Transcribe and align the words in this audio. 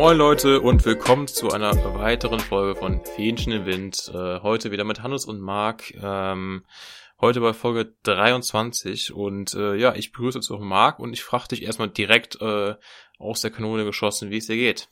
Moin 0.00 0.16
Leute 0.16 0.62
und 0.62 0.86
willkommen 0.86 1.28
zu 1.28 1.50
einer 1.50 1.74
weiteren 1.94 2.40
Folge 2.40 2.80
von 2.80 3.04
Fähnchen 3.04 3.52
im 3.52 3.66
Wind. 3.66 4.10
Äh, 4.14 4.40
heute 4.40 4.70
wieder 4.70 4.84
mit 4.84 5.02
Hannes 5.02 5.26
und 5.26 5.40
Marc. 5.40 5.92
Ähm, 6.02 6.64
heute 7.20 7.42
bei 7.42 7.52
Folge 7.52 7.92
23 8.04 9.12
und 9.12 9.52
äh, 9.52 9.74
ja, 9.74 9.94
ich 9.94 10.12
begrüße 10.12 10.38
jetzt 10.38 10.50
auch 10.50 10.60
Marc 10.60 11.00
und 11.00 11.12
ich 11.12 11.22
frage 11.22 11.48
dich 11.48 11.64
erstmal 11.64 11.90
direkt 11.90 12.40
äh, 12.40 12.76
aus 13.18 13.42
der 13.42 13.50
Kanone 13.50 13.84
geschossen, 13.84 14.30
wie 14.30 14.38
es 14.38 14.46
dir 14.46 14.56
geht. 14.56 14.88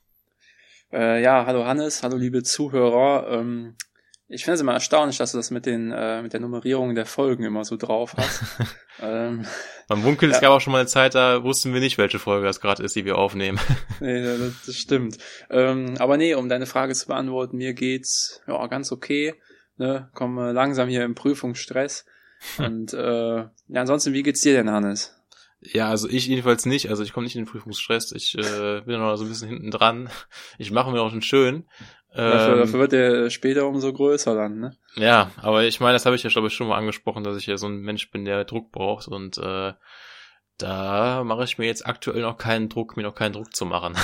Äh, 0.92 1.22
ja, 1.22 1.46
hallo 1.46 1.64
Hannes, 1.64 2.02
hallo 2.02 2.18
liebe 2.18 2.42
Zuhörer. 2.42 3.30
Ähm, 3.30 3.76
ich 4.28 4.44
finde 4.44 4.56
es 4.56 4.60
immer 4.60 4.74
erstaunlich, 4.74 5.16
dass 5.16 5.32
du 5.32 5.38
das 5.38 5.50
mit 5.50 5.64
den 5.64 5.90
äh, 5.90 6.22
mit 6.22 6.34
der 6.34 6.40
Nummerierung 6.40 6.94
der 6.94 7.06
Folgen 7.06 7.44
immer 7.44 7.64
so 7.64 7.76
drauf 7.76 8.14
hast. 8.16 8.42
ähm, 9.00 9.46
Man 9.88 10.02
munkelt, 10.02 10.30
ja. 10.30 10.36
es 10.36 10.42
gab 10.42 10.50
auch 10.50 10.60
schon 10.60 10.72
mal 10.72 10.80
eine 10.80 10.86
Zeit, 10.86 11.14
da 11.14 11.42
wussten 11.44 11.72
wir 11.72 11.80
nicht, 11.80 11.96
welche 11.96 12.18
Folge 12.18 12.46
das 12.46 12.60
gerade 12.60 12.82
ist, 12.82 12.94
die 12.94 13.06
wir 13.06 13.16
aufnehmen. 13.16 13.58
nee, 14.00 14.22
das, 14.22 14.66
das 14.66 14.76
stimmt. 14.76 15.16
Ähm, 15.50 15.94
aber 15.98 16.18
nee, 16.18 16.34
um 16.34 16.48
deine 16.48 16.66
Frage 16.66 16.94
zu 16.94 17.06
beantworten, 17.06 17.56
mir 17.56 17.72
geht's 17.72 18.42
ja 18.46 18.66
ganz 18.66 18.92
okay. 18.92 19.34
Ne, 19.76 20.10
komme 20.12 20.52
langsam 20.52 20.88
hier 20.88 21.04
im 21.04 21.14
Prüfungsstress. 21.14 22.04
Und 22.58 22.92
äh, 22.92 23.36
ja, 23.36 23.50
ansonsten, 23.80 24.12
wie 24.12 24.22
geht's 24.22 24.42
dir 24.42 24.54
denn, 24.54 24.70
Hannes? 24.70 25.14
Ja, 25.60 25.88
also 25.88 26.08
ich 26.08 26.26
jedenfalls 26.26 26.66
nicht. 26.66 26.88
Also 26.88 27.02
ich 27.02 27.12
komme 27.12 27.24
nicht 27.24 27.34
in 27.34 27.42
den 27.42 27.50
Prüfungsstress. 27.50 28.12
Ich 28.12 28.36
äh, 28.36 28.80
bin 28.82 29.00
noch 29.00 29.16
so 29.16 29.24
ein 29.24 29.28
bisschen 29.28 29.48
hinten 29.48 29.70
dran. 29.70 30.08
Ich 30.56 30.70
mache 30.70 30.92
mir 30.92 31.00
auch 31.00 31.10
schon 31.10 31.22
schön. 31.22 31.64
Dafür, 32.14 32.54
ähm, 32.54 32.58
dafür 32.60 32.80
wird 32.80 32.92
der 32.92 33.30
später 33.30 33.66
umso 33.66 33.92
größer 33.92 34.34
dann, 34.34 34.58
ne? 34.58 34.76
Ja, 34.96 35.30
aber 35.42 35.64
ich 35.64 35.78
meine, 35.78 35.92
das 35.92 36.06
habe 36.06 36.16
ich 36.16 36.22
ja, 36.22 36.30
glaube 36.30 36.48
ich, 36.48 36.54
schon 36.54 36.68
mal 36.68 36.78
angesprochen, 36.78 37.22
dass 37.22 37.36
ich 37.36 37.46
ja 37.46 37.56
so 37.56 37.66
ein 37.66 37.80
Mensch 37.80 38.10
bin, 38.10 38.24
der 38.24 38.44
Druck 38.44 38.72
braucht 38.72 39.08
und 39.08 39.38
äh, 39.38 39.72
da 40.58 41.22
mache 41.24 41.44
ich 41.44 41.58
mir 41.58 41.66
jetzt 41.66 41.86
aktuell 41.86 42.22
noch 42.22 42.36
keinen 42.36 42.68
Druck, 42.68 42.96
mir 42.96 43.04
noch 43.04 43.14
keinen 43.14 43.32
Druck 43.32 43.54
zu 43.54 43.64
machen. 43.64 43.94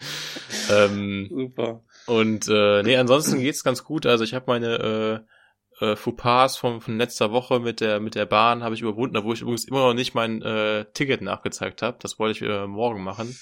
ähm, 0.70 1.28
Super. 1.30 1.82
Und 2.06 2.48
äh, 2.48 2.82
nee, 2.82 2.96
ansonsten 2.96 3.40
geht's 3.40 3.62
ganz 3.62 3.84
gut. 3.84 4.04
Also 4.04 4.24
ich 4.24 4.34
habe 4.34 4.46
meine 4.48 5.24
äh, 5.80 5.84
äh, 5.84 5.96
Fauxpas 5.96 6.56
von, 6.56 6.80
von 6.80 6.98
letzter 6.98 7.30
Woche 7.30 7.60
mit 7.60 7.80
der 7.80 8.00
mit 8.00 8.14
der 8.14 8.26
Bahn 8.26 8.62
habe 8.62 8.74
ich 8.74 8.82
überwunden, 8.82 9.22
wo 9.22 9.32
ich 9.32 9.42
übrigens 9.42 9.64
immer 9.64 9.86
noch 9.86 9.94
nicht 9.94 10.14
mein 10.14 10.42
äh, 10.42 10.84
Ticket 10.92 11.22
nachgezeigt 11.22 11.82
habe. 11.82 11.96
Das 12.00 12.18
wollte 12.18 12.44
ich 12.44 12.50
äh, 12.50 12.66
morgen 12.66 13.02
machen. 13.02 13.36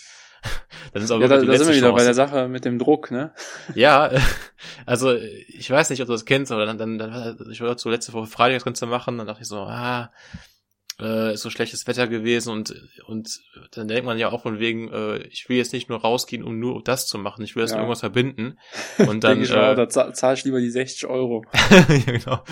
Das 0.92 1.04
ist 1.04 1.10
aber 1.10 1.22
ja, 1.22 1.28
da, 1.28 1.36
da 1.36 1.56
sind 1.56 1.68
wir 1.68 1.76
wieder 1.76 1.88
Chance. 1.88 1.96
bei 1.96 2.04
der 2.04 2.14
Sache 2.14 2.48
mit 2.48 2.64
dem 2.64 2.78
Druck, 2.78 3.10
ne? 3.10 3.32
Ja, 3.74 4.10
also 4.86 5.14
ich 5.14 5.70
weiß 5.70 5.90
nicht, 5.90 6.00
ob 6.00 6.06
du 6.06 6.12
das 6.12 6.24
kennst, 6.24 6.52
aber 6.52 6.66
dann, 6.66 6.78
dann, 6.78 6.98
dann 6.98 7.38
ich 7.50 7.60
wollte 7.60 7.80
so 7.80 7.90
letzte 7.90 8.12
Woche 8.12 8.26
Freitag 8.26 8.56
das 8.56 8.64
Ganze 8.64 8.86
machen, 8.86 9.18
dann 9.18 9.26
dachte 9.26 9.42
ich 9.42 9.48
so, 9.48 9.60
ah, 9.60 10.10
äh, 11.00 11.34
ist 11.34 11.42
so 11.42 11.50
schlechtes 11.50 11.86
Wetter 11.86 12.06
gewesen 12.06 12.52
und 12.52 12.74
und 13.06 13.40
dann 13.72 13.88
denkt 13.88 14.04
man 14.04 14.18
ja 14.18 14.30
auch 14.30 14.42
von 14.42 14.58
wegen, 14.58 14.90
äh, 14.92 15.18
ich 15.26 15.48
will 15.48 15.56
jetzt 15.56 15.72
nicht 15.72 15.88
nur 15.88 16.00
rausgehen, 16.00 16.44
um 16.44 16.58
nur 16.58 16.82
das 16.82 17.06
zu 17.06 17.18
machen, 17.18 17.42
ich 17.44 17.56
will 17.56 17.62
das 17.62 17.70
ja. 17.70 17.76
mit 17.76 17.82
irgendwas 17.82 18.00
verbinden. 18.00 18.58
Und 18.98 19.24
dann, 19.24 19.42
ich 19.42 19.50
äh, 19.50 19.56
mal, 19.56 19.74
da 19.74 19.88
zahle 19.88 20.34
ich 20.34 20.44
lieber 20.44 20.60
die 20.60 20.70
60 20.70 21.06
Euro. 21.06 21.44
ja, 21.70 22.12
genau. 22.12 22.44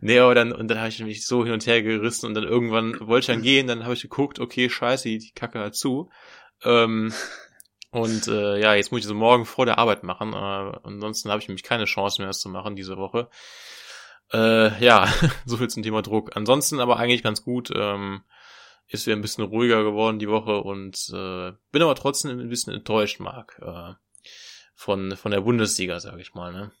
Nee, 0.00 0.18
aber 0.18 0.34
dann, 0.34 0.52
und 0.52 0.68
dann 0.68 0.78
habe 0.78 0.88
ich 0.88 1.02
mich 1.02 1.26
so 1.26 1.44
hin 1.44 1.52
und 1.52 1.66
her 1.66 1.82
gerissen 1.82 2.26
und 2.26 2.34
dann 2.34 2.44
irgendwann 2.44 2.98
wollte 3.00 3.20
ich 3.20 3.34
dann 3.34 3.42
gehen, 3.42 3.66
dann 3.66 3.84
habe 3.84 3.94
ich 3.94 4.02
geguckt, 4.02 4.38
okay, 4.38 4.68
scheiße, 4.68 5.08
die 5.08 5.32
Kacke 5.34 5.58
hat 5.58 5.74
zu. 5.74 6.10
Ähm, 6.64 7.12
und 7.96 8.28
äh, 8.28 8.60
ja, 8.60 8.74
jetzt 8.74 8.92
muss 8.92 9.00
ich 9.00 9.06
so 9.06 9.14
morgen 9.14 9.46
vor 9.46 9.64
der 9.64 9.78
Arbeit 9.78 10.02
machen. 10.02 10.34
Äh, 10.34 10.78
ansonsten 10.84 11.30
habe 11.30 11.40
ich 11.40 11.48
nämlich 11.48 11.62
keine 11.62 11.86
Chance 11.86 12.20
mehr, 12.20 12.28
das 12.28 12.40
zu 12.40 12.50
machen 12.50 12.76
diese 12.76 12.98
Woche. 12.98 13.30
Äh, 14.32 14.84
ja, 14.84 15.08
so 15.46 15.56
viel 15.56 15.68
zum 15.68 15.82
Thema 15.82 16.02
Druck. 16.02 16.36
Ansonsten 16.36 16.78
aber 16.80 16.98
eigentlich 16.98 17.22
ganz 17.22 17.42
gut. 17.42 17.70
Ähm, 17.74 18.22
ist 18.88 19.06
wieder 19.06 19.16
ein 19.16 19.22
bisschen 19.22 19.44
ruhiger 19.44 19.82
geworden 19.82 20.18
die 20.18 20.28
Woche 20.28 20.58
und 20.60 21.08
äh, 21.08 21.52
bin 21.72 21.82
aber 21.82 21.94
trotzdem 21.94 22.38
ein 22.38 22.48
bisschen 22.50 22.74
enttäuscht, 22.74 23.18
Marc. 23.18 23.58
Äh, 23.62 23.94
von, 24.74 25.16
von 25.16 25.32
der 25.32 25.40
Bundesliga, 25.40 25.98
sag 25.98 26.18
ich 26.20 26.34
mal. 26.34 26.52
Ne? 26.52 26.72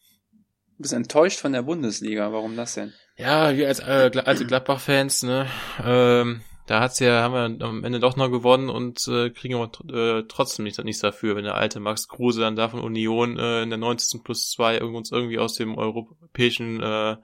Du 0.76 0.82
bist 0.82 0.92
enttäuscht 0.92 1.40
von 1.40 1.54
der 1.54 1.62
Bundesliga, 1.62 2.30
warum 2.30 2.56
das 2.56 2.74
denn? 2.74 2.92
Ja, 3.16 3.56
wir 3.56 3.68
als 3.68 3.80
äh, 3.80 4.10
alte 4.22 4.46
Gladbach-Fans, 4.46 5.22
ne? 5.22 5.48
Ähm, 5.82 6.42
da 6.66 6.80
hat's 6.80 6.98
ja, 6.98 7.22
haben 7.22 7.58
wir 7.58 7.66
am 7.66 7.84
Ende 7.84 8.00
doch 8.00 8.16
noch 8.16 8.30
gewonnen 8.30 8.68
und 8.68 9.06
äh, 9.08 9.30
kriegen 9.30 9.54
aber 9.54 9.70
äh, 9.92 10.24
trotzdem 10.28 10.64
nichts, 10.64 10.82
nichts 10.82 11.00
dafür, 11.00 11.36
wenn 11.36 11.44
der 11.44 11.54
alte 11.54 11.80
Max 11.80 12.08
Kruse 12.08 12.40
dann 12.40 12.56
da 12.56 12.68
von 12.68 12.80
Union 12.80 13.38
äh, 13.38 13.62
in 13.62 13.70
der 13.70 13.78
90. 13.78 14.22
plus 14.24 14.50
2 14.50 14.82
uns 14.82 15.12
irgendwie 15.12 15.38
aus 15.38 15.54
dem 15.54 15.78
europäischen 15.78 16.82
äh, 16.82 17.16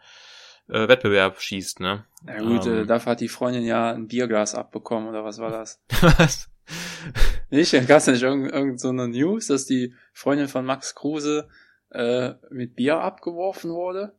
äh, 0.68 0.88
Wettbewerb 0.88 1.40
schießt, 1.40 1.80
ne? 1.80 2.04
Na 2.24 2.40
gut, 2.40 2.66
äh, 2.66 2.70
ähm, 2.70 2.82
äh, 2.82 2.86
dafür 2.86 3.12
hat 3.12 3.20
die 3.20 3.28
Freundin 3.28 3.64
ja 3.64 3.92
ein 3.92 4.06
Bierglas 4.06 4.54
abbekommen, 4.54 5.08
oder 5.08 5.24
was 5.24 5.38
war 5.38 5.50
das? 5.50 5.80
was? 6.00 6.48
Nicht? 7.50 7.72
Gab's 7.88 8.06
ja 8.06 8.12
nicht 8.12 8.22
irgend, 8.22 8.52
irgend 8.52 8.80
so 8.80 8.88
eine 8.88 9.08
News, 9.08 9.48
dass 9.48 9.66
die 9.66 9.94
Freundin 10.12 10.48
von 10.48 10.64
Max 10.64 10.94
Kruse 10.94 11.48
äh, 11.90 12.34
mit 12.50 12.76
Bier 12.76 13.00
abgeworfen 13.00 13.72
wurde? 13.72 14.14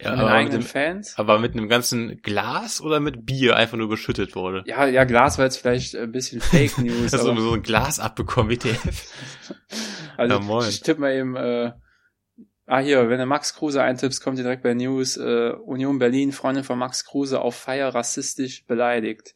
Ja, 0.00 0.12
aber 0.12 0.42
mit, 0.42 0.52
dem, 0.52 0.62
Fans. 0.62 1.16
aber 1.16 1.38
mit 1.38 1.52
einem 1.52 1.68
ganzen 1.68 2.20
Glas 2.20 2.82
oder 2.82 3.00
mit 3.00 3.24
Bier 3.24 3.56
einfach 3.56 3.78
nur 3.78 3.88
geschüttet 3.88 4.34
wurde? 4.34 4.62
Ja, 4.66 4.86
ja, 4.86 5.04
Glas 5.04 5.38
war 5.38 5.46
jetzt 5.46 5.56
vielleicht 5.56 5.96
ein 5.96 6.12
bisschen 6.12 6.40
Fake 6.40 6.76
News. 6.78 7.14
Hast 7.14 7.24
du 7.24 7.40
so 7.40 7.52
ein 7.52 7.62
Glas 7.62 7.98
abbekommen, 7.98 8.50
WTF? 8.50 9.10
also 10.18 10.34
ja, 10.34 10.40
moin. 10.40 10.68
ich 10.68 10.80
tippe 10.80 11.00
mal 11.00 11.14
eben, 11.14 11.34
äh, 11.34 11.72
ah 12.66 12.78
hier, 12.78 13.08
wenn 13.08 13.18
du 13.18 13.24
Max 13.24 13.54
Kruse 13.54 13.82
eintippst, 13.82 14.22
kommt 14.22 14.38
direkt 14.38 14.62
bei 14.62 14.74
News, 14.74 15.16
äh, 15.16 15.52
Union 15.64 15.98
Berlin, 15.98 16.32
Freundin 16.32 16.64
von 16.64 16.78
Max 16.78 17.06
Kruse 17.06 17.40
auf 17.40 17.54
Feier 17.54 17.94
rassistisch 17.94 18.66
beleidigt. 18.66 19.34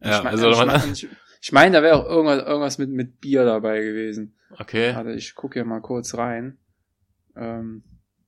Ja, 0.00 0.18
ich 0.18 0.24
mein, 0.24 0.32
also 0.32 0.50
ich 0.50 0.56
meine, 0.56 0.84
ich, 0.92 1.08
ich 1.40 1.52
mein, 1.52 1.72
da 1.72 1.82
wäre 1.82 1.96
auch 1.96 2.06
irgendwas, 2.06 2.46
irgendwas 2.46 2.78
mit, 2.78 2.90
mit 2.90 3.20
Bier 3.20 3.44
dabei 3.44 3.80
gewesen. 3.80 4.38
Okay. 4.56 4.94
Warte, 4.94 5.12
ich 5.12 5.34
gucke 5.34 5.54
hier 5.54 5.64
mal 5.64 5.80
kurz 5.80 6.14
rein. 6.14 6.58
Ähm, 7.34 7.82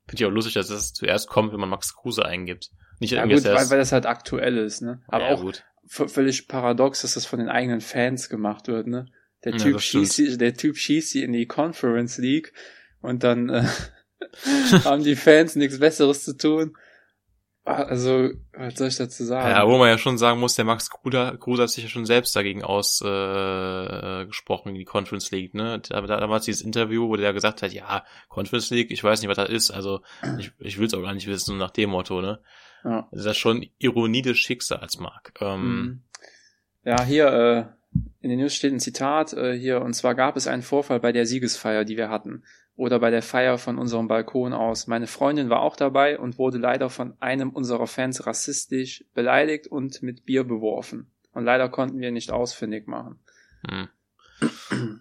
Finde 0.06 0.22
ich 0.22 0.26
auch 0.26 0.31
lustig, 0.31 0.54
dass 0.54 0.69
das 0.69 0.92
zuerst 0.92 1.28
kommt, 1.28 1.53
wenn 1.53 1.60
man 1.60 1.70
Max 1.70 1.94
Kruse 1.94 2.25
eingibt. 2.25 2.70
Nicht 3.00 3.12
ja, 3.12 3.25
gut, 3.25 3.44
weil, 3.44 3.70
weil 3.70 3.78
das 3.78 3.92
halt 3.92 4.06
aktuell 4.06 4.59
ist, 4.59 4.82
ne? 4.82 5.03
Aber 5.09 5.25
ja, 5.25 5.34
auch 5.34 5.41
gut. 5.41 5.65
völlig 5.87 6.47
paradox, 6.47 7.03
dass 7.03 7.15
das 7.15 7.26
von 7.26 7.38
den 7.38 7.48
eigenen 7.48 7.81
Fans 7.81 8.28
gemacht 8.28 8.69
wird, 8.69 8.87
ne? 8.87 9.06
Der 9.44 9.53
Typ 9.56 9.75
ja, 9.75 9.78
schießt 9.78 10.12
sie, 10.12 10.38
der 10.38 10.54
Typ 10.54 10.76
schießt 10.76 11.10
sie 11.10 11.22
in 11.22 11.32
die 11.32 11.47
Conference 11.47 12.19
League 12.19 12.53
und 13.00 13.25
dann 13.25 13.50
äh, 13.50 13.66
haben 14.84 15.04
die 15.04 15.16
Fans 15.16 15.56
nichts 15.56 15.78
Besseres 15.78 16.25
zu 16.25 16.37
tun, 16.37 16.76
also, 17.64 18.30
was 18.52 18.75
soll 18.75 18.88
ich 18.88 18.97
dazu 18.97 19.25
sagen? 19.25 19.48
Ja, 19.48 19.66
wo 19.66 19.78
man 19.78 19.88
ja 19.88 19.97
schon 19.97 20.19
sagen 20.19 20.38
muss, 20.38 20.54
der 20.54 20.66
Max 20.66 20.91
Kruder, 20.91 21.38
Kruder 21.38 21.62
hat 21.62 21.70
sich 21.70 21.84
ja 21.84 21.88
schon 21.88 22.04
selbst 22.04 22.36
dagegen 22.36 22.62
ausgesprochen, 22.62 24.22
äh, 24.22 24.26
gesprochen, 24.26 24.75
die 24.75 24.84
Conference 24.84 25.30
League, 25.30 25.54
ne? 25.54 25.80
Da, 25.80 26.02
damals 26.02 26.44
dieses 26.44 26.60
Interview, 26.60 27.08
wo 27.08 27.16
der 27.16 27.32
gesagt 27.32 27.62
hat, 27.62 27.72
ja, 27.72 28.04
Conference 28.28 28.69
League, 28.69 28.91
ich 28.91 29.02
weiß 29.02 29.20
nicht, 29.20 29.30
was 29.30 29.38
das 29.38 29.48
ist, 29.48 29.70
also 29.70 30.02
ich, 30.38 30.52
ich 30.58 30.78
will 30.78 30.88
es 30.88 30.94
auch 30.94 31.00
gar 31.00 31.14
nicht 31.14 31.26
wissen, 31.26 31.56
nach 31.56 31.70
dem 31.70 31.91
Motto, 31.91 32.20
ne? 32.20 32.41
Ja. 32.84 33.08
Das 33.10 33.25
ist 33.25 33.38
schon 33.38 33.64
Ironie 33.78 34.20
des 34.20 34.36
Schicksals, 34.36 34.98
Mark. 34.98 35.32
Ähm, 35.41 35.62
mhm. 35.62 36.02
ja, 36.84 37.02
hier, 37.02 37.26
äh, 37.28 37.64
in 38.20 38.28
den 38.28 38.41
News 38.41 38.54
steht 38.54 38.75
ein 38.75 38.81
Zitat, 38.81 39.32
äh, 39.32 39.58
hier, 39.58 39.81
und 39.81 39.94
zwar 39.94 40.14
gab 40.14 40.36
es 40.36 40.46
einen 40.46 40.62
Vorfall 40.62 41.00
bei 41.00 41.12
der 41.12 41.25
Siegesfeier, 41.25 41.86
die 41.86 41.96
wir 41.96 42.10
hatten 42.10 42.42
oder 42.76 42.98
bei 42.98 43.10
der 43.10 43.22
Feier 43.22 43.58
von 43.58 43.78
unserem 43.78 44.08
Balkon 44.08 44.52
aus. 44.52 44.86
Meine 44.86 45.06
Freundin 45.06 45.48
war 45.48 45.60
auch 45.60 45.76
dabei 45.76 46.18
und 46.18 46.38
wurde 46.38 46.58
leider 46.58 46.90
von 46.90 47.14
einem 47.20 47.50
unserer 47.50 47.86
Fans 47.86 48.26
rassistisch 48.26 49.04
beleidigt 49.14 49.66
und 49.68 50.02
mit 50.02 50.24
Bier 50.24 50.44
beworfen. 50.44 51.10
Und 51.32 51.44
leider 51.44 51.68
konnten 51.68 52.00
wir 52.00 52.10
nicht 52.10 52.32
ausfindig 52.32 52.86
machen. 52.86 53.18
Hm. 53.68 53.88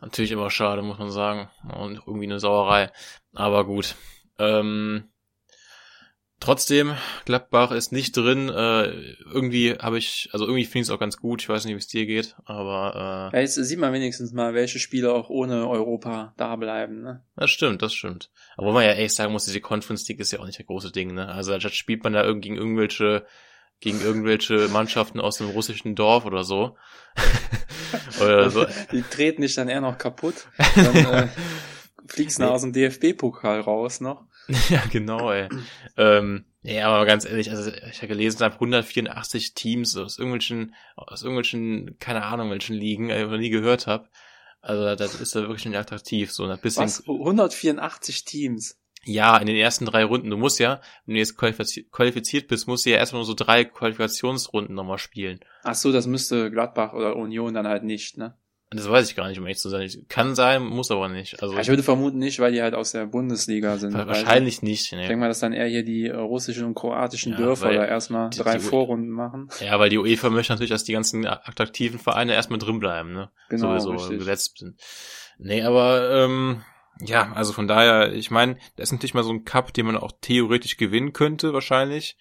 Natürlich 0.01 0.31
immer 0.31 0.49
schade, 0.49 0.81
muss 0.81 0.99
man 0.99 1.11
sagen. 1.11 1.49
Und 1.75 2.01
irgendwie 2.05 2.25
eine 2.25 2.39
Sauerei. 2.39 2.91
Aber 3.33 3.65
gut. 3.65 3.95
Ähm, 4.37 5.05
Trotzdem, 6.43 6.93
Gladbach 7.23 7.71
ist 7.71 7.93
nicht 7.93 8.17
drin. 8.17 8.49
Äh, 8.49 8.89
irgendwie 9.31 9.75
habe 9.75 9.97
ich, 9.97 10.27
also 10.33 10.43
irgendwie 10.43 10.65
finde 10.65 10.79
ich 10.79 10.87
es 10.87 10.89
auch 10.89 10.99
ganz 10.99 11.15
gut. 11.15 11.41
Ich 11.41 11.47
weiß 11.47 11.63
nicht, 11.63 11.73
wie 11.73 11.77
es 11.77 11.87
dir 11.87 12.05
geht, 12.05 12.35
aber 12.43 13.31
äh, 13.31 13.37
ja, 13.37 13.41
jetzt 13.41 13.55
sieht 13.55 13.79
man 13.79 13.93
wenigstens 13.93 14.33
mal, 14.33 14.53
welche 14.53 14.77
Spieler 14.77 15.13
auch 15.13 15.29
ohne 15.29 15.69
Europa 15.69 16.33
da 16.35 16.57
bleiben. 16.57 17.01
Ne? 17.01 17.23
Das 17.37 17.49
stimmt, 17.49 17.81
das 17.81 17.93
stimmt. 17.93 18.29
Aber 18.57 18.67
wo 18.67 18.71
man 18.73 18.83
ja 18.83 18.91
echt 18.91 19.15
sagen 19.15 19.31
muss, 19.31 19.45
diese 19.45 19.61
Conference 19.61 20.05
League 20.09 20.19
ist 20.19 20.33
ja 20.33 20.39
auch 20.39 20.45
nicht 20.45 20.57
der 20.57 20.65
große 20.65 20.91
Ding. 20.91 21.13
Ne? 21.13 21.29
Also 21.29 21.57
da 21.57 21.69
spielt 21.69 22.03
man 22.03 22.11
da 22.11 22.29
gegen 22.33 22.57
irgendwelche 22.57 23.25
gegen 23.79 24.01
irgendwelche 24.01 24.67
Mannschaften 24.67 25.21
aus 25.21 25.37
dem 25.37 25.47
russischen 25.47 25.95
Dorf 25.95 26.25
oder 26.25 26.43
so. 26.43 26.75
oder 28.21 28.49
so. 28.49 28.65
Die 28.91 29.01
treten 29.03 29.43
dich 29.43 29.55
dann 29.55 29.69
eher 29.69 29.79
noch 29.79 29.97
kaputt. 29.97 30.47
Dann 30.75 30.95
äh, 31.05 31.27
fliegst 32.05 32.39
du 32.39 32.43
nee. 32.43 32.49
aus 32.49 32.63
dem 32.63 32.73
DFB-Pokal 32.73 33.61
raus 33.61 34.01
noch. 34.01 34.25
ja, 34.69 34.83
genau, 34.91 35.31
ey. 35.31 35.49
ähm, 35.97 36.45
ja, 36.63 36.89
aber 36.89 37.05
ganz 37.05 37.25
ehrlich, 37.25 37.49
also 37.49 37.71
ich 37.71 37.97
habe 37.97 38.07
gelesen, 38.07 38.35
es 38.35 38.39
sind 38.39 38.53
184 38.53 39.53
Teams 39.53 39.97
aus 39.97 40.17
irgendwelchen, 40.17 40.75
aus 40.95 41.23
irgendwelchen, 41.23 41.97
keine 41.99 42.23
Ahnung, 42.23 42.49
welchen 42.49 42.75
Ligen, 42.75 43.09
die 43.09 43.15
ich 43.15 43.27
noch 43.27 43.37
nie 43.37 43.49
gehört 43.49 43.87
habe. 43.87 44.07
Also 44.61 44.95
das 44.95 45.19
ist 45.19 45.35
ja 45.35 45.41
wirklich 45.41 45.65
nicht 45.65 45.77
attraktiv. 45.77 46.31
So 46.31 46.45
ein 46.45 46.57
bisschen. 46.59 46.83
Was? 46.83 47.03
184 47.05 48.23
Teams? 48.23 48.79
Ja, 49.05 49.37
in 49.37 49.47
den 49.47 49.57
ersten 49.57 49.85
drei 49.85 50.05
Runden. 50.05 50.29
Du 50.29 50.37
musst 50.37 50.59
ja, 50.59 50.79
wenn 51.05 51.15
du 51.15 51.19
jetzt 51.19 51.35
qualifiziert 51.37 52.47
bist, 52.47 52.67
musst 52.67 52.85
du 52.85 52.91
ja 52.91 52.97
erstmal 52.97 53.19
nur 53.19 53.27
so 53.27 53.33
drei 53.33 53.65
Qualifikationsrunden 53.65 54.73
nochmal 54.73 54.97
spielen. 54.97 55.41
Ach 55.63 55.75
so, 55.75 55.91
das 55.91 56.07
müsste 56.07 56.49
Gladbach 56.49 56.93
oder 56.93 57.17
Union 57.17 57.53
dann 57.53 57.67
halt 57.67 57.83
nicht, 57.83 58.17
ne? 58.17 58.37
Das 58.75 58.89
weiß 58.89 59.09
ich 59.09 59.15
gar 59.15 59.27
nicht, 59.27 59.39
um 59.39 59.45
ehrlich 59.45 59.59
zu 59.59 59.69
sein. 59.69 59.89
Kann 60.09 60.35
sein, 60.35 60.63
muss 60.63 60.91
aber 60.91 61.09
nicht. 61.09 61.41
Also 61.41 61.57
ich 61.57 61.67
würde 61.67 61.83
vermuten 61.83 62.17
nicht, 62.17 62.39
weil 62.39 62.51
die 62.51 62.61
halt 62.61 62.73
aus 62.75 62.91
der 62.91 63.05
Bundesliga 63.05 63.77
sind. 63.77 63.93
Wahrscheinlich 63.93 64.55
also, 64.57 64.65
nicht. 64.65 64.91
Nee. 64.91 65.01
Ich 65.01 65.07
denke 65.07 65.19
mal, 65.21 65.27
dass 65.27 65.39
dann 65.39 65.53
eher 65.53 65.67
hier 65.67 65.83
die 65.83 66.07
äh, 66.07 66.15
russischen 66.15 66.65
und 66.65 66.73
kroatischen 66.75 67.33
Ja, 67.33 67.37
Dörfer 67.37 67.73
da 67.73 67.85
erstmal 67.85 68.29
die- 68.29 68.39
drei 68.39 68.53
die- 68.57 68.59
Vorrunden 68.63 69.09
machen. 69.09 69.49
Ja, 69.59 69.79
weil 69.79 69.89
die 69.89 69.97
UEFA 69.97 70.29
möchte 70.29 70.53
natürlich, 70.53 70.71
dass 70.71 70.83
die 70.83 70.93
ganzen 70.93 71.25
attraktiven 71.25 71.99
Vereine 71.99 72.33
erstmal 72.33 72.59
drin 72.59 72.79
bleiben, 72.79 73.13
ne? 73.13 73.29
Genau, 73.49 73.77
Sowieso 73.79 73.91
richtig. 73.91 74.19
gesetzt 74.19 74.57
sind. 74.59 74.79
Nee, 75.37 75.63
aber 75.63 76.11
ähm, 76.11 76.61
ja, 77.01 77.31
also 77.33 77.53
von 77.53 77.67
daher, 77.67 78.13
ich 78.13 78.31
meine, 78.31 78.57
das 78.75 78.89
ist 78.89 78.91
natürlich 78.93 79.13
mal 79.13 79.23
so 79.23 79.31
ein 79.31 79.45
Cup, 79.45 79.73
den 79.73 79.85
man 79.87 79.97
auch 79.97 80.11
theoretisch 80.21 80.77
gewinnen 80.77 81.13
könnte, 81.13 81.53
wahrscheinlich. 81.53 82.17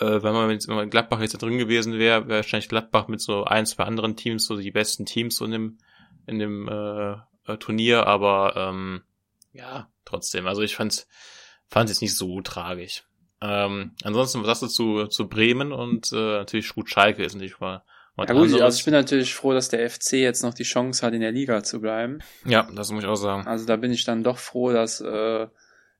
Äh, 0.00 0.22
wenn 0.22 0.32
man 0.32 0.50
jetzt, 0.50 0.68
wenn 0.68 0.76
man 0.76 0.90
Gladbach 0.90 1.20
jetzt 1.20 1.34
da 1.34 1.38
drin 1.38 1.58
gewesen 1.58 1.94
wäre, 1.98 2.28
wäre 2.28 2.38
wahrscheinlich 2.38 2.68
Gladbach 2.68 3.08
mit 3.08 3.20
so 3.20 3.44
ein, 3.44 3.66
zwei 3.66 3.84
anderen 3.84 4.16
Teams, 4.16 4.46
so 4.46 4.56
die 4.56 4.70
besten 4.70 5.06
Teams 5.06 5.36
so 5.36 5.44
in 5.44 5.50
dem, 5.50 5.78
in 6.28 6.38
dem 6.38 6.68
äh, 6.68 7.12
äh, 7.52 7.56
Turnier, 7.58 8.06
aber 8.06 8.54
ähm, 8.56 9.02
ja, 9.52 9.88
trotzdem. 10.04 10.46
Also 10.46 10.62
ich 10.62 10.76
fand's, 10.76 11.08
fand's 11.66 11.90
jetzt 11.90 12.02
nicht 12.02 12.16
so 12.16 12.40
tragisch. 12.40 13.04
Ähm, 13.40 13.92
ansonsten, 14.02 14.44
was 14.44 14.60
du 14.60 14.66
zu, 14.66 15.06
zu 15.06 15.28
Bremen 15.28 15.72
und 15.72 16.12
äh, 16.12 16.16
natürlich 16.16 16.74
gut 16.74 16.90
Schalke 16.90 17.24
ist 17.24 17.34
natürlich 17.34 17.60
mal, 17.60 17.82
mal 18.16 18.26
Ja 18.26 18.34
gut, 18.34 18.44
anderes. 18.44 18.62
also 18.62 18.78
ich 18.78 18.84
bin 18.84 18.94
natürlich 18.94 19.34
froh, 19.34 19.52
dass 19.52 19.68
der 19.68 19.88
FC 19.88 20.14
jetzt 20.14 20.42
noch 20.42 20.54
die 20.54 20.64
Chance 20.64 21.06
hat, 21.06 21.14
in 21.14 21.20
der 21.20 21.32
Liga 21.32 21.62
zu 21.62 21.80
bleiben. 21.80 22.18
ja, 22.44 22.68
das 22.74 22.90
muss 22.90 23.04
ich 23.04 23.08
auch 23.08 23.16
sagen. 23.16 23.46
Also 23.46 23.64
da 23.64 23.76
bin 23.76 23.92
ich 23.92 24.04
dann 24.04 24.24
doch 24.24 24.38
froh, 24.38 24.72
dass 24.72 25.00
äh, 25.00 25.46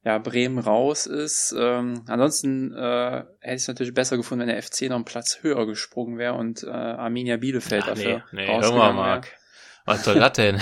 ja, 0.04 0.18
Bremen 0.18 0.58
raus 0.58 1.06
ist. 1.06 1.54
Ähm, 1.56 2.02
ansonsten 2.06 2.72
äh, 2.74 3.24
hätte 3.40 3.56
ich 3.56 3.62
es 3.62 3.68
natürlich 3.68 3.94
besser 3.94 4.16
gefunden, 4.16 4.46
wenn 4.46 4.48
der 4.48 4.62
FC 4.62 4.82
noch 4.82 4.96
einen 4.96 5.04
Platz 5.04 5.38
höher 5.42 5.66
gesprungen 5.66 6.18
wäre 6.18 6.34
und 6.34 6.62
äh, 6.64 6.70
Arminia 6.70 7.36
Bielefeld 7.36 7.84
Ach, 7.84 7.88
dafür 7.90 8.24
nee, 8.32 8.46
nee, 8.46 8.46
hör 8.46 8.72
mal, 8.72 8.90
rausgegangen 8.90 9.04
wäre. 9.04 9.20
Was 9.88 10.04
soll 10.04 10.16
das 10.16 10.32
denn? 10.34 10.60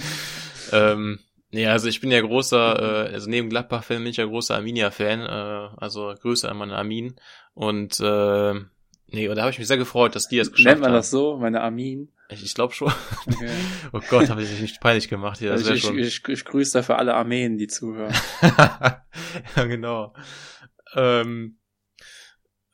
ähm, 0.72 1.18
nee, 1.50 1.66
also 1.66 1.88
ich 1.88 2.00
bin 2.00 2.10
ja 2.10 2.20
großer, 2.20 3.08
äh, 3.08 3.12
also 3.12 3.28
neben 3.28 3.48
Gladbach-Fan 3.48 3.98
bin 3.98 4.06
ich 4.06 4.18
ja 4.18 4.24
großer 4.24 4.54
Arminia-Fan, 4.54 5.20
äh, 5.20 5.68
also 5.76 6.14
Grüße 6.20 6.48
an 6.48 6.58
meine 6.58 6.76
Armin. 6.76 7.16
Und 7.54 7.98
äh, 8.00 8.54
nee, 9.08 9.28
und 9.28 9.36
da 9.36 9.42
habe 9.42 9.50
ich 9.50 9.58
mich 9.58 9.68
sehr 9.68 9.76
gefreut, 9.78 10.14
dass 10.14 10.28
die 10.28 10.38
das 10.38 10.52
geschafft 10.52 10.66
Nennt 10.66 10.80
man 10.80 10.90
haben. 10.90 10.96
das 10.96 11.10
so, 11.10 11.36
meine 11.36 11.60
Armin? 11.60 12.12
Ich, 12.30 12.44
ich 12.44 12.54
glaube 12.54 12.72
schon. 12.72 12.92
Okay. 13.26 13.50
Oh 13.92 14.00
Gott, 14.08 14.30
habe 14.30 14.42
ich 14.42 14.50
mich 14.50 14.60
nicht 14.60 14.80
peinlich 14.80 15.08
gemacht 15.08 15.38
hier. 15.38 15.52
Also 15.52 15.72
ich, 15.72 15.82
schon. 15.82 15.98
ich, 15.98 16.26
ich 16.26 16.44
grüße 16.44 16.78
dafür 16.78 16.98
alle 16.98 17.14
Armeen, 17.14 17.58
die 17.58 17.66
zuhören. 17.66 18.14
ja, 18.42 19.64
genau. 19.64 20.14
Ähm, 20.94 21.58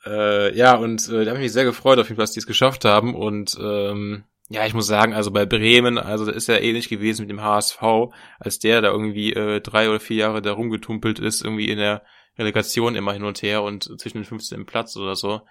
äh, 0.06 0.56
ja, 0.56 0.76
und 0.76 1.08
äh, 1.08 1.25
da 1.25 1.31
habe 1.31 1.40
ich 1.40 1.44
mich 1.44 1.52
sehr 1.52 1.64
gefreut, 1.64 1.99
auf 1.99 2.08
jeden 2.08 2.17
Fall, 2.17 2.25
dass 2.25 2.32
die 2.32 2.40
es 2.40 2.46
geschafft 2.46 2.85
haben. 2.85 3.14
Und 3.14 3.56
ähm, 3.61 4.25
ja, 4.49 4.65
ich 4.67 4.75
muss 4.75 4.87
sagen, 4.87 5.12
also 5.12 5.31
bei 5.31 5.45
Bremen, 5.45 5.99
also 5.99 6.25
das 6.25 6.35
ist 6.35 6.49
ja 6.49 6.56
ähnlich 6.56 6.89
gewesen 6.89 7.23
mit 7.23 7.31
dem 7.31 7.43
HSV, 7.43 7.83
als 8.39 8.59
der 8.59 8.81
da 8.81 8.91
irgendwie 8.91 9.33
äh, 9.35 9.61
drei 9.61 9.91
oder 9.91 10.00
vier 10.00 10.17
Jahre 10.17 10.41
da 10.41 10.53
rumgetumpelt 10.53 11.19
ist, 11.19 11.45
irgendwie 11.45 11.69
in 11.69 11.79
der 11.79 12.03
Relegation 12.39 12.95
immer 12.95 13.12
hin 13.12 13.25
und 13.25 13.43
her 13.43 13.62
und 13.62 13.85
zwischen 14.00 14.19
den 14.19 14.25
15. 14.25 14.65
Platz 14.65 14.97
oder 14.97 15.17
so. 15.17 15.43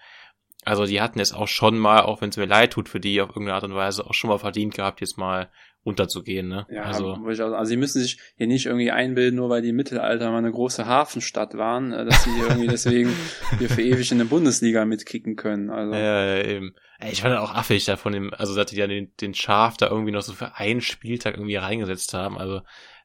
Also 0.66 0.86
die 0.86 1.00
hatten 1.00 1.20
es 1.20 1.32
auch 1.32 1.48
schon 1.48 1.78
mal, 1.78 2.02
auch 2.02 2.22
wenn 2.22 2.30
es 2.30 2.38
mir 2.38 2.46
leid 2.46 2.74
tut 2.74 2.90
für 2.90 3.00
die 3.00 3.22
auf 3.22 3.30
irgendeine 3.30 3.54
Art 3.54 3.64
und 3.64 3.76
Weise, 3.76 4.06
auch 4.06 4.14
schon 4.14 4.30
mal 4.30 4.40
verdient 4.40 4.74
gehabt, 4.74 5.00
jetzt 5.00 5.18
mal 5.18 5.50
runterzugehen. 5.86 6.48
Ne? 6.48 6.66
Ja, 6.70 6.84
also 6.84 7.14
also, 7.26 7.46
also 7.46 7.70
sie 7.70 7.78
müssen 7.78 8.02
sich 8.02 8.20
hier 8.36 8.48
nicht 8.48 8.66
irgendwie 8.66 8.92
einbilden, 8.92 9.38
nur 9.38 9.50
weil 9.50 9.62
die 9.62 9.70
im 9.70 9.76
Mittelalter 9.76 10.30
mal 10.32 10.40
eine 10.40 10.52
große 10.52 10.86
Hafenstadt 10.86 11.54
waren, 11.56 11.94
äh, 11.94 12.04
dass 12.04 12.24
sie 12.24 12.34
hier 12.34 12.48
irgendwie 12.48 12.68
deswegen 12.72 13.14
hier 13.60 13.70
für 13.70 13.82
ewig 13.82 14.12
in 14.12 14.18
der 14.18 14.26
Bundesliga 14.26 14.84
mitkicken 14.86 15.36
können. 15.36 15.70
Also 15.70 15.94
Ja, 15.94 16.26
ja, 16.26 16.44
eben. 16.44 16.74
Ey, 17.00 17.12
Ich 17.12 17.22
fand 17.22 17.34
das 17.34 17.42
auch 17.42 17.54
affig 17.54 17.86
da 17.86 17.96
von 17.96 18.14
dem, 18.14 18.34
also 18.34 18.56
dass 18.56 18.68
die 18.68 18.76
ja 18.76 18.88
den, 18.88 19.16
den 19.18 19.34
Schaf 19.34 19.78
da 19.78 19.88
irgendwie 19.88 20.12
noch 20.12 20.22
so 20.22 20.34
für 20.34 20.56
einen 20.56 20.82
Spieltag 20.82 21.36
irgendwie 21.36 21.56
reingesetzt 21.56 22.14
haben. 22.14 22.38
Also, 22.38 22.62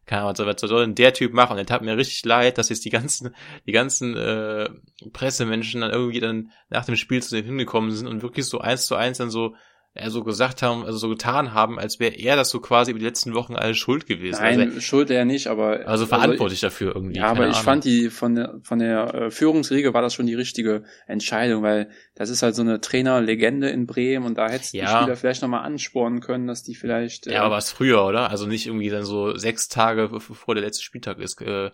keine 0.06 0.22
Ahnung, 0.22 0.34
was 0.46 0.60
soll 0.60 0.84
denn 0.84 0.94
der 0.94 1.12
Typ 1.12 1.32
machen? 1.32 1.52
Und 1.52 1.58
es 1.58 1.66
tat 1.66 1.82
mir 1.82 1.96
richtig 1.96 2.24
leid, 2.24 2.58
dass 2.58 2.70
jetzt 2.70 2.84
die 2.84 2.90
ganzen, 2.90 3.34
die 3.66 3.72
ganzen 3.72 4.16
äh, 4.16 4.68
Pressemenschen 5.12 5.82
dann 5.82 5.90
irgendwie 5.90 6.20
dann 6.20 6.50
nach 6.70 6.84
dem 6.84 6.96
Spiel 6.96 7.22
zu 7.22 7.36
dem 7.36 7.44
hingekommen 7.44 7.92
sind 7.92 8.06
und 8.06 8.22
wirklich 8.22 8.46
so 8.46 8.58
eins 8.60 8.86
zu 8.86 8.96
eins 8.96 9.18
dann 9.18 9.30
so, 9.30 9.54
ja, 9.94 10.08
so 10.08 10.24
gesagt 10.24 10.62
haben, 10.62 10.86
also 10.86 10.96
so 10.96 11.10
getan 11.10 11.52
haben, 11.52 11.78
als 11.78 12.00
wäre 12.00 12.14
er 12.14 12.34
das 12.34 12.48
so 12.48 12.60
quasi 12.60 12.92
über 12.92 12.98
die 12.98 13.04
letzten 13.04 13.34
Wochen 13.34 13.54
alles 13.56 13.76
schuld 13.76 14.06
gewesen. 14.06 14.40
Nein, 14.40 14.60
also, 14.60 14.80
schuld 14.80 15.10
er 15.10 15.26
nicht, 15.26 15.48
aber 15.48 15.86
also 15.86 16.06
verantwortlich 16.06 16.60
dafür 16.60 16.94
irgendwie. 16.94 17.18
Ja, 17.18 17.26
aber 17.26 17.46
ich 17.48 17.56
Ahnung. 17.56 17.64
fand 17.64 17.84
die 17.84 18.08
von 18.08 18.34
der 18.34 18.58
von 18.62 18.78
der 18.78 19.14
äh, 19.14 19.30
Führungsriege 19.30 19.92
war 19.92 20.00
das 20.00 20.14
schon 20.14 20.26
die 20.26 20.34
richtige 20.34 20.84
Entscheidung, 21.06 21.62
weil 21.62 21.90
das 22.14 22.30
ist 22.30 22.42
halt 22.42 22.54
so 22.54 22.62
eine 22.62 22.80
Trainerlegende 22.80 23.68
in 23.68 23.86
Bremen 23.86 24.24
und 24.24 24.38
da 24.38 24.48
hättest 24.48 24.72
du 24.72 24.78
die 24.78 24.84
Ja. 24.84 25.00
Spieler 25.02 25.16
vielleicht 25.16 25.42
nochmal 25.42 25.64
anspornen 25.64 26.20
können, 26.20 26.46
dass 26.46 26.62
die 26.62 26.74
vielleicht 26.74 27.26
äh, 27.26 27.34
Ja, 27.34 27.42
aber 27.42 27.56
was 27.56 27.70
früher, 27.70 28.02
oder? 28.06 28.30
Also 28.30 28.46
nicht 28.46 28.66
irgendwie 28.66 28.88
dann 28.88 29.04
so 29.04 29.36
sechs 29.36 29.68
Tage 29.68 30.08
bevor 30.08 30.54
der 30.54 30.64
letzte 30.64 30.82
Spieltag 30.82 31.18
ist. 31.18 31.38
Äh, 31.42 31.70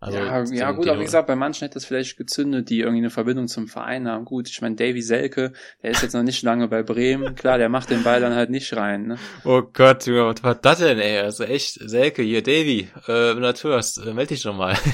also 0.00 0.16
ja, 0.16 0.44
ja 0.44 0.70
gut, 0.70 0.86
aber 0.86 1.00
wie 1.00 1.04
gesagt, 1.04 1.26
bei 1.26 1.34
manchen 1.34 1.64
hätte 1.64 1.76
es 1.76 1.84
vielleicht 1.84 2.16
gezündet, 2.16 2.70
die 2.70 2.80
irgendwie 2.80 2.98
eine 2.98 3.10
Verbindung 3.10 3.48
zum 3.48 3.66
Verein 3.66 4.06
haben. 4.06 4.24
Gut, 4.24 4.48
ich 4.48 4.62
meine, 4.62 4.76
Davy 4.76 5.02
Selke, 5.02 5.52
der 5.82 5.90
ist 5.90 6.02
jetzt 6.02 6.12
noch 6.12 6.22
nicht 6.22 6.42
lange 6.44 6.68
bei 6.68 6.84
Bremen. 6.84 7.34
Klar, 7.34 7.58
der 7.58 7.68
macht 7.68 7.90
den 7.90 8.04
Ball 8.04 8.20
dann 8.20 8.32
halt 8.32 8.48
nicht 8.48 8.76
rein. 8.76 9.08
Ne? 9.08 9.18
Oh 9.44 9.62
Gott, 9.62 10.06
Junge, 10.06 10.26
was 10.26 10.44
war 10.44 10.54
das 10.54 10.78
denn, 10.78 11.00
ey? 11.00 11.18
Also 11.18 11.42
echt, 11.42 11.80
Selke, 11.80 12.22
hier, 12.22 12.44
Davy, 12.44 12.88
äh, 13.06 13.12
wenn 13.12 13.36
du 13.36 13.42
das 13.42 13.64
hörst, 13.64 13.98
äh, 13.98 14.14
meld 14.14 14.30
dich 14.30 14.42
doch 14.42 14.54
mal. 14.54 14.76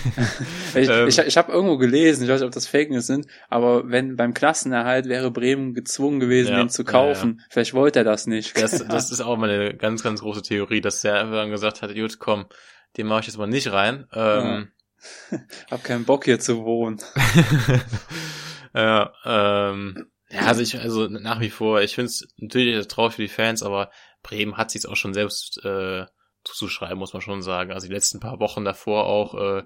Ich, 0.74 0.88
Ähm. 0.88 1.06
ich, 1.06 1.18
ich 1.18 1.36
habe 1.36 1.52
irgendwo 1.52 1.76
gelesen, 1.76 2.24
ich 2.24 2.28
weiß 2.28 2.40
nicht, 2.40 2.46
ob 2.46 2.52
das 2.54 2.66
Fake 2.66 2.90
News 2.90 3.06
sind, 3.06 3.26
aber 3.48 3.88
wenn 3.90 4.16
beim 4.16 4.34
Klassenerhalt 4.34 5.06
wäre 5.08 5.30
Bremen 5.30 5.72
gezwungen 5.72 6.18
gewesen, 6.18 6.50
Ja, 6.52 6.58
den 6.58 6.68
zu 6.68 6.82
ja, 6.82 6.90
kaufen. 6.90 7.42
Vielleicht 7.48 7.74
wollte 7.74 8.00
er 8.00 8.04
das 8.04 8.26
nicht. 8.26 8.60
Das, 8.60 8.84
das 8.88 9.12
ist 9.12 9.20
auch 9.20 9.36
mal 9.36 9.48
eine 9.48 9.74
ganz, 9.74 10.02
ganz 10.02 10.20
große 10.20 10.42
Theorie, 10.42 10.80
dass 10.80 11.02
der 11.02 11.20
einfach 11.20 11.34
dann 11.34 11.50
gesagt 11.50 11.82
hat, 11.82 11.94
gut, 11.94 12.18
komm, 12.18 12.46
den 12.96 13.06
mache 13.06 13.20
ich 13.20 13.26
jetzt 13.26 13.38
mal 13.38 13.46
nicht 13.46 13.70
rein. 13.70 14.06
Ähm, 14.12 14.68
hab 15.70 15.84
keinen 15.84 16.04
Bock 16.04 16.24
hier 16.24 16.40
zu 16.40 16.64
wohnen. 16.64 17.00
ja, 18.74 19.12
ähm, 19.24 20.10
ja, 20.30 20.40
also 20.46 20.62
ich, 20.62 20.78
also 20.78 21.08
nach 21.08 21.40
wie 21.40 21.50
vor, 21.50 21.82
ich 21.82 21.94
finde 21.94 22.06
es 22.06 22.26
natürlich 22.38 22.86
traurig 22.88 23.14
für 23.14 23.22
die 23.22 23.28
Fans, 23.28 23.62
aber 23.62 23.90
Bremen 24.22 24.56
hat 24.56 24.70
sich 24.70 24.86
auch 24.86 24.96
schon 24.96 25.14
selbst 25.14 25.64
äh, 25.64 26.06
zuzuschreiben, 26.44 26.98
muss 26.98 27.12
man 27.12 27.22
schon 27.22 27.42
sagen. 27.42 27.72
Also 27.72 27.86
die 27.86 27.92
letzten 27.94 28.20
paar 28.20 28.40
Wochen 28.40 28.64
davor 28.64 29.06
auch, 29.06 29.34
äh, 29.34 29.64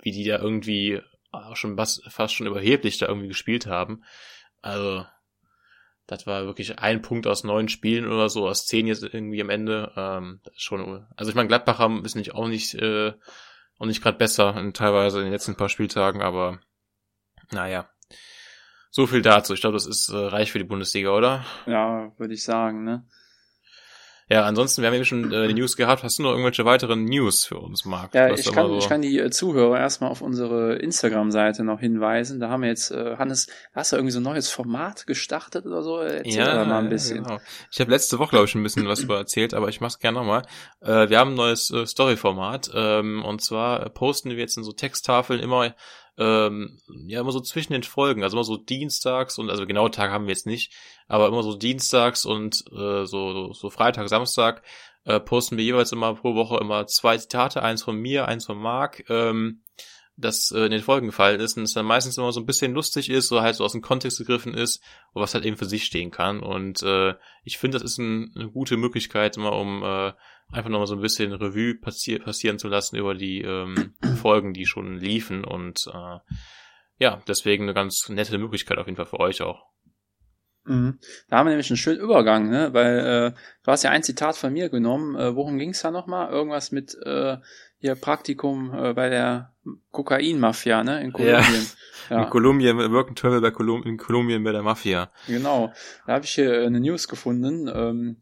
wie 0.00 0.12
die 0.12 0.24
da 0.24 0.38
irgendwie 0.38 1.00
auch 1.30 1.56
schon 1.56 1.76
fast, 1.76 2.32
schon 2.32 2.46
überheblich 2.46 2.98
da 2.98 3.06
irgendwie 3.06 3.28
gespielt 3.28 3.66
haben. 3.66 4.02
Also 4.62 5.04
das 6.06 6.26
war 6.26 6.46
wirklich 6.46 6.78
ein 6.78 7.02
Punkt 7.02 7.26
aus 7.26 7.44
neun 7.44 7.68
Spielen 7.68 8.06
oder 8.06 8.30
so, 8.30 8.48
aus 8.48 8.66
zehn 8.66 8.86
jetzt 8.86 9.02
irgendwie 9.02 9.42
am 9.42 9.50
Ende. 9.50 9.92
Ähm, 9.94 10.40
schon, 10.56 11.06
also 11.16 11.28
ich 11.28 11.36
meine, 11.36 11.48
Gladbach 11.48 11.78
haben 11.78 12.04
ist 12.04 12.14
nicht 12.14 12.34
auch 12.34 12.48
nicht 12.48 12.74
äh, 12.74 13.12
auch 13.78 13.86
nicht 13.86 14.02
gerade 14.02 14.18
besser 14.18 14.72
teilweise 14.72 15.18
in 15.18 15.24
den 15.24 15.32
letzten 15.32 15.56
paar 15.56 15.68
Spieltagen, 15.68 16.22
aber 16.22 16.60
naja. 17.52 17.88
So 18.90 19.06
viel 19.06 19.22
dazu. 19.22 19.54
Ich 19.54 19.60
glaube, 19.60 19.76
das 19.76 19.86
ist 19.86 20.08
äh, 20.08 20.16
reich 20.16 20.50
für 20.50 20.58
die 20.58 20.64
Bundesliga, 20.64 21.10
oder? 21.10 21.44
Ja, 21.66 22.12
würde 22.18 22.34
ich 22.34 22.42
sagen, 22.42 22.84
ne? 22.84 23.06
Ja, 24.30 24.44
ansonsten, 24.44 24.82
wir 24.82 24.88
haben 24.88 24.94
eben 24.94 25.04
schon 25.06 25.32
äh, 25.32 25.48
die 25.48 25.54
News 25.54 25.76
gehabt. 25.76 26.02
Hast 26.02 26.18
du 26.18 26.22
noch 26.22 26.30
irgendwelche 26.32 26.64
weiteren 26.66 27.04
News 27.06 27.46
für 27.46 27.56
uns, 27.58 27.84
Marc? 27.86 28.14
Ja, 28.14 28.28
ich 28.32 28.52
kann, 28.52 28.66
so- 28.68 28.78
ich 28.78 28.88
kann 28.88 29.00
die 29.00 29.18
äh, 29.18 29.30
Zuhörer 29.30 29.78
erstmal 29.78 30.10
auf 30.10 30.20
unsere 30.20 30.74
Instagram-Seite 30.76 31.64
noch 31.64 31.80
hinweisen. 31.80 32.38
Da 32.38 32.50
haben 32.50 32.62
wir 32.62 32.68
jetzt, 32.68 32.90
äh, 32.90 33.16
Hannes, 33.16 33.46
hast 33.74 33.92
du 33.92 33.96
irgendwie 33.96 34.12
so 34.12 34.20
ein 34.20 34.24
neues 34.24 34.50
Format 34.50 35.06
gestartet 35.06 35.64
oder 35.64 35.82
so? 35.82 35.98
Erzähl 36.00 36.32
ja, 36.34 36.54
da 36.54 36.64
mal 36.66 36.80
ein 36.80 36.90
bisschen. 36.90 37.24
Genau. 37.24 37.38
Ich 37.70 37.80
habe 37.80 37.90
letzte 37.90 38.18
Woche, 38.18 38.30
glaube 38.30 38.44
ich, 38.44 38.50
schon 38.50 38.60
ein 38.60 38.64
bisschen 38.64 38.86
was 38.86 39.00
über 39.00 39.16
erzählt, 39.16 39.54
aber 39.54 39.68
ich 39.68 39.80
mach's 39.80 39.98
gerne 39.98 40.18
nochmal. 40.18 40.42
Äh, 40.82 41.08
wir 41.08 41.18
haben 41.18 41.30
ein 41.30 41.36
neues 41.36 41.70
äh, 41.70 41.86
Story-Format 41.86 42.70
ähm, 42.74 43.24
und 43.24 43.42
zwar 43.42 43.88
posten 43.90 44.30
wir 44.30 44.36
jetzt 44.36 44.58
in 44.58 44.62
so 44.64 44.72
Texttafeln 44.72 45.40
immer 45.40 45.74
ähm, 46.18 46.78
ja 47.06 47.20
immer 47.20 47.32
so 47.32 47.40
zwischen 47.40 47.72
den 47.72 47.82
Folgen, 47.82 48.22
also 48.22 48.36
immer 48.36 48.44
so 48.44 48.56
dienstags 48.56 49.38
und 49.38 49.50
also 49.50 49.66
genaue 49.66 49.90
Tage 49.90 50.12
haben 50.12 50.26
wir 50.26 50.34
jetzt 50.34 50.46
nicht, 50.46 50.72
aber 51.06 51.28
immer 51.28 51.42
so 51.42 51.54
dienstags 51.54 52.26
und 52.26 52.64
äh, 52.72 53.06
so, 53.06 53.32
so 53.32 53.52
so 53.52 53.70
Freitag, 53.70 54.08
Samstag 54.08 54.62
äh, 55.04 55.20
posten 55.20 55.56
wir 55.56 55.64
jeweils 55.64 55.92
immer 55.92 56.14
pro 56.14 56.34
Woche 56.34 56.58
immer 56.58 56.86
zwei 56.86 57.16
Zitate, 57.16 57.62
eins 57.62 57.82
von 57.82 57.96
mir, 57.96 58.28
eins 58.28 58.46
von 58.46 58.58
Marc. 58.58 59.08
Ähm, 59.08 59.62
das 60.18 60.50
äh, 60.50 60.64
in 60.64 60.72
den 60.72 60.82
Folgen 60.82 61.06
gefallen 61.06 61.40
ist 61.40 61.56
und 61.56 61.62
es 61.62 61.74
dann 61.74 61.86
meistens 61.86 62.18
immer 62.18 62.32
so 62.32 62.40
ein 62.40 62.46
bisschen 62.46 62.74
lustig 62.74 63.08
ist, 63.08 63.28
so 63.28 63.40
halt 63.40 63.54
so 63.54 63.64
aus 63.64 63.72
dem 63.72 63.82
Kontext 63.82 64.18
gegriffen 64.18 64.52
ist 64.52 64.82
und 65.12 65.22
was 65.22 65.32
halt 65.32 65.44
eben 65.44 65.56
für 65.56 65.64
sich 65.64 65.84
stehen 65.84 66.10
kann. 66.10 66.40
Und 66.40 66.82
äh, 66.82 67.14
ich 67.44 67.58
finde, 67.58 67.78
das 67.78 67.88
ist 67.88 67.98
ein, 67.98 68.32
eine 68.34 68.50
gute 68.50 68.76
Möglichkeit, 68.76 69.36
immer 69.36 69.52
um 69.52 69.82
äh, 69.84 70.12
einfach 70.52 70.70
nochmal 70.70 70.86
so 70.86 70.94
ein 70.94 71.00
bisschen 71.00 71.32
Revue 71.32 71.74
passi 71.74 72.18
passieren 72.18 72.58
zu 72.58 72.68
lassen 72.68 72.96
über 72.96 73.14
die 73.14 73.42
ähm, 73.42 73.94
Folgen, 74.20 74.52
die 74.54 74.66
schon 74.66 74.98
liefen. 74.98 75.44
Und 75.44 75.80
äh, 75.92 76.18
ja, 76.98 77.22
deswegen 77.28 77.64
eine 77.64 77.74
ganz 77.74 78.08
nette 78.08 78.38
Möglichkeit 78.38 78.78
auf 78.78 78.86
jeden 78.86 78.96
Fall 78.96 79.06
für 79.06 79.20
euch 79.20 79.42
auch. 79.42 79.66
Mhm. 80.64 80.98
Da 81.28 81.38
haben 81.38 81.46
wir 81.46 81.50
nämlich 81.50 81.70
einen 81.70 81.76
schönen 81.78 82.00
Übergang, 82.00 82.50
ne? 82.50 82.74
Weil 82.74 82.98
äh, 82.98 83.40
du 83.64 83.70
hast 83.70 83.84
ja 83.84 83.90
ein 83.90 84.02
Zitat 84.02 84.36
von 84.36 84.52
mir 84.52 84.68
genommen. 84.68 85.16
Äh, 85.16 85.34
worum 85.34 85.58
ging's 85.58 85.80
da 85.80 85.90
nochmal? 85.90 86.30
Irgendwas 86.30 86.72
mit 86.72 86.94
äh, 87.04 87.38
hier 87.78 87.94
Praktikum 87.94 88.74
äh, 88.74 88.92
bei 88.92 89.08
der 89.08 89.54
Kokain-Mafia, 89.92 90.84
ne? 90.84 91.02
In 91.02 91.12
Kolumbien. 91.12 91.66
Ja, 92.10 92.22
In 92.22 92.30
Kolumbien, 92.30 92.78
Work 92.78 93.08
and 93.08 93.18
Travel 93.18 93.42
bei 93.42 93.50
Kolum 93.50 93.82
in 93.82 93.98
Kolumbien 93.98 94.42
bei 94.42 94.52
der 94.52 94.62
Mafia. 94.62 95.10
genau. 95.26 95.74
Da 96.06 96.14
habe 96.14 96.24
ich 96.24 96.30
hier 96.30 96.50
äh, 96.62 96.64
eine 96.64 96.80
News 96.80 97.06
gefunden. 97.06 97.68
Ähm, 97.68 98.16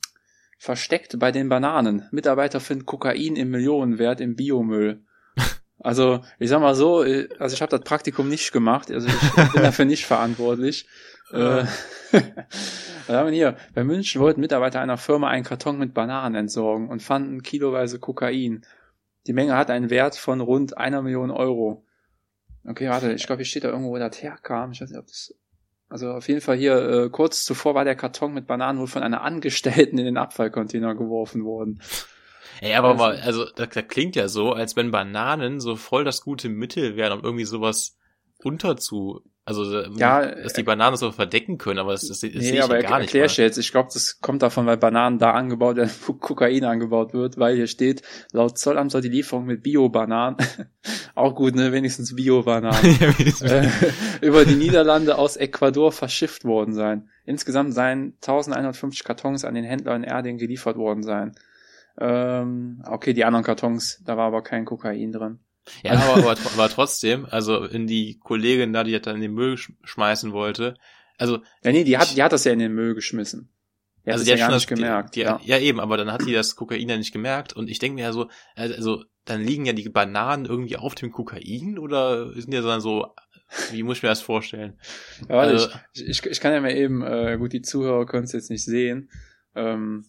versteckt 0.56 1.18
bei 1.18 1.32
den 1.32 1.48
Bananen. 1.48 2.08
Mitarbeiter 2.10 2.60
finden 2.60 2.86
Kokain 2.86 3.36
im 3.36 3.50
Millionenwert 3.50 4.20
im 4.20 4.36
Biomüll. 4.36 5.02
Also, 5.78 6.20
ich 6.38 6.48
sag 6.48 6.60
mal 6.62 6.74
so, 6.74 7.00
also 7.38 7.54
ich 7.54 7.60
habe 7.60 7.70
das 7.70 7.82
Praktikum 7.82 8.30
nicht 8.30 8.50
gemacht, 8.50 8.90
also 8.90 9.06
ich 9.08 9.34
bin 9.52 9.62
dafür 9.62 9.84
nicht 9.84 10.06
verantwortlich. 10.06 10.88
Äh, 11.30 11.64
was 12.12 13.08
haben 13.08 13.26
wir 13.26 13.34
hier? 13.34 13.56
Bei 13.74 13.84
München 13.84 14.20
wollten 14.20 14.40
Mitarbeiter 14.40 14.80
einer 14.80 14.96
Firma 14.96 15.28
einen 15.28 15.44
Karton 15.44 15.78
mit 15.78 15.94
Bananen 15.94 16.34
entsorgen 16.34 16.88
und 16.88 17.02
fanden 17.02 17.42
kiloweise 17.42 17.98
Kokain. 17.98 18.64
Die 19.26 19.32
Menge 19.32 19.56
hat 19.56 19.70
einen 19.70 19.90
Wert 19.90 20.16
von 20.16 20.40
rund 20.40 20.76
einer 20.78 21.02
Million 21.02 21.30
Euro. 21.30 21.84
Okay, 22.64 22.88
warte, 22.88 23.12
ich 23.12 23.26
glaube, 23.26 23.40
hier 23.40 23.46
steht 23.46 23.64
da 23.64 23.68
irgendwo, 23.68 23.90
wo 23.90 23.98
das 23.98 24.22
herkam. 24.22 24.72
Ich 24.72 24.80
weiß 24.80 24.90
nicht, 24.90 24.98
ob 24.98 25.06
das. 25.06 25.34
Also 25.88 26.10
auf 26.10 26.28
jeden 26.28 26.40
Fall 26.40 26.56
hier, 26.56 26.76
äh, 26.76 27.10
kurz 27.10 27.44
zuvor 27.44 27.74
war 27.74 27.84
der 27.84 27.94
Karton 27.94 28.34
mit 28.34 28.46
Bananen 28.46 28.80
wohl 28.80 28.88
von 28.88 29.02
einer 29.02 29.22
Angestellten 29.22 29.98
in 29.98 30.04
den 30.04 30.16
Abfallcontainer 30.16 30.94
geworfen 30.94 31.44
worden. 31.44 31.80
Ey, 32.60 32.74
aber 32.74 32.88
also, 32.88 32.98
mal, 32.98 33.16
also 33.20 33.44
das, 33.44 33.68
das 33.68 33.88
klingt 33.88 34.16
ja 34.16 34.28
so, 34.28 34.52
als 34.52 34.76
wenn 34.76 34.90
Bananen 34.90 35.60
so 35.60 35.76
voll 35.76 36.04
das 36.04 36.22
gute 36.22 36.48
Mittel 36.48 36.96
wären, 36.96 37.12
um 37.12 37.24
irgendwie 37.24 37.44
sowas 37.44 37.96
unterzu 38.42 39.22
also, 39.48 39.80
ja, 39.96 40.26
dass 40.26 40.54
die 40.54 40.64
Bananen 40.64 40.96
so 40.96 41.12
verdecken 41.12 41.56
können, 41.56 41.78
aber 41.78 41.92
das, 41.92 42.08
das, 42.08 42.18
das 42.18 42.32
nee, 42.32 42.40
sehe 42.40 42.54
ich 42.54 42.62
aber 42.64 42.82
gar 42.82 42.98
nicht. 42.98 43.14
Erklär 43.14 43.26
ich 43.26 43.36
jetzt. 43.36 43.58
Ich 43.58 43.70
glaube, 43.70 43.90
das 43.94 44.18
kommt 44.20 44.42
davon, 44.42 44.66
weil 44.66 44.76
Bananen 44.76 45.20
da 45.20 45.30
angebaut 45.34 45.76
werden, 45.76 45.92
wo 46.04 46.14
Kokain 46.14 46.64
angebaut 46.64 47.14
wird, 47.14 47.38
weil 47.38 47.54
hier 47.54 47.68
steht, 47.68 48.02
laut 48.32 48.58
Zollamt 48.58 48.90
soll 48.90 49.02
die 49.02 49.08
Lieferung 49.08 49.46
mit 49.46 49.62
Bio-Bananen, 49.62 50.36
auch 51.14 51.36
gut, 51.36 51.54
ne, 51.54 51.70
wenigstens 51.70 52.16
Bio-Bananen, 52.16 53.00
äh, 53.42 53.68
über 54.20 54.44
die 54.44 54.56
Niederlande 54.56 55.16
aus 55.16 55.36
Ecuador 55.36 55.92
verschifft 55.92 56.44
worden 56.44 56.74
sein. 56.74 57.08
Insgesamt 57.24 57.72
seien 57.72 58.14
1150 58.16 59.04
Kartons 59.04 59.44
an 59.44 59.54
den 59.54 59.64
Händler 59.64 59.94
in 59.94 60.02
Erding 60.02 60.38
geliefert 60.38 60.76
worden 60.76 61.04
sein. 61.04 61.36
Ähm, 62.00 62.82
okay, 62.84 63.12
die 63.12 63.24
anderen 63.24 63.44
Kartons, 63.44 64.02
da 64.04 64.16
war 64.16 64.26
aber 64.26 64.42
kein 64.42 64.64
Kokain 64.64 65.12
drin. 65.12 65.38
Ja, 65.82 65.92
aber, 65.92 66.16
aber, 66.30 66.36
aber 66.54 66.68
trotzdem, 66.68 67.26
also 67.30 67.64
in 67.64 67.86
die 67.86 68.18
Kollegin 68.18 68.72
da, 68.72 68.84
die 68.84 68.94
hat 68.94 69.06
dann 69.06 69.16
in 69.16 69.22
den 69.22 69.34
Müll 69.34 69.56
schmeißen 69.84 70.32
wollte, 70.32 70.76
also. 71.18 71.38
Ja, 71.64 71.72
nee, 71.72 71.84
die 71.84 71.98
hat, 71.98 72.14
die 72.16 72.22
hat 72.22 72.32
das 72.32 72.44
ja 72.44 72.52
in 72.52 72.58
den 72.58 72.74
Müll 72.74 72.94
geschmissen. 72.94 73.50
Die 74.04 74.12
also 74.12 74.24
die 74.24 74.32
hat 74.32 74.38
ja 74.38 74.44
schon 74.46 74.54
nicht 74.54 74.70
das, 74.70 74.78
gemerkt. 74.78 75.16
Die, 75.16 75.20
ja. 75.20 75.40
ja, 75.44 75.58
eben, 75.58 75.80
aber 75.80 75.96
dann 75.96 76.12
hat 76.12 76.24
die 76.26 76.32
das 76.32 76.54
Kokain 76.54 76.88
ja 76.88 76.96
nicht 76.96 77.12
gemerkt 77.12 77.54
und 77.54 77.68
ich 77.68 77.78
denke 77.78 77.96
mir 77.96 78.02
ja 78.02 78.12
so, 78.12 78.28
also 78.54 79.04
dann 79.24 79.42
liegen 79.42 79.66
ja 79.66 79.72
die 79.72 79.88
Bananen 79.88 80.46
irgendwie 80.46 80.76
auf 80.76 80.94
dem 80.94 81.10
Kokain 81.10 81.78
oder 81.78 82.32
sind 82.34 82.52
ja 82.52 82.60
dann 82.60 82.80
so, 82.80 83.14
wie 83.72 83.82
muss 83.82 83.96
ich 83.96 84.02
mir 84.04 84.10
das 84.10 84.20
vorstellen? 84.20 84.78
Ja, 85.28 85.36
warte, 85.36 85.52
also, 85.52 85.68
ich, 85.92 86.06
ich, 86.06 86.26
ich 86.26 86.40
kann 86.40 86.52
ja 86.52 86.60
mal 86.60 86.70
eben, 86.70 87.02
äh, 87.02 87.36
gut, 87.36 87.52
die 87.52 87.62
Zuhörer 87.62 88.06
können 88.06 88.24
es 88.24 88.32
jetzt 88.32 88.50
nicht 88.50 88.64
sehen, 88.64 89.10
ähm, 89.56 90.06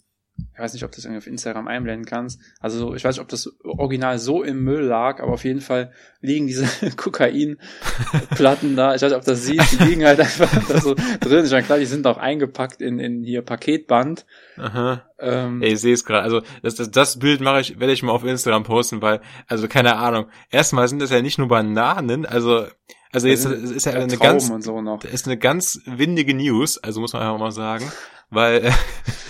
ich 0.54 0.60
weiß 0.60 0.74
nicht, 0.74 0.84
ob 0.84 0.92
du 0.92 0.96
das 0.96 1.06
irgendwie 1.06 1.20
auf 1.20 1.28
Instagram 1.28 1.68
einblenden 1.68 2.06
kannst. 2.06 2.40
Also 2.60 2.96
ich 2.96 3.04
weiß 3.04 3.16
nicht, 3.16 3.22
ob 3.22 3.28
das 3.30 3.54
Original 3.64 4.18
so 4.18 4.44
im 4.44 4.64
Müll 4.64 4.82
lag, 4.82 5.22
aber 5.22 5.34
auf 5.34 5.44
jeden 5.44 5.62
Fall 5.62 5.92
liegen 6.22 6.48
diese 6.48 6.68
Kokainplatten 6.96 8.76
da. 8.76 8.96
Ich 8.96 9.02
weiß 9.02 9.12
nicht, 9.12 9.20
ob 9.20 9.26
das 9.26 9.44
sieht. 9.44 9.62
Die 9.72 9.84
liegen 9.84 10.04
halt 10.06 10.20
einfach 10.20 10.50
da 10.68 10.82
so 10.82 10.96
drin. 10.96 11.46
Ich 11.46 11.52
meine, 11.52 11.64
klar, 11.64 11.80
die 11.80 11.86
sind 11.86 12.08
auch 12.08 12.18
eingepackt 12.18 12.82
in, 12.82 13.00
in 13.00 13.24
hier 13.24 13.44
Paketband. 13.44 14.26
Aha. 14.58 15.04
Ähm, 15.20 15.62
Ey, 15.62 15.74
ich 15.74 15.82
sehe 15.82 15.94
es 15.94 16.06
gerade. 16.06 16.24
Also 16.24 16.42
das, 16.62 16.76
das, 16.76 16.92
das 16.92 17.20
Bild 17.20 17.42
mache 17.42 17.62
ich, 17.62 17.80
werde 17.80 17.94
ich 17.94 18.04
mal 18.04 18.12
auf 18.12 18.24
Instagram 18.24 18.64
posten, 18.64 19.02
weil, 19.02 19.22
also 19.48 19.68
keine 19.68 19.98
Ahnung. 19.98 20.28
Erstmal 20.50 20.88
sind 20.88 21.02
das 21.02 21.12
ja 21.12 21.22
nicht 21.22 21.38
nur 21.38 21.48
Bananen, 21.48 22.26
also 22.26 22.66
also 23.12 23.28
jetzt 23.28 23.46
ist, 23.46 23.72
ist 23.72 23.86
ja 23.86 23.94
eine 23.94 24.08
Trauben 24.08 24.20
ganz, 24.20 24.66
so 24.66 25.00
ist 25.10 25.28
eine 25.28 25.38
ganz 25.38 25.80
windige 25.86 26.34
News, 26.34 26.78
also 26.78 27.00
muss 27.00 27.14
man 27.14 27.22
einfach 27.22 27.40
mal 27.40 27.52
sagen, 27.52 27.90
weil 28.30 28.74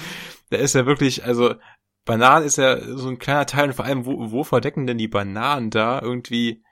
da 0.49 0.57
ist 0.57 0.75
ja 0.75 0.85
wirklich, 0.85 1.23
also 1.23 1.55
Bananen 2.05 2.45
ist 2.45 2.57
ja 2.57 2.79
so 2.79 3.09
ein 3.09 3.19
kleiner 3.19 3.45
Teil 3.45 3.67
und 3.67 3.73
vor 3.73 3.85
allem, 3.85 4.05
wo, 4.05 4.31
wo 4.31 4.43
verdecken 4.43 4.87
denn 4.87 4.97
die 4.97 5.07
Bananen 5.07 5.69
da 5.69 6.01
irgendwie 6.01 6.63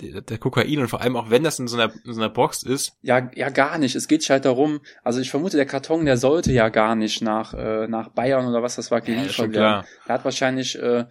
der, 0.00 0.22
der 0.22 0.38
Kokain 0.38 0.78
und 0.78 0.88
vor 0.88 1.02
allem 1.02 1.16
auch 1.16 1.30
wenn 1.30 1.44
das 1.44 1.58
in 1.58 1.68
so 1.68 1.76
einer, 1.76 1.92
in 2.04 2.14
so 2.14 2.20
einer 2.20 2.30
Box 2.30 2.62
ist? 2.62 2.92
Ja, 3.02 3.30
ja, 3.34 3.50
gar 3.50 3.78
nicht. 3.78 3.94
Es 3.94 4.08
geht 4.08 4.28
halt 4.30 4.44
darum, 4.44 4.80
also 5.04 5.20
ich 5.20 5.30
vermute, 5.30 5.56
der 5.56 5.66
Karton, 5.66 6.06
der 6.06 6.16
sollte 6.16 6.52
ja 6.52 6.70
gar 6.70 6.96
nicht 6.96 7.22
nach, 7.22 7.54
äh, 7.54 7.86
nach 7.86 8.08
Bayern 8.08 8.46
oder 8.46 8.62
was 8.62 8.76
das 8.76 8.90
war 8.90 9.00
geliefert 9.00 9.54
ja, 9.54 9.60
werden. 9.60 9.86
Er 10.06 10.14
hat 10.14 10.24
wahrscheinlich 10.24 10.78
äh, 10.78 11.04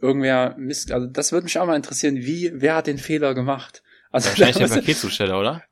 irgendwer 0.00 0.56
Mist, 0.58 0.90
also 0.92 1.06
das 1.06 1.32
würde 1.32 1.44
mich 1.44 1.58
auch 1.58 1.66
mal 1.66 1.76
interessieren, 1.76 2.16
wie, 2.16 2.50
wer 2.54 2.76
hat 2.76 2.86
den 2.86 2.98
Fehler 2.98 3.34
gemacht? 3.34 3.82
Also 4.10 4.30
wahrscheinlich 4.30 4.56
der 4.68 4.68
Paketzusteller, 4.68 5.38
oder? 5.38 5.62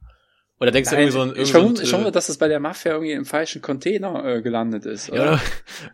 Oder 0.60 0.72
denkst 0.72 0.90
Nein, 0.90 1.08
du 1.08 1.16
irgendwie 1.16 1.34
so 1.34 1.40
ein... 1.40 1.42
Ich 1.42 1.50
vermute, 1.52 1.86
so, 1.86 2.10
dass 2.10 2.28
es 2.28 2.36
bei 2.36 2.46
der 2.46 2.60
Mafia 2.60 2.92
irgendwie 2.92 3.12
im 3.12 3.24
falschen 3.24 3.62
Container 3.62 4.22
äh, 4.26 4.42
gelandet 4.42 4.84
ist. 4.84 5.10
Oder? 5.10 5.20
Ja, 5.40 5.40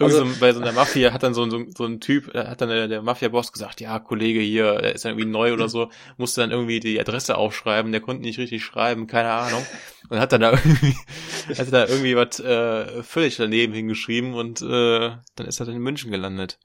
irgendwie 0.01 0.05
also, 0.05 0.25
so, 0.27 0.41
bei 0.41 0.53
so 0.53 0.61
einer 0.61 0.73
Mafia 0.73 1.13
hat 1.13 1.23
dann 1.23 1.35
so, 1.35 1.49
so, 1.49 1.65
so 1.77 1.85
ein 1.85 2.01
Typ, 2.01 2.35
äh, 2.35 2.47
hat 2.47 2.61
dann 2.61 2.71
der, 2.71 2.89
der 2.89 3.03
Mafia-Boss 3.03 3.53
gesagt, 3.53 3.81
ja, 3.81 4.01
Kollege 4.01 4.41
hier, 4.41 4.75
der 4.81 4.95
ist 4.97 5.05
dann 5.05 5.13
irgendwie 5.13 5.31
neu 5.31 5.53
oder 5.53 5.69
so, 5.69 5.89
musste 6.17 6.41
dann 6.41 6.51
irgendwie 6.51 6.81
die 6.81 6.99
Adresse 6.99 7.37
aufschreiben, 7.37 7.93
der 7.93 8.01
konnte 8.01 8.23
nicht 8.23 8.41
richtig 8.41 8.65
schreiben, 8.65 9.07
keine 9.07 9.31
Ahnung. 9.31 9.65
Und 10.09 10.19
hat 10.19 10.33
dann 10.33 10.41
da 10.41 10.51
irgendwie, 10.65 10.97
hat 11.57 11.73
da 11.73 11.87
irgendwie 11.87 12.17
was 12.17 12.41
äh, 12.41 13.05
völlig 13.05 13.37
daneben 13.37 13.73
hingeschrieben 13.73 14.35
und 14.35 14.63
äh, 14.63 15.13
dann 15.37 15.47
ist 15.47 15.61
er 15.61 15.67
dann 15.67 15.77
in 15.77 15.83
München 15.83 16.11
gelandet. 16.11 16.59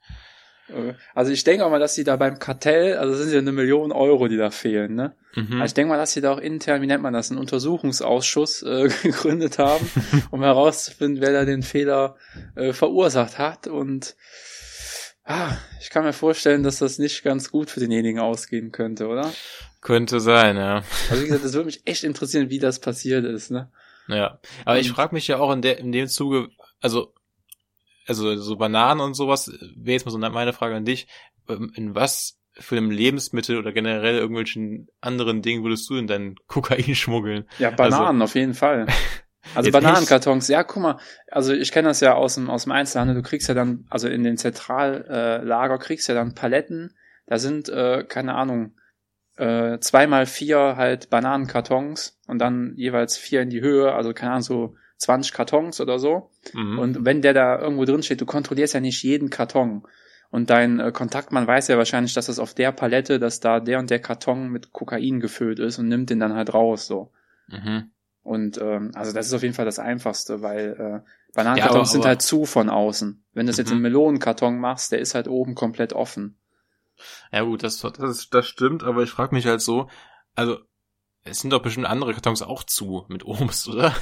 Äh, 0.72 0.94
also 1.14 1.32
ich 1.32 1.44
denke 1.44 1.64
auch 1.64 1.70
mal, 1.70 1.80
dass 1.80 1.94
sie 1.94 2.04
da 2.04 2.16
beim 2.16 2.38
Kartell, 2.38 2.96
also 2.96 3.14
sind 3.14 3.32
ja 3.32 3.38
eine 3.38 3.52
Million 3.52 3.92
Euro, 3.92 4.28
die 4.28 4.36
da 4.36 4.50
fehlen, 4.50 4.94
ne? 4.94 5.14
Mhm. 5.34 5.54
Also 5.54 5.66
ich 5.66 5.74
denke 5.74 5.90
mal, 5.90 5.98
dass 5.98 6.12
sie 6.12 6.20
da 6.20 6.32
auch 6.32 6.38
intern, 6.38 6.82
wie 6.82 6.86
nennt 6.86 7.02
man 7.02 7.14
das, 7.14 7.30
einen 7.30 7.40
Untersuchungsausschuss 7.40 8.62
äh, 8.62 8.88
gegründet 9.02 9.58
haben, 9.58 9.88
um 10.30 10.42
herauszufinden, 10.42 11.22
wer 11.22 11.32
da 11.32 11.44
den 11.44 11.62
Fehler 11.62 12.16
äh, 12.54 12.72
verursacht 12.72 13.38
hat. 13.38 13.66
Und 13.66 14.16
ah, 15.24 15.56
ich 15.80 15.90
kann 15.90 16.04
mir 16.04 16.12
vorstellen, 16.12 16.62
dass 16.62 16.78
das 16.78 16.98
nicht 16.98 17.22
ganz 17.22 17.50
gut 17.50 17.70
für 17.70 17.80
denjenigen 17.80 18.20
ausgehen 18.20 18.72
könnte, 18.72 19.06
oder? 19.08 19.32
Könnte 19.80 20.20
sein, 20.20 20.56
ja. 20.56 20.82
Also 21.10 21.22
wie 21.22 21.26
gesagt, 21.26 21.44
das 21.44 21.54
würde 21.54 21.66
mich 21.66 21.82
echt 21.86 22.04
interessieren, 22.04 22.50
wie 22.50 22.58
das 22.58 22.78
passiert 22.78 23.24
ist, 23.24 23.50
ne? 23.50 23.70
Ja, 24.08 24.40
aber 24.64 24.76
Und, 24.76 24.80
ich 24.80 24.90
frage 24.90 25.14
mich 25.14 25.28
ja 25.28 25.38
auch 25.38 25.52
in, 25.52 25.62
der, 25.62 25.78
in 25.78 25.92
dem 25.92 26.08
Zuge, 26.08 26.48
also 26.80 27.14
also 28.06 28.36
so 28.36 28.56
Bananen 28.56 29.00
und 29.00 29.14
sowas, 29.14 29.50
wäre 29.76 29.94
jetzt 29.94 30.04
mal 30.04 30.12
so 30.12 30.18
meine 30.18 30.52
Frage 30.52 30.76
an 30.76 30.84
dich, 30.84 31.06
ähm, 31.48 31.72
in 31.74 31.94
was 31.94 32.38
für 32.54 32.76
einem 32.76 32.90
Lebensmittel 32.90 33.58
oder 33.58 33.72
generell 33.72 34.16
irgendwelchen 34.16 34.88
anderen 35.00 35.40
Dingen 35.42 35.64
würdest 35.64 35.88
du 35.88 35.96
in 35.96 36.06
deinen 36.06 36.36
Kokain 36.46 36.94
schmuggeln? 36.94 37.44
Ja, 37.58 37.70
Bananen 37.70 38.20
also, 38.20 38.24
auf 38.24 38.34
jeden 38.34 38.54
Fall. 38.54 38.86
Also 39.54 39.72
Bananenkartons, 39.72 40.46
ja, 40.48 40.62
guck 40.62 40.82
mal, 40.82 40.98
also 41.28 41.52
ich 41.52 41.72
kenne 41.72 41.88
das 41.88 42.00
ja 42.00 42.14
aus 42.14 42.36
dem, 42.36 42.48
aus 42.48 42.62
dem 42.62 42.72
Einzelhandel, 42.72 43.16
du 43.16 43.22
kriegst 43.22 43.48
ja 43.48 43.54
dann, 43.54 43.86
also 43.90 44.08
in 44.08 44.22
den 44.22 44.36
Zentrallager 44.36 45.74
äh, 45.74 45.78
kriegst 45.78 46.08
ja 46.08 46.14
dann 46.14 46.34
Paletten, 46.34 46.94
da 47.26 47.38
sind, 47.38 47.68
äh, 47.68 48.04
keine 48.04 48.34
Ahnung, 48.34 48.76
äh, 49.36 49.78
zweimal 49.80 50.26
vier 50.26 50.76
halt 50.76 51.10
Bananenkartons 51.10 52.20
und 52.28 52.38
dann 52.38 52.74
jeweils 52.76 53.16
vier 53.16 53.42
in 53.42 53.50
die 53.50 53.60
Höhe, 53.60 53.92
also 53.92 54.14
keine 54.14 54.30
Ahnung, 54.30 54.42
so 54.42 54.76
20 55.02 55.32
Kartons 55.32 55.80
oder 55.80 55.98
so. 55.98 56.30
Mhm. 56.54 56.78
Und 56.78 57.04
wenn 57.04 57.22
der 57.22 57.34
da 57.34 57.58
irgendwo 57.58 57.84
drin 57.84 58.02
steht, 58.02 58.20
du 58.20 58.26
kontrollierst 58.26 58.74
ja 58.74 58.80
nicht 58.80 59.02
jeden 59.02 59.30
Karton. 59.30 59.82
Und 60.30 60.48
dein 60.48 60.80
äh, 60.80 60.92
Kontaktmann 60.92 61.46
weiß 61.46 61.68
ja 61.68 61.76
wahrscheinlich, 61.76 62.14
dass 62.14 62.28
es 62.28 62.38
auf 62.38 62.54
der 62.54 62.72
Palette, 62.72 63.18
dass 63.18 63.40
da 63.40 63.60
der 63.60 63.78
und 63.78 63.90
der 63.90 64.00
Karton 64.00 64.48
mit 64.48 64.72
Kokain 64.72 65.20
gefüllt 65.20 65.58
ist 65.58 65.78
und 65.78 65.88
nimmt 65.88 66.08
den 66.08 66.20
dann 66.20 66.34
halt 66.34 66.54
raus, 66.54 66.86
so. 66.86 67.12
Mhm. 67.48 67.90
Und 68.22 68.58
ähm, 68.58 68.92
also 68.94 69.12
das 69.12 69.26
ist 69.26 69.34
auf 69.34 69.42
jeden 69.42 69.54
Fall 69.54 69.64
das 69.64 69.78
Einfachste, 69.78 70.40
weil 70.40 71.02
äh, 71.04 71.10
Bananenkartons 71.34 71.74
ja, 71.74 71.80
aber, 71.80 71.86
sind 71.86 72.04
halt 72.04 72.22
zu 72.22 72.46
von 72.46 72.70
außen. 72.70 73.24
Wenn 73.32 73.46
du 73.46 73.50
das 73.50 73.58
mhm. 73.58 73.62
jetzt 73.62 73.72
im 73.72 73.82
Melonenkarton 73.82 74.58
machst, 74.58 74.92
der 74.92 75.00
ist 75.00 75.14
halt 75.14 75.28
oben 75.28 75.54
komplett 75.54 75.92
offen. 75.92 76.38
Ja 77.32 77.42
gut, 77.42 77.62
das, 77.62 77.80
das, 77.80 78.30
das 78.30 78.46
stimmt, 78.46 78.84
aber 78.84 79.02
ich 79.02 79.10
frage 79.10 79.34
mich 79.34 79.46
halt 79.46 79.60
so, 79.60 79.88
also 80.34 80.58
es 81.24 81.40
sind 81.40 81.52
doch 81.52 81.62
bestimmt 81.62 81.86
andere 81.86 82.12
Kartons 82.14 82.42
auch 82.42 82.62
zu 82.62 83.04
mit 83.08 83.24
Obst, 83.24 83.68
oder? 83.68 83.94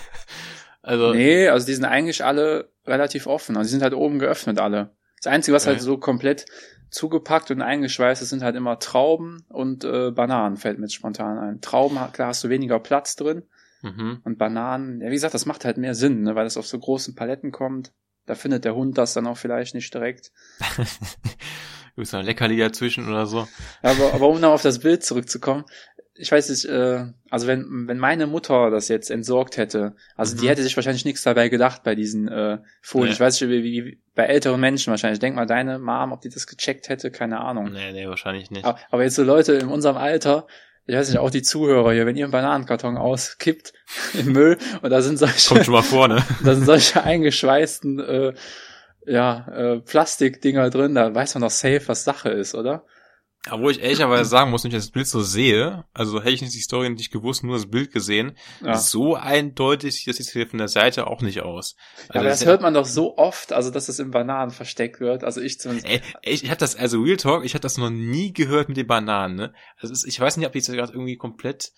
Also 0.82 1.12
nee, 1.12 1.48
also 1.48 1.66
die 1.66 1.74
sind 1.74 1.84
eigentlich 1.84 2.24
alle 2.24 2.70
relativ 2.86 3.26
offen. 3.26 3.56
Also 3.56 3.68
die 3.68 3.72
sind 3.72 3.82
halt 3.82 3.94
oben 3.94 4.18
geöffnet 4.18 4.58
alle. 4.58 4.90
Das 5.22 5.32
Einzige, 5.32 5.54
was 5.54 5.64
okay. 5.64 5.72
halt 5.72 5.82
so 5.82 5.98
komplett 5.98 6.46
zugepackt 6.90 7.50
und 7.50 7.62
eingeschweißt 7.62 8.22
ist, 8.22 8.30
sind 8.30 8.42
halt 8.42 8.56
immer 8.56 8.78
Trauben 8.78 9.44
und 9.48 9.84
äh, 9.84 10.10
Bananen, 10.10 10.56
fällt 10.56 10.78
mir 10.78 10.86
jetzt 10.86 10.94
spontan 10.94 11.38
ein. 11.38 11.60
Trauben, 11.60 11.98
klar, 12.12 12.28
hast 12.28 12.42
du 12.42 12.48
weniger 12.48 12.80
Platz 12.80 13.16
drin. 13.16 13.44
Mhm. 13.82 14.20
Und 14.24 14.38
Bananen, 14.38 15.00
ja, 15.00 15.08
wie 15.08 15.14
gesagt, 15.14 15.34
das 15.34 15.46
macht 15.46 15.64
halt 15.64 15.78
mehr 15.78 15.94
Sinn, 15.94 16.22
ne, 16.22 16.34
weil 16.34 16.44
das 16.44 16.56
auf 16.56 16.66
so 16.66 16.78
großen 16.78 17.14
Paletten 17.14 17.52
kommt. 17.52 17.92
Da 18.26 18.34
findet 18.34 18.64
der 18.64 18.74
Hund 18.74 18.98
das 18.98 19.14
dann 19.14 19.26
auch 19.26 19.36
vielleicht 19.36 19.74
nicht 19.74 19.92
direkt. 19.94 20.32
du 20.76 21.96
bist 21.96 22.14
ein 22.14 22.24
Leckerli 22.24 22.58
dazwischen 22.58 23.08
oder 23.08 23.26
so. 23.26 23.48
Aber, 23.82 24.12
aber 24.12 24.28
um 24.28 24.40
noch 24.40 24.52
auf 24.52 24.62
das 24.62 24.80
Bild 24.80 25.04
zurückzukommen, 25.04 25.64
ich 26.20 26.30
weiß 26.30 26.50
nicht, 26.50 26.66
äh, 26.66 27.06
also 27.30 27.46
wenn, 27.46 27.88
wenn 27.88 27.98
meine 27.98 28.26
Mutter 28.26 28.70
das 28.70 28.88
jetzt 28.88 29.10
entsorgt 29.10 29.56
hätte, 29.56 29.94
also 30.16 30.36
mhm. 30.36 30.40
die 30.40 30.48
hätte 30.48 30.62
sich 30.62 30.76
wahrscheinlich 30.76 31.04
nichts 31.04 31.22
dabei 31.22 31.48
gedacht 31.48 31.82
bei 31.82 31.94
diesen 31.94 32.28
äh, 32.28 32.58
Folien. 32.82 33.08
Nee. 33.08 33.14
Ich 33.14 33.20
weiß 33.20 33.40
nicht, 33.40 33.50
wie, 33.50 33.62
wie 33.62 34.00
bei 34.14 34.24
älteren 34.24 34.60
Menschen 34.60 34.90
wahrscheinlich. 34.90 35.18
Denk 35.18 35.34
mal, 35.34 35.46
deine 35.46 35.78
Mom, 35.78 36.12
ob 36.12 36.20
die 36.20 36.28
das 36.28 36.46
gecheckt 36.46 36.90
hätte, 36.90 37.10
keine 37.10 37.40
Ahnung. 37.40 37.72
Nee, 37.72 37.92
nee, 37.92 38.06
wahrscheinlich 38.06 38.50
nicht. 38.50 38.64
Aber, 38.64 38.78
aber 38.90 39.02
jetzt 39.02 39.14
so 39.14 39.22
Leute 39.22 39.54
in 39.54 39.68
unserem 39.68 39.96
Alter, 39.96 40.46
ich 40.86 40.94
weiß 40.94 41.08
nicht, 41.08 41.18
auch 41.18 41.30
die 41.30 41.42
Zuhörer 41.42 41.92
hier, 41.92 42.04
wenn 42.04 42.16
ihr 42.16 42.26
einen 42.26 42.32
Bananenkarton 42.32 42.98
auskippt 42.98 43.72
im 44.12 44.32
Müll 44.32 44.58
und 44.82 44.90
da 44.90 45.00
sind 45.00 45.18
solche. 45.18 45.48
Kommt 45.48 45.64
schon 45.64 45.74
mal 45.74 45.82
vor, 45.82 46.08
ne? 46.08 46.22
da 46.44 46.54
sind 46.54 46.66
solche 46.66 47.02
eingeschweißten 47.02 47.98
äh, 47.98 48.34
ja, 49.06 49.46
äh, 49.48 49.80
Plastikdinger 49.80 50.68
drin, 50.68 50.94
da 50.94 51.14
weiß 51.14 51.34
man 51.34 51.42
doch 51.42 51.50
safe, 51.50 51.82
was 51.86 52.04
Sache 52.04 52.28
ist, 52.28 52.54
oder? 52.54 52.84
Obwohl 53.50 53.72
ich 53.72 53.80
ehrlicherweise 53.80 54.26
sagen 54.26 54.50
muss, 54.50 54.64
wenn 54.64 54.70
ich 54.70 54.76
das 54.76 54.90
Bild 54.90 55.06
so 55.06 55.22
sehe, 55.22 55.86
also 55.94 56.20
hätte 56.20 56.32
ich 56.32 56.42
nicht 56.42 56.54
die 56.54 56.60
Story 56.60 56.90
nicht 56.90 57.10
gewusst, 57.10 57.42
nur 57.42 57.56
das 57.56 57.70
Bild 57.70 57.90
gesehen, 57.90 58.36
Ja. 58.60 58.76
so 58.76 59.14
eindeutig 59.14 59.94
sieht 59.94 60.08
das 60.08 60.18
jetzt 60.18 60.32
hier 60.32 60.46
von 60.46 60.58
der 60.58 60.68
Seite 60.68 61.06
auch 61.06 61.22
nicht 61.22 61.40
aus. 61.40 61.74
Ja, 62.12 62.20
aber 62.20 62.24
das 62.28 62.42
ist 62.42 62.46
hört 62.46 62.60
man 62.60 62.74
doch 62.74 62.84
so 62.84 63.16
oft, 63.16 63.54
also 63.54 63.70
dass 63.70 63.88
es 63.88 63.98
in 63.98 64.10
Bananen 64.10 64.50
versteckt 64.50 65.00
wird. 65.00 65.24
Also 65.24 65.40
ich 65.40 65.58
zumindest. 65.58 65.88
Ey, 65.88 66.02
ich, 66.22 66.44
ich 66.44 66.50
habe 66.50 66.58
das, 66.58 66.76
also 66.76 67.00
Real 67.00 67.16
Talk, 67.16 67.46
ich 67.46 67.54
habe 67.54 67.62
das 67.62 67.78
noch 67.78 67.88
nie 67.88 68.34
gehört 68.34 68.68
mit 68.68 68.76
den 68.76 68.86
Bananen, 68.86 69.36
ne? 69.36 69.54
Also 69.78 69.94
ist, 69.94 70.04
ich 70.04 70.20
weiß 70.20 70.36
nicht, 70.36 70.46
ob 70.46 70.52
die 70.52 70.58
jetzt 70.58 70.70
gerade 70.70 70.92
irgendwie 70.92 71.16
komplett. 71.16 71.72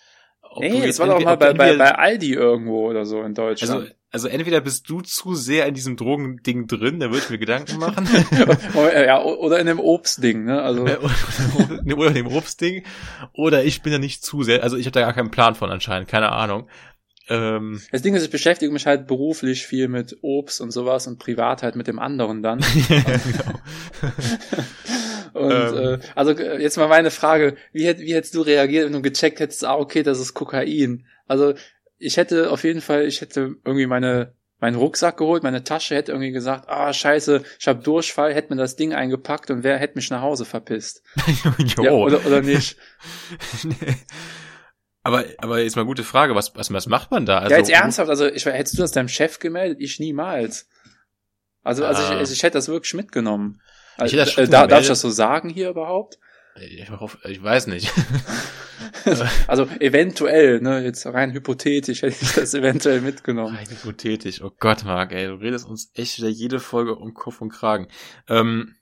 jetzt 0.59 0.89
das 0.89 0.99
war 0.99 1.07
doch 1.07 1.25
mal 1.25 1.37
bei, 1.37 1.53
bei, 1.55 1.77
bei 1.77 1.95
Aldi 1.95 2.33
irgendwo 2.33 2.91
oder 2.91 3.05
so 3.05 3.23
in 3.23 3.35
Deutschland. 3.35 3.73
Also, 3.73 3.95
also 4.13 4.29
entweder 4.29 4.61
bist 4.61 4.89
du 4.91 5.01
zu 5.01 5.35
sehr 5.35 5.67
in 5.67 5.75
diesem 5.75 5.97
Drogending 5.97 6.67
drin, 6.67 7.01
da 7.01 7.07
würde 7.07 7.19
ich 7.19 7.31
mir 7.31 7.39
Gedanken 7.39 7.79
machen. 7.79 8.07
ja, 8.75 9.23
oder 9.23 9.59
in 9.59 9.67
dem 9.67 9.81
Obstding, 9.81 10.45
ne? 10.45 10.63
Also 10.63 10.87
Äh, 10.87 10.99
oder, 10.99 11.97
oder 11.99 12.11
dem 12.11 12.27
Obstding. 12.27 12.85
Oder 13.33 13.65
ich 13.65 13.83
bin 13.83 13.93
da 13.93 13.99
nicht 13.99 14.25
zu 14.25 14.43
sehr, 14.43 14.63
also 14.63 14.77
ich 14.77 14.85
habe 14.87 14.93
da 14.93 15.01
gar 15.01 15.15
keinen 15.15 15.31
Plan 15.31 15.55
von 15.55 15.71
anscheinend, 15.71 16.09
keine 16.09 16.31
Ahnung. 16.31 16.69
Ähm, 17.29 17.81
das 17.91 18.03
Ding 18.03 18.15
ist, 18.15 18.25
ich 18.25 18.31
beschäftige 18.31 18.73
mich 18.73 18.85
halt 18.87 19.07
beruflich 19.07 19.67
viel 19.67 19.89
mit 19.89 20.19
Obst 20.23 20.61
und 20.61 20.73
sowas 20.73 21.07
und 21.07 21.19
privat 21.19 21.63
halt 21.63 21.77
mit 21.77 21.87
dem 21.87 21.99
anderen 21.99 22.43
dann. 22.43 22.61
genau. 22.89 23.61
Und 25.35 25.51
Ähm. 25.51 25.75
äh, 25.95 25.99
also 26.15 26.33
äh, 26.33 26.61
jetzt 26.61 26.77
mal 26.77 26.89
meine 26.89 27.11
Frage, 27.11 27.57
wie, 27.73 27.87
hätt, 27.87 28.01
wie 28.01 28.15
hättest 28.15 28.35
du 28.35 28.43
reagiert, 28.43 28.85
wenn 28.85 28.93
du 28.93 29.01
gecheckt 29.01 29.41
hättest, 29.41 29.65
ah, 29.65 29.77
okay, 29.77 30.03
das 30.03 30.21
ist 30.21 30.35
Kokain. 30.35 31.07
Also 31.27 31.55
ich 32.03 32.17
hätte 32.17 32.51
auf 32.51 32.65
jeden 32.65 32.81
Fall, 32.81 33.07
ich 33.07 33.21
hätte 33.21 33.55
irgendwie 33.65 33.87
meine 33.87 34.35
meinen 34.63 34.77
Rucksack 34.77 35.17
geholt, 35.17 35.43
meine 35.43 35.65
Tasche 35.65 35.97
hätte 35.97 36.13
irgendwie 36.13 36.31
gesagt, 36.31 36.69
ah, 36.69 36.93
scheiße, 36.93 37.43
ich 37.59 37.67
habe 37.67 37.83
Durchfall, 37.83 38.33
hätte 38.33 38.55
mir 38.55 38.61
das 38.61 38.77
Ding 38.77 38.95
eingepackt 38.95 39.51
und 39.51 39.65
wer 39.65 39.77
hätte 39.77 39.97
mich 39.97 40.09
nach 40.09 40.23
Hause 40.23 40.45
verpisst. 40.45 41.03
jo. 41.59 41.83
Ja, 41.83 41.91
oder, 41.91 42.25
oder 42.25 42.43
nicht. 42.43 42.77
aber, 45.03 45.25
aber 45.39 45.61
jetzt 45.61 45.75
mal 45.75 45.85
gute 45.85 46.05
Frage, 46.05 46.37
was, 46.37 46.55
was, 46.55 46.73
was 46.73 46.87
macht 46.87 47.11
man 47.11 47.27
da? 47.27 47.39
Also, 47.39 47.51
ja, 47.51 47.59
jetzt 47.59 47.71
ernsthaft, 47.71 48.09
also 48.09 48.27
ich, 48.27 48.47
hättest 48.47 48.79
du 48.79 48.83
das 48.83 48.93
deinem 48.93 49.09
Chef 49.09 49.41
gemeldet? 49.41 49.79
Ich 49.81 49.99
niemals. 49.99 50.69
Also, 51.65 51.85
also 51.85 52.01
Ah. 52.01 52.23
ich, 52.23 52.31
ich 52.31 52.43
hätte 52.45 52.59
das 52.59 52.69
wirklich 52.69 52.95
mitgenommen. 52.95 53.61
Ich 53.97 54.03
Also, 54.03 54.13
hätte 54.13 54.25
das 54.27 54.33
schon 54.33 54.45
äh, 54.45 54.49
da, 54.49 54.67
darf 54.69 54.83
ich 54.83 54.89
das 54.89 55.01
so 55.01 55.11
sagen 55.11 55.49
hier 55.49 55.71
überhaupt? 55.71 56.21
Ich, 56.57 56.91
hoffe, 56.91 57.19
ich 57.29 57.43
weiß 57.43 57.67
nicht. 57.69 57.93
Also 59.47 59.65
eventuell, 59.81 60.61
ne, 60.61 60.85
jetzt 60.85 61.07
rein 61.07 61.33
hypothetisch 61.33 62.03
hätte 62.03 62.17
ich 62.21 62.33
das 62.33 62.55
eventuell 62.55 63.01
mitgenommen. 63.01 63.57
Rein 63.57 63.69
hypothetisch. 63.69 64.43
Oh 64.43 64.53
Gott, 64.59 64.85
Marc, 64.85 65.13
ey, 65.13 65.27
du 65.27 65.35
redest 65.35 65.67
uns 65.67 65.91
echt 65.95 66.19
wieder 66.19 66.29
jede 66.29 66.61
Folge 66.61 66.95
um 66.97 67.15
Kopf 67.15 67.41
und 67.41 67.51
Kragen. 67.51 67.89
Ähm, 68.29 68.77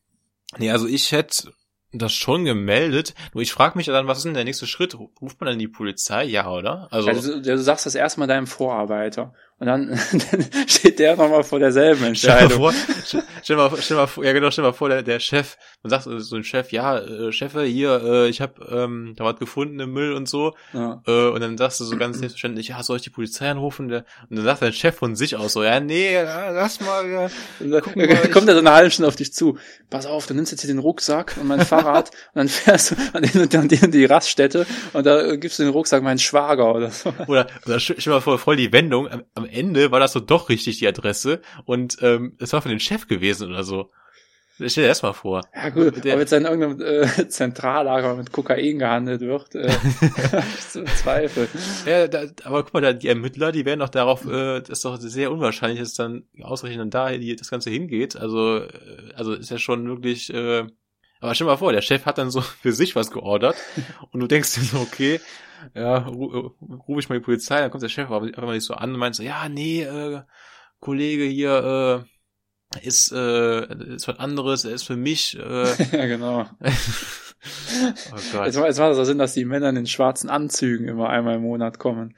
nee, 0.58 0.70
also 0.70 0.86
ich 0.86 1.12
hätte 1.12 1.52
das 1.92 2.12
schon 2.12 2.44
gemeldet. 2.44 3.14
Nur 3.35 3.42
ich 3.42 3.52
frage 3.52 3.76
mich 3.76 3.87
dann, 3.87 4.06
was 4.06 4.18
ist 4.18 4.25
denn 4.25 4.35
der 4.35 4.44
nächste 4.44 4.66
Schritt? 4.66 4.97
Ruft 4.97 5.40
man 5.40 5.49
dann 5.49 5.59
die 5.59 5.68
Polizei? 5.68 6.25
Ja, 6.25 6.50
oder? 6.50 6.88
Also, 6.90 7.09
Also, 7.09 7.40
du, 7.40 7.59
sagst 7.59 7.87
das 7.87 7.94
erstmal 7.94 8.28
deinem 8.28 8.47
Vorarbeiter 8.47 9.32
und 9.61 9.66
dann, 9.66 9.88
dann 10.12 10.47
steht 10.66 10.99
der 10.99 11.16
nochmal 11.16 11.44
vor 11.44 11.59
derselben 11.59 12.14
stell 12.14 12.30
dir 12.30 12.38
Entscheidung. 12.38 12.62
mal 12.62 12.73
vor, 12.73 13.23
stell 13.42 13.56
dir 13.56 13.56
mal, 13.56 13.70
stell 13.78 13.97
dir 13.97 14.00
mal 14.00 14.06
vor, 14.06 14.25
ja 14.25 14.32
genau, 14.32 14.50
stell 14.50 14.64
mal 14.64 14.73
vor, 14.73 14.88
der, 14.88 15.02
der 15.02 15.20
Chef, 15.20 15.59
man 15.82 15.90
sagt 15.90 16.04
so 16.04 16.37
ein 16.37 16.44
Chef, 16.44 16.73
ja, 16.73 16.99
äh, 16.99 17.30
Chefe, 17.30 17.64
hier, 17.64 18.02
äh, 18.02 18.28
ich 18.28 18.40
habe 18.40 18.64
ähm, 18.70 19.14
da 19.16 19.25
was 19.25 19.37
gefunden 19.37 19.78
im 19.80 19.92
Müll 19.92 20.14
und 20.14 20.28
so. 20.28 20.54
Ja. 20.73 21.02
Äh, 21.06 21.28
und 21.28 21.40
dann 21.40 21.59
sagst 21.59 21.78
du 21.80 21.85
so 21.85 21.97
ganz 21.99 22.18
selbstverständlich, 22.18 22.68
ja, 22.68 22.82
soll 22.82 22.97
ich 22.97 23.02
die 23.02 23.11
Polizei 23.11 23.50
anrufen? 23.50 23.88
Der, 23.88 24.04
und 24.30 24.37
dann 24.37 24.47
sagt 24.47 24.62
dein 24.62 24.73
Chef 24.73 24.97
von 24.97 25.14
sich 25.14 25.37
aus 25.37 25.52
so, 25.52 25.62
ja, 25.62 25.78
nee, 25.78 26.18
lass 26.23 26.80
mal, 26.80 27.06
ja. 27.06 27.28
Guck 27.59 27.97
mal, 27.97 28.06
kommt 28.32 28.49
er 28.49 28.54
so 28.54 28.61
eine 28.61 28.73
halbe 28.73 28.90
Stunde 28.90 29.09
auf 29.09 29.16
dich 29.16 29.35
zu. 29.35 29.59
Pass 29.90 30.06
auf, 30.06 30.26
du 30.26 30.32
nimmst 30.32 30.52
jetzt 30.52 30.62
hier 30.62 30.73
den 30.73 30.78
Rucksack 30.78 31.37
und 31.38 31.49
mein 31.49 31.61
Fahrrad 31.82 32.10
und 32.10 32.37
dann 32.37 32.49
fährst 32.49 32.90
du 32.93 32.97
an 33.12 33.23
den 33.23 33.43
und 33.43 33.52
den, 33.52 33.84
und 33.84 33.95
die 33.95 34.04
Raststätte 34.04 34.66
und 34.93 35.06
da 35.06 35.36
gibst 35.36 35.58
du 35.58 35.62
den 35.64 35.73
Rucksack 35.73 36.02
meinen 36.02 36.19
Schwager 36.19 36.75
oder 36.75 36.90
so. 36.90 37.12
Oder, 37.26 37.47
oder 37.66 37.80
stell 37.80 37.97
mal 38.06 38.21
vor, 38.21 38.38
voll 38.38 38.56
die 38.56 38.73
Wendung. 38.73 39.08
Am, 39.08 39.25
am 39.34 39.47
Ende 39.47 39.90
war 39.90 40.00
das 40.00 40.12
so 40.12 40.21
doch 40.21 40.49
richtig 40.49 40.78
die 40.78 40.88
Adresse 40.88 41.40
und 41.64 41.97
ähm, 42.02 42.36
es 42.38 42.52
war 42.52 42.62
von 42.62 42.71
dem 42.71 42.80
Chef 42.80 43.06
gewesen 43.08 43.49
oder 43.50 43.64
so. 43.64 43.90
Stell 44.62 44.84
dir 44.84 44.88
das 44.88 45.00
mal 45.00 45.14
vor. 45.14 45.40
Ja 45.56 45.71
gut, 45.71 46.04
Der- 46.04 46.12
ob 46.14 46.21
jetzt 46.21 46.34
in 46.34 46.45
irgendeinem 46.45 46.82
äh, 46.82 47.28
Zentrallager 47.28 48.14
mit 48.16 48.30
Kokain 48.30 48.78
gehandelt 48.78 49.23
wird, 49.23 49.54
äh, 49.54 49.73
im 50.75 50.86
Zweifel. 50.86 51.49
Ja, 51.86 52.06
da, 52.08 52.25
aber 52.45 52.64
guck 52.64 52.75
mal, 52.75 52.82
da, 52.82 52.93
die 52.93 53.08
Ermittler, 53.08 53.52
die 53.52 53.64
werden 53.64 53.80
doch 53.80 53.88
darauf, 53.88 54.26
äh, 54.26 54.60
das 54.60 54.69
ist 54.69 54.84
doch 54.84 54.99
sehr 54.99 55.32
unwahrscheinlich, 55.32 55.80
dass 55.80 55.95
dann 55.95 56.25
ausgerechnet 56.43 56.82
dann 56.82 56.90
da 56.90 57.10
die, 57.16 57.34
das 57.36 57.49
Ganze 57.50 57.71
hingeht. 57.71 58.16
Also, 58.16 58.58
äh, 58.58 58.69
also 59.14 59.32
ist 59.32 59.50
ja 59.50 59.56
schon 59.56 59.88
wirklich, 59.88 60.30
äh, 60.34 60.66
aber 61.21 61.35
stell 61.35 61.47
dir 61.47 61.52
mal 61.52 61.56
vor, 61.56 61.73
der 61.73 61.83
Chef 61.83 62.04
hat 62.06 62.19
dann 62.19 62.30
so 62.30 62.41
für 62.63 62.73
sich 62.73 62.97
was 62.97 63.11
geordert 63.11 63.56
und 64.13 64.21
du 64.21 64.26
denkst 64.26 64.54
dir 64.54 64.63
so, 64.63 64.78
okay, 64.78 65.21
ja, 65.75 66.06
ru- 66.06 66.49
äh, 66.49 66.75
rufe 66.89 67.00
ich 67.00 67.09
mal 67.09 67.19
die 67.19 67.25
Polizei, 67.25 67.61
dann 67.61 67.71
kommt 67.71 67.83
der 67.83 67.89
Chef 67.89 68.11
aber 68.11 68.26
einfach 68.26 68.43
mal 68.43 68.54
nicht 68.54 68.65
so 68.67 68.75
an 68.75 68.93
und 68.93 68.99
meint 68.99 69.15
so, 69.15 69.23
ja, 69.23 69.49
nee, 69.49 69.83
äh, 69.83 70.23
Kollege 70.80 71.25
hier, 71.25 72.04
äh, 72.04 72.87
ist, 72.87 73.13
äh, 73.13 73.95
ist 73.95 74.06
was 74.09 74.19
anderes, 74.19 74.65
er 74.65 74.73
ist 74.73 74.85
für 74.85 74.97
mich, 74.97 75.37
äh, 75.39 75.65
ja, 75.93 76.06
genau. 76.06 76.47
oh 78.13 78.19
Gott. 78.33 78.47
Jetzt, 78.47 78.56
jetzt 78.56 78.78
macht 78.78 78.91
das 78.91 78.97
so 78.97 79.04
Sinn, 79.04 79.19
dass 79.19 79.35
die 79.35 79.45
Männer 79.45 79.69
in 79.71 79.75
den 79.75 79.87
schwarzen 79.87 80.30
Anzügen 80.30 80.87
immer 80.89 81.09
einmal 81.09 81.37
im 81.37 81.43
Monat 81.43 81.78
kommen. 81.78 82.17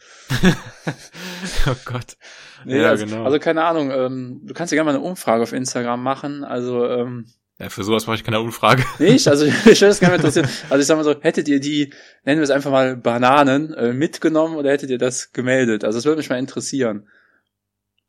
oh 1.67 1.75
Gott. 1.85 2.17
Nee, 2.65 2.81
ja, 2.81 2.91
also, 2.91 3.07
genau. 3.07 3.25
also 3.25 3.39
keine 3.39 3.65
Ahnung, 3.65 3.91
ähm, 3.91 4.41
du 4.45 4.55
kannst 4.55 4.73
ja 4.73 4.77
gerne 4.77 4.93
mal 4.93 4.97
eine 4.99 5.05
Umfrage 5.05 5.43
auf 5.43 5.53
Instagram 5.53 6.03
machen. 6.03 6.45
Also 6.45 6.87
ähm, 6.87 7.27
ja, 7.63 7.69
für 7.69 7.85
sowas 7.85 8.09
mache 8.09 8.17
ich 8.17 8.25
keine 8.25 8.41
Umfrage. 8.41 8.85
nicht, 8.99 9.29
also 9.29 9.45
ich 9.47 9.65
würde 9.65 9.87
das 9.87 10.01
gerne 10.01 10.13
mal 10.13 10.17
interessieren. 10.17 10.49
Also 10.69 10.81
ich 10.81 10.87
sag 10.87 10.97
mal 10.97 11.05
so, 11.05 11.15
hättet 11.21 11.47
ihr 11.47 11.61
die, 11.61 11.93
nennen 12.25 12.41
wir 12.41 12.45
es 12.45 12.51
einfach 12.51 12.73
mal 12.73 12.97
Bananen, 12.97 13.73
äh, 13.75 13.93
mitgenommen 13.93 14.57
oder 14.57 14.71
hättet 14.71 14.91
ihr 14.91 14.99
das 14.99 15.33
gemeldet? 15.33 15.85
Also 15.85 15.99
das 15.99 16.05
würde 16.05 16.19
mich 16.19 16.29
mal 16.29 16.41
interessieren. 16.41 17.09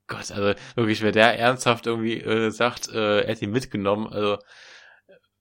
Gott, 0.07 0.31
also 0.31 0.59
wirklich, 0.75 1.03
wer 1.03 1.11
der 1.11 1.37
ernsthaft 1.37 1.85
irgendwie 1.85 2.19
äh, 2.19 2.49
sagt, 2.49 2.89
äh, 2.89 3.21
er 3.21 3.31
hat 3.31 3.41
ihn 3.43 3.51
mitgenommen, 3.51 4.07
also 4.07 4.39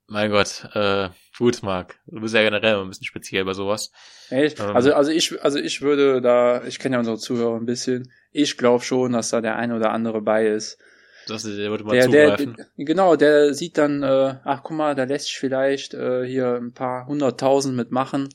mein 0.08 0.30
Gott, 0.30 0.68
äh, 0.74 1.08
gut, 1.38 1.62
Marc. 1.62 1.98
Du 2.06 2.20
bist 2.20 2.34
ja 2.34 2.42
generell 2.42 2.76
ein 2.76 2.88
bisschen 2.88 3.06
speziell 3.06 3.46
bei 3.46 3.54
sowas. 3.54 3.92
Echt? 4.28 4.60
Ähm. 4.60 4.76
Also, 4.76 4.92
also 4.92 5.10
ich, 5.10 5.42
also 5.42 5.58
ich 5.58 5.80
würde 5.80 6.20
da, 6.20 6.62
ich 6.64 6.78
kenne 6.78 6.96
ja 6.96 6.98
unsere 6.98 7.16
Zuhörer 7.16 7.56
ein 7.56 7.64
bisschen. 7.64 8.12
Ich 8.30 8.58
glaube 8.58 8.84
schon, 8.84 9.12
dass 9.12 9.30
da 9.30 9.40
der 9.40 9.56
eine 9.56 9.74
oder 9.74 9.90
andere 9.90 10.20
bei 10.20 10.46
ist. 10.48 10.78
Das, 11.28 11.42
der 11.44 11.70
würde 11.70 11.84
mal 11.84 11.92
Der, 11.92 12.08
der, 12.08 12.36
zugreifen. 12.36 12.56
genau, 12.76 13.16
der 13.16 13.54
sieht 13.54 13.78
dann, 13.78 14.02
äh, 14.02 14.34
ach 14.44 14.62
guck 14.62 14.76
mal, 14.76 14.94
da 14.94 15.04
lässt 15.04 15.26
sich 15.26 15.38
vielleicht 15.38 15.94
äh, 15.94 16.24
hier 16.26 16.54
ein 16.56 16.72
paar 16.72 17.06
hunderttausend 17.06 17.76
mitmachen. 17.76 18.28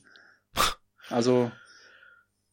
Also, 1.10 1.50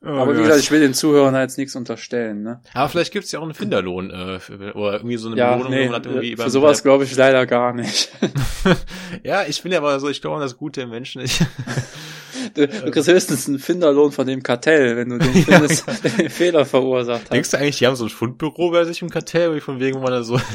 Oh 0.01 0.09
aber 0.09 0.33
wie 0.33 0.37
Gott. 0.37 0.45
gesagt, 0.47 0.59
ich 0.59 0.69
will 0.71 0.81
den 0.81 0.93
Zuhörern 0.93 1.33
da 1.33 1.41
jetzt 1.41 1.57
nichts 1.57 1.75
unterstellen, 1.75 2.43
ne? 2.43 2.61
aber 2.73 2.89
vielleicht 2.89 3.11
gibt's 3.11 3.31
ja 3.31 3.39
auch 3.39 3.43
einen 3.43 3.55
Finderlohn, 3.55 4.11
äh, 4.11 4.39
für, 4.39 4.75
oder 4.75 4.93
irgendwie 4.93 5.17
so 5.17 5.29
eine 5.29 5.37
Ja, 5.37 5.55
Belohnung, 5.55 5.71
nee, 5.73 5.81
wo 5.81 5.85
man 5.87 5.95
hat 5.95 6.05
irgendwie 6.05 6.33
äh, 6.33 6.37
für 6.37 6.49
sowas 6.51 6.83
glaube 6.83 7.05
ich 7.05 7.15
leider 7.15 7.45
gar 7.47 7.73
nicht. 7.73 8.11
Ja, 9.23 9.43
ich 9.47 9.63
bin 9.63 9.71
ja 9.71 9.79
aber 9.79 9.99
so, 9.99 10.09
ich 10.09 10.21
glaube 10.21 10.35
an 10.35 10.41
das 10.43 10.57
Gute 10.57 10.81
im 10.81 10.89
Menschen. 10.91 11.21
Ich, 11.21 11.39
Du, 12.55 12.67
du 12.67 12.91
kriegst 12.91 13.09
höchstens 13.09 13.47
einen 13.47 13.59
Finderlohn 13.59 14.11
von 14.11 14.25
dem 14.25 14.41
Kartell, 14.41 14.95
wenn 14.95 15.09
du 15.09 15.17
den 15.17 15.33
findest, 15.45 15.85
der 16.03 16.11
den 16.11 16.29
Fehler 16.29 16.65
verursacht 16.65 17.25
hat. 17.25 17.33
denkst 17.33 17.51
du 17.51 17.57
eigentlich, 17.57 17.77
die 17.77 17.87
haben 17.87 17.95
so 17.97 18.05
ein 18.05 18.09
Fundbüro 18.09 18.71
bei 18.71 18.85
sich 18.85 19.01
im 19.01 19.09
Kartell, 19.09 19.53
wie 19.55 19.59
von 19.59 19.79
wegen, 19.79 19.97
wo 19.97 20.03
man 20.03 20.11
da 20.11 20.23
so, 20.23 20.39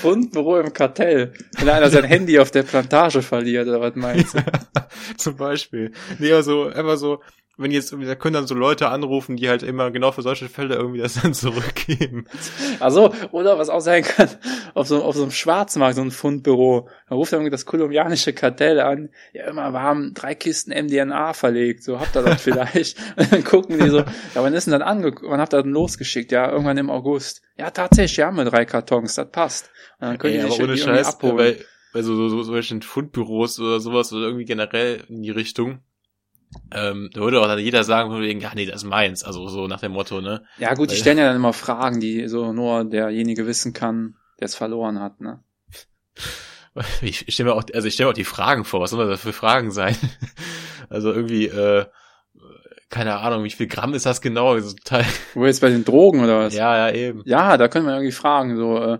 Fundbüro 0.00 0.60
im 0.60 0.72
Kartell. 0.72 1.32
Wenn 1.58 1.68
einer 1.68 1.90
sein 1.90 2.04
Handy 2.04 2.38
auf 2.38 2.52
der 2.52 2.62
Plantage 2.62 3.20
verliert, 3.22 3.66
oder 3.66 3.80
was 3.80 3.96
meinst 3.96 4.34
du? 4.34 4.38
zum 5.16 5.36
Beispiel. 5.36 5.92
Nee, 6.18 6.32
aber 6.32 6.42
so, 6.44 6.66
einfach 6.66 6.96
so, 6.96 7.20
wenn 7.58 7.72
jetzt 7.72 7.90
irgendwie, 7.90 8.08
da 8.08 8.14
können 8.14 8.34
dann 8.34 8.46
so 8.46 8.54
Leute 8.54 8.88
anrufen, 8.88 9.36
die 9.36 9.48
halt 9.48 9.64
immer 9.64 9.90
genau 9.90 10.12
für 10.12 10.22
solche 10.22 10.48
Fälle 10.48 10.76
irgendwie 10.76 11.00
das 11.00 11.20
dann 11.20 11.34
zurückgeben. 11.34 12.26
Also, 12.78 13.12
oder 13.32 13.58
was 13.58 13.68
auch 13.68 13.80
sein 13.80 14.04
kann, 14.04 14.28
auf 14.74 14.86
so, 14.86 15.02
auf 15.02 15.16
so 15.16 15.22
einem 15.22 15.32
Schwarzmarkt, 15.32 15.96
so 15.96 16.02
ein 16.02 16.12
Fundbüro, 16.12 16.88
da 17.08 17.16
ruft 17.16 17.32
irgendwie 17.32 17.50
das 17.50 17.66
kolumbianische 17.66 18.32
Kartell 18.32 18.78
an, 18.80 19.10
ja 19.32 19.46
immer, 19.46 19.72
wir 19.72 19.82
haben 19.82 20.14
drei 20.14 20.36
Kisten 20.36 20.70
MDNA 20.70 21.32
verlegt, 21.32 21.82
so 21.82 21.98
habt 21.98 22.16
ihr 22.16 22.22
das 22.22 22.40
vielleicht? 22.42 22.96
Und 23.16 23.32
dann 23.32 23.42
gucken 23.42 23.78
die 23.78 23.90
so, 23.90 23.98
ja, 23.98 24.06
wann 24.36 24.54
ist 24.54 24.68
denn 24.68 24.72
dann 24.72 24.82
ange, 24.82 25.12
wann 25.22 25.40
habt 25.40 25.52
ihr 25.52 25.62
denn 25.62 25.72
losgeschickt? 25.72 26.30
Ja, 26.30 26.50
irgendwann 26.50 26.78
im 26.78 26.90
August. 26.90 27.42
Ja, 27.56 27.70
tatsächlich, 27.70 28.24
haben 28.24 28.36
wir 28.36 28.44
drei 28.44 28.64
Kartons, 28.66 29.16
das 29.16 29.30
passt. 29.32 29.70
Und 29.98 30.06
dann 30.06 30.18
können 30.18 30.34
Ey, 30.34 30.44
die 30.44 30.50
sich 30.50 30.60
irgendwie 30.60 30.80
Scheiß, 30.80 31.08
abholen. 31.08 31.36
bei, 31.36 31.56
bei 31.92 32.02
so, 32.02 32.14
so, 32.14 32.28
so 32.28 32.42
solchen 32.44 32.82
Fundbüros 32.82 33.58
oder 33.58 33.80
sowas 33.80 34.12
oder 34.12 34.26
irgendwie 34.26 34.44
generell 34.44 35.02
in 35.08 35.22
die 35.22 35.32
Richtung, 35.32 35.80
ähm, 36.72 37.10
da 37.12 37.20
würde 37.20 37.40
auch 37.40 37.46
dann 37.46 37.58
jeder 37.58 37.84
sagen, 37.84 38.18
wegen, 38.20 38.40
ja, 38.40 38.52
nee, 38.54 38.66
das 38.66 38.82
ist 38.82 38.88
meins. 38.88 39.22
Also 39.24 39.48
so 39.48 39.66
nach 39.66 39.80
dem 39.80 39.92
Motto, 39.92 40.20
ne? 40.20 40.44
Ja 40.58 40.74
gut, 40.74 40.90
die 40.90 40.94
Weil- 40.94 41.00
stellen 41.00 41.18
ja 41.18 41.26
dann 41.26 41.36
immer 41.36 41.52
Fragen, 41.52 42.00
die 42.00 42.28
so 42.28 42.52
nur 42.52 42.84
derjenige 42.84 43.46
wissen 43.46 43.72
kann, 43.72 44.16
der 44.40 44.46
es 44.46 44.54
verloren 44.54 45.00
hat, 45.00 45.20
ne? 45.20 45.40
Ich, 47.02 47.24
ich 47.28 47.34
stelle 47.34 47.50
mir 47.50 47.54
auch, 47.54 47.64
also 47.74 47.88
ich 47.88 47.94
stelle 47.94 48.06
mir 48.08 48.10
auch 48.12 48.14
die 48.16 48.24
Fragen 48.24 48.64
vor, 48.64 48.80
was 48.80 48.90
soll 48.90 49.08
das 49.08 49.20
für 49.20 49.32
Fragen 49.32 49.70
sein? 49.70 49.96
Also 50.90 51.12
irgendwie, 51.12 51.44
äh, 51.48 51.84
keine 52.88 53.18
Ahnung, 53.18 53.44
wie 53.44 53.50
viel 53.50 53.66
Gramm 53.66 53.92
ist 53.92 54.06
das 54.06 54.22
genau? 54.22 54.52
Also, 54.52 54.74
total, 54.74 55.04
Wo 55.34 55.44
jetzt 55.44 55.60
bei 55.60 55.68
den 55.68 55.84
Drogen 55.84 56.24
oder 56.24 56.38
was? 56.38 56.54
ja, 56.54 56.88
ja, 56.88 56.94
eben. 56.94 57.20
Ja, 57.26 57.58
da 57.58 57.68
können 57.68 57.84
wir 57.84 57.92
irgendwie 57.92 58.12
fragen, 58.12 58.56
so, 58.56 58.78
äh, 58.82 58.98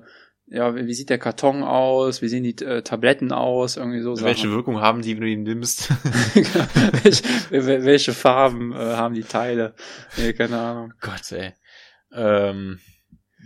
ja, 0.51 0.75
wie 0.75 0.95
sieht 0.95 1.11
der 1.11 1.19
Karton 1.19 1.63
aus? 1.63 2.23
Wie 2.23 2.29
sehen 2.29 2.43
die 2.45 2.57
äh, 2.65 2.83
Tabletten 2.83 3.33
aus? 3.33 3.77
Irgendwie 3.77 4.01
so 4.01 4.19
Welche 4.21 4.43
Sachen. 4.43 4.53
Wirkung 4.57 4.81
haben 4.81 5.03
die, 5.03 5.15
wenn 5.15 5.21
du 5.21 5.27
die 5.27 5.37
nimmst? 5.37 5.91
welche, 6.35 7.23
wel- 7.51 7.85
welche 7.85 8.13
Farben 8.13 8.73
äh, 8.73 8.77
haben 8.77 9.15
die 9.15 9.23
Teile? 9.25 9.75
Nee, 10.17 10.33
keine 10.33 10.59
Ahnung. 10.59 10.95
Gott, 11.01 11.31
ey. 11.33 11.53
Ähm, 12.13 12.79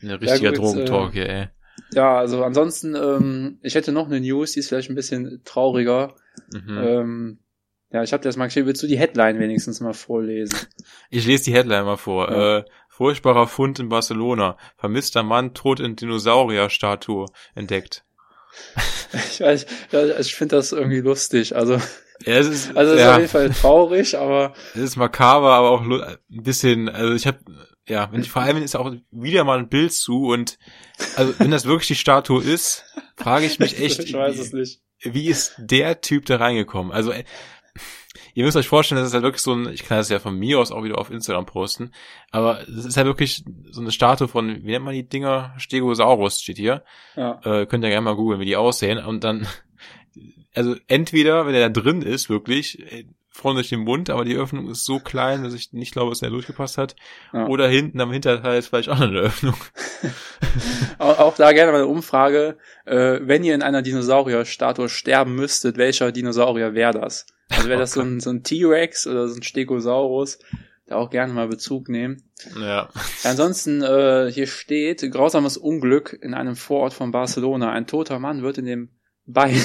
ein 0.02 0.10
richtiger 0.10 0.50
gut, 0.50 0.58
Drogentalk 0.60 1.12
hier, 1.12 1.28
ey. 1.28 1.46
Ja, 1.94 2.18
also 2.18 2.44
ansonsten, 2.44 2.94
ähm, 2.94 3.58
ich 3.62 3.74
hätte 3.74 3.92
noch 3.92 4.06
eine 4.06 4.20
News, 4.20 4.52
die 4.52 4.60
ist 4.60 4.68
vielleicht 4.68 4.88
ein 4.90 4.94
bisschen 4.94 5.42
trauriger. 5.44 6.14
Mhm. 6.52 6.78
Ähm, 6.78 7.38
ja, 7.90 8.02
ich 8.02 8.12
habe 8.14 8.22
das 8.22 8.36
mal 8.36 8.46
geschrieben. 8.46 8.66
Willst 8.68 8.82
du 8.82 8.86
die 8.86 8.98
Headline 8.98 9.38
wenigstens 9.38 9.80
mal 9.80 9.92
vorlesen? 9.92 10.56
Ich 11.10 11.26
lese 11.26 11.44
die 11.44 11.52
Headline 11.52 11.84
mal 11.84 11.98
vor. 11.98 12.30
Ja. 12.30 12.58
Äh, 12.58 12.64
furchtbarer 12.92 13.48
Fund 13.48 13.78
in 13.78 13.88
Barcelona. 13.88 14.58
Vermisster 14.76 15.22
Mann 15.22 15.54
tot 15.54 15.80
in 15.80 15.96
Dinosaurierstatue 15.96 17.26
entdeckt. 17.54 18.04
Ich, 19.30 19.40
weiß, 19.40 19.66
ich 20.20 20.34
finde 20.34 20.56
das 20.56 20.72
irgendwie 20.72 21.00
lustig. 21.00 21.56
Also, 21.56 21.80
Ja, 22.26 22.34
es 22.34 22.46
ist, 22.46 22.76
also 22.76 22.92
es 22.92 23.00
ist 23.00 23.04
ja, 23.04 23.12
auf 23.12 23.18
jeden 23.18 23.30
Fall 23.30 23.50
traurig, 23.50 24.16
aber 24.16 24.52
es 24.74 24.80
ist 24.80 24.96
makaber, 24.96 25.54
aber 25.54 25.70
auch 25.70 25.80
ein 25.80 26.18
bisschen, 26.28 26.88
also 26.88 27.14
ich 27.14 27.26
habe 27.26 27.38
ja, 27.88 28.12
wenn 28.12 28.20
ich 28.20 28.30
vor 28.30 28.42
allem 28.42 28.62
ist 28.62 28.76
auch 28.76 28.94
wieder 29.10 29.42
mal 29.44 29.58
ein 29.58 29.68
Bild 29.68 29.92
zu 29.92 30.26
und 30.26 30.58
also 31.16 31.34
wenn 31.38 31.50
das 31.50 31.64
wirklich 31.64 31.88
die 31.88 31.94
Statue 31.96 32.42
ist, 32.42 32.84
frage 33.16 33.46
ich 33.46 33.58
mich 33.58 33.78
echt, 33.80 33.98
ich 33.98 34.12
weiß 34.12 34.38
es 34.38 34.52
nicht. 34.52 34.82
wie 35.00 35.28
ist 35.28 35.54
der 35.58 36.00
Typ 36.00 36.26
da 36.26 36.36
reingekommen? 36.36 36.92
Also, 36.92 37.10
äh, 37.10 37.24
ihr 38.34 38.44
müsst 38.44 38.56
euch 38.56 38.68
vorstellen, 38.68 39.00
das 39.00 39.08
ist 39.08 39.14
halt 39.14 39.24
wirklich 39.24 39.42
so 39.42 39.52
ein, 39.52 39.72
ich 39.72 39.84
kann 39.84 39.98
das 39.98 40.08
ja 40.08 40.18
von 40.18 40.38
mir 40.38 40.58
aus 40.58 40.72
auch 40.72 40.84
wieder 40.84 40.98
auf 40.98 41.10
Instagram 41.10 41.46
posten, 41.46 41.92
aber 42.30 42.62
es 42.62 42.84
ist 42.84 42.96
halt 42.96 43.06
wirklich 43.06 43.44
so 43.70 43.80
eine 43.80 43.92
Statue 43.92 44.28
von, 44.28 44.62
wie 44.62 44.70
nennt 44.70 44.84
man 44.84 44.94
die 44.94 45.08
Dinger? 45.08 45.54
Stegosaurus 45.58 46.40
steht 46.40 46.58
hier. 46.58 46.84
Ja. 47.16 47.40
Äh, 47.44 47.66
könnt 47.66 47.84
ihr 47.84 47.90
gerne 47.90 48.02
mal 48.02 48.16
googeln, 48.16 48.40
wie 48.40 48.46
die 48.46 48.56
aussehen. 48.56 48.98
Und 48.98 49.24
dann, 49.24 49.46
also 50.54 50.76
entweder, 50.88 51.46
wenn 51.46 51.54
er 51.54 51.68
da 51.68 51.80
drin 51.80 52.02
ist, 52.02 52.30
wirklich, 52.30 52.80
äh, 52.92 53.04
vorne 53.32 53.56
durch 53.56 53.70
den 53.70 53.80
Mund, 53.80 54.10
aber 54.10 54.24
die 54.24 54.36
Öffnung 54.36 54.68
ist 54.68 54.84
so 54.84 55.00
klein, 55.00 55.42
dass 55.42 55.54
ich 55.54 55.72
nicht 55.72 55.92
glaube, 55.92 56.10
dass 56.10 56.20
er 56.20 56.30
durchgepasst 56.30 56.76
hat. 56.76 56.94
Ja. 57.32 57.46
Oder 57.46 57.66
hinten 57.66 58.00
am 58.00 58.12
Hinterteil 58.12 58.58
ist 58.58 58.68
vielleicht 58.68 58.90
auch 58.90 58.98
noch 58.98 59.08
eine 59.08 59.20
Öffnung. 59.20 59.56
Auch, 60.98 61.18
auch 61.18 61.36
da 61.36 61.52
gerne 61.52 61.72
mal 61.72 61.78
eine 61.78 61.86
Umfrage. 61.86 62.58
Äh, 62.84 63.20
wenn 63.22 63.42
ihr 63.42 63.54
in 63.54 63.62
einer 63.62 63.82
Dinosaurierstatue 63.82 64.88
sterben 64.88 65.34
müsstet, 65.34 65.76
welcher 65.76 66.12
Dinosaurier 66.12 66.74
wäre 66.74 66.92
das? 66.92 67.26
Also 67.50 67.68
wäre 67.68 67.80
das 67.80 67.92
so 67.92 68.02
ein, 68.02 68.20
so 68.20 68.30
ein 68.30 68.42
T-Rex 68.42 69.06
oder 69.06 69.28
so 69.28 69.36
ein 69.36 69.42
Stegosaurus? 69.42 70.38
Da 70.86 70.96
auch 70.96 71.10
gerne 71.10 71.32
mal 71.32 71.48
Bezug 71.48 71.88
nehmen. 71.88 72.22
Ja. 72.60 72.88
Ansonsten, 73.24 73.82
äh, 73.82 74.30
hier 74.30 74.46
steht, 74.46 75.10
grausames 75.10 75.56
Unglück 75.56 76.18
in 76.20 76.34
einem 76.34 76.56
Vorort 76.56 76.92
von 76.92 77.10
Barcelona. 77.10 77.70
Ein 77.70 77.86
toter 77.86 78.18
Mann 78.18 78.42
wird 78.42 78.58
in 78.58 78.66
dem 78.66 78.90
Bein 79.26 79.56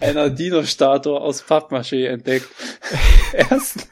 einer 0.00 0.30
Dino-Statue 0.30 1.20
aus 1.20 1.42
Pappmaché 1.42 2.06
entdeckt. 2.08 2.48
ersten, 3.32 3.82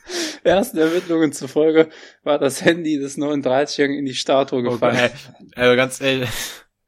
ersten 0.44 0.78
Ermittlungen 0.78 1.32
zufolge 1.32 1.88
war 2.22 2.38
das 2.38 2.64
Handy 2.64 2.98
des 2.98 3.16
39-Jährigen 3.18 3.98
in 3.98 4.04
die 4.06 4.14
Statue 4.14 4.61
Oh 4.61 4.70
gefallen. 4.72 4.96
ey, 4.96 5.11
also 5.56 5.76
ganz 5.76 6.00
ehrlich. 6.00 6.30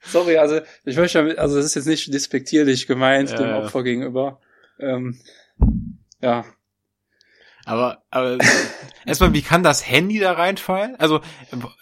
Sorry, 0.07 0.37
also 0.37 0.61
ich 0.85 0.97
möchte 0.97 1.19
damit, 1.19 1.39
also 1.39 1.57
das 1.57 1.65
ist 1.65 1.75
jetzt 1.77 1.87
nicht 1.87 2.13
despektierlich 2.13 2.87
gemeint 2.87 3.31
Ja, 3.31 3.37
dem 3.37 3.47
ja. 3.47 3.59
Opfer 3.59 3.83
gegenüber. 3.83 4.39
Ähm, 4.79 5.19
ja, 6.21 6.45
Aber, 7.65 8.03
aber 8.11 8.37
erstmal, 9.07 9.33
wie 9.33 9.41
kann 9.41 9.63
das 9.63 9.89
Handy 9.89 10.19
da 10.19 10.33
reinfallen? 10.33 10.97
Also, 10.97 11.21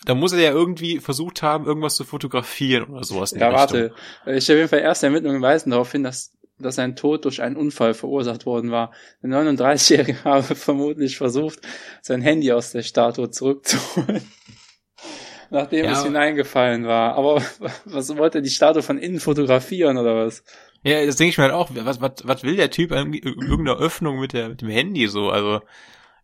da 0.05 0.15
muss 0.15 0.33
er 0.33 0.39
ja 0.41 0.53
irgendwie 0.53 1.01
versucht 1.01 1.43
haben, 1.43 1.65
irgendwas 1.67 1.97
zu 1.97 2.05
fotografieren 2.05 2.85
oder 2.85 3.03
sowas. 3.03 3.33
ja, 3.33 3.53
warte. 3.53 3.93
Ich 4.27 4.51
auf 4.51 4.57
jeden 4.57 4.69
Fall 4.69 4.79
erste 4.81 5.07
Ermittlungen 5.07 5.43
weisen 5.43 5.71
darauf 5.71 5.91
hin, 5.91 6.05
dass, 6.05 6.33
dass 6.63 6.77
sein 6.77 6.97
Tod 6.97 7.25
durch 7.25 7.43
einen 7.43 7.57
Unfall 7.57 7.95
verursacht 7.95 8.47
worden 8.47 8.71
war. 8.71 8.93
Der 9.23 9.31
39-Jährige 9.31 10.25
habe 10.25 10.55
vermutlich 10.55 11.17
versucht, 11.17 11.61
sein 12.01 12.23
Handy 12.23 12.53
aus 12.53 12.73
der 12.73 12.83
Statue 12.83 13.31
zurückzuholen. 13.31 14.23
Nachdem 15.51 15.85
Ja, 15.85 15.93
es 15.93 16.03
hineingefallen 16.03 16.87
war. 16.87 17.15
Aber 17.15 17.43
was 17.85 18.17
wollte 18.17 18.39
er 18.39 18.43
die 18.43 18.51
Statue 18.51 18.83
von 18.83 18.99
innen 18.99 19.21
fotografieren 19.21 19.99
oder 19.99 20.25
was? 20.25 20.45
Ja, 20.83 21.05
das 21.05 21.17
denke 21.17 21.31
ich 21.31 21.39
mir 21.39 21.45
halt 21.45 21.55
auch. 21.55 21.71
Was, 21.75 22.01
was, 22.01 22.13
was 22.25 22.43
will 22.43 22.57
der 22.57 22.71
Typ 22.71 22.91
irgendwie 22.91 23.21
irgendeine 23.21 23.77
Öffnung 23.79 24.19
mit, 24.19 24.33
der, 24.33 24.49
mit 24.49 24.63
dem 24.63 24.71
Handy 24.71 25.07
so? 25.09 25.31
Also, 25.31 25.61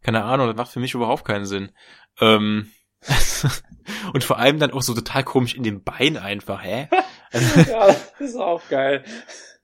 keine 0.02 0.24
Ahnung, 0.24 0.46
das 0.46 0.56
macht 0.56 0.72
für 0.72 0.80
mich 0.80 0.94
überhaupt 0.94 1.24
keinen 1.24 1.46
Sinn. 1.46 1.70
Ähm, 2.20 2.72
und 4.12 4.24
vor 4.24 4.38
allem 4.38 4.58
dann 4.58 4.72
auch 4.72 4.82
so 4.82 4.94
total 4.94 5.24
komisch 5.24 5.54
in 5.54 5.62
dem 5.62 5.84
Bein 5.84 6.16
einfach, 6.16 6.62
hä? 6.62 6.88
Also, 7.30 7.60
ja, 7.70 7.86
das 7.86 8.20
ist 8.20 8.36
auch 8.36 8.62
geil. 8.68 9.04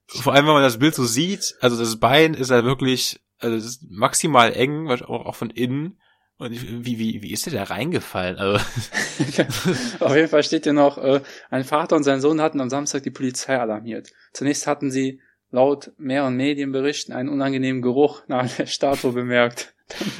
Vor 0.06 0.34
allem, 0.34 0.46
wenn 0.46 0.54
man 0.54 0.62
das 0.62 0.78
Bild 0.78 0.94
so 0.94 1.04
sieht, 1.04 1.56
also 1.60 1.78
das 1.78 1.98
Bein 1.98 2.34
ist 2.34 2.50
halt 2.50 2.64
wirklich, 2.64 3.20
also 3.38 3.56
das 3.56 3.64
ist 3.64 3.90
maximal 3.90 4.52
eng, 4.52 4.88
auch, 4.88 5.26
auch 5.26 5.34
von 5.34 5.50
innen. 5.50 5.98
Und 6.36 6.50
wie, 6.84 6.98
wie, 6.98 7.22
wie 7.22 7.32
ist 7.32 7.46
der 7.46 7.52
da 7.52 7.62
reingefallen? 7.62 8.36
Also, 8.36 8.58
Auf 10.00 10.16
jeden 10.16 10.28
Fall 10.28 10.42
steht 10.42 10.64
hier 10.64 10.72
noch, 10.72 10.98
äh, 10.98 11.20
ein 11.48 11.64
Vater 11.64 11.94
und 11.94 12.02
sein 12.02 12.20
Sohn 12.20 12.40
hatten 12.40 12.60
am 12.60 12.70
Samstag 12.70 13.04
die 13.04 13.12
Polizei 13.12 13.56
alarmiert. 13.56 14.10
Zunächst 14.32 14.66
hatten 14.66 14.90
sie 14.90 15.20
laut 15.50 15.92
mehreren 15.96 16.36
Medienberichten 16.36 17.14
einen 17.14 17.28
unangenehmen 17.28 17.82
Geruch 17.82 18.26
nahe 18.26 18.48
der 18.58 18.66
Statue 18.66 19.12
bemerkt. 19.12 19.74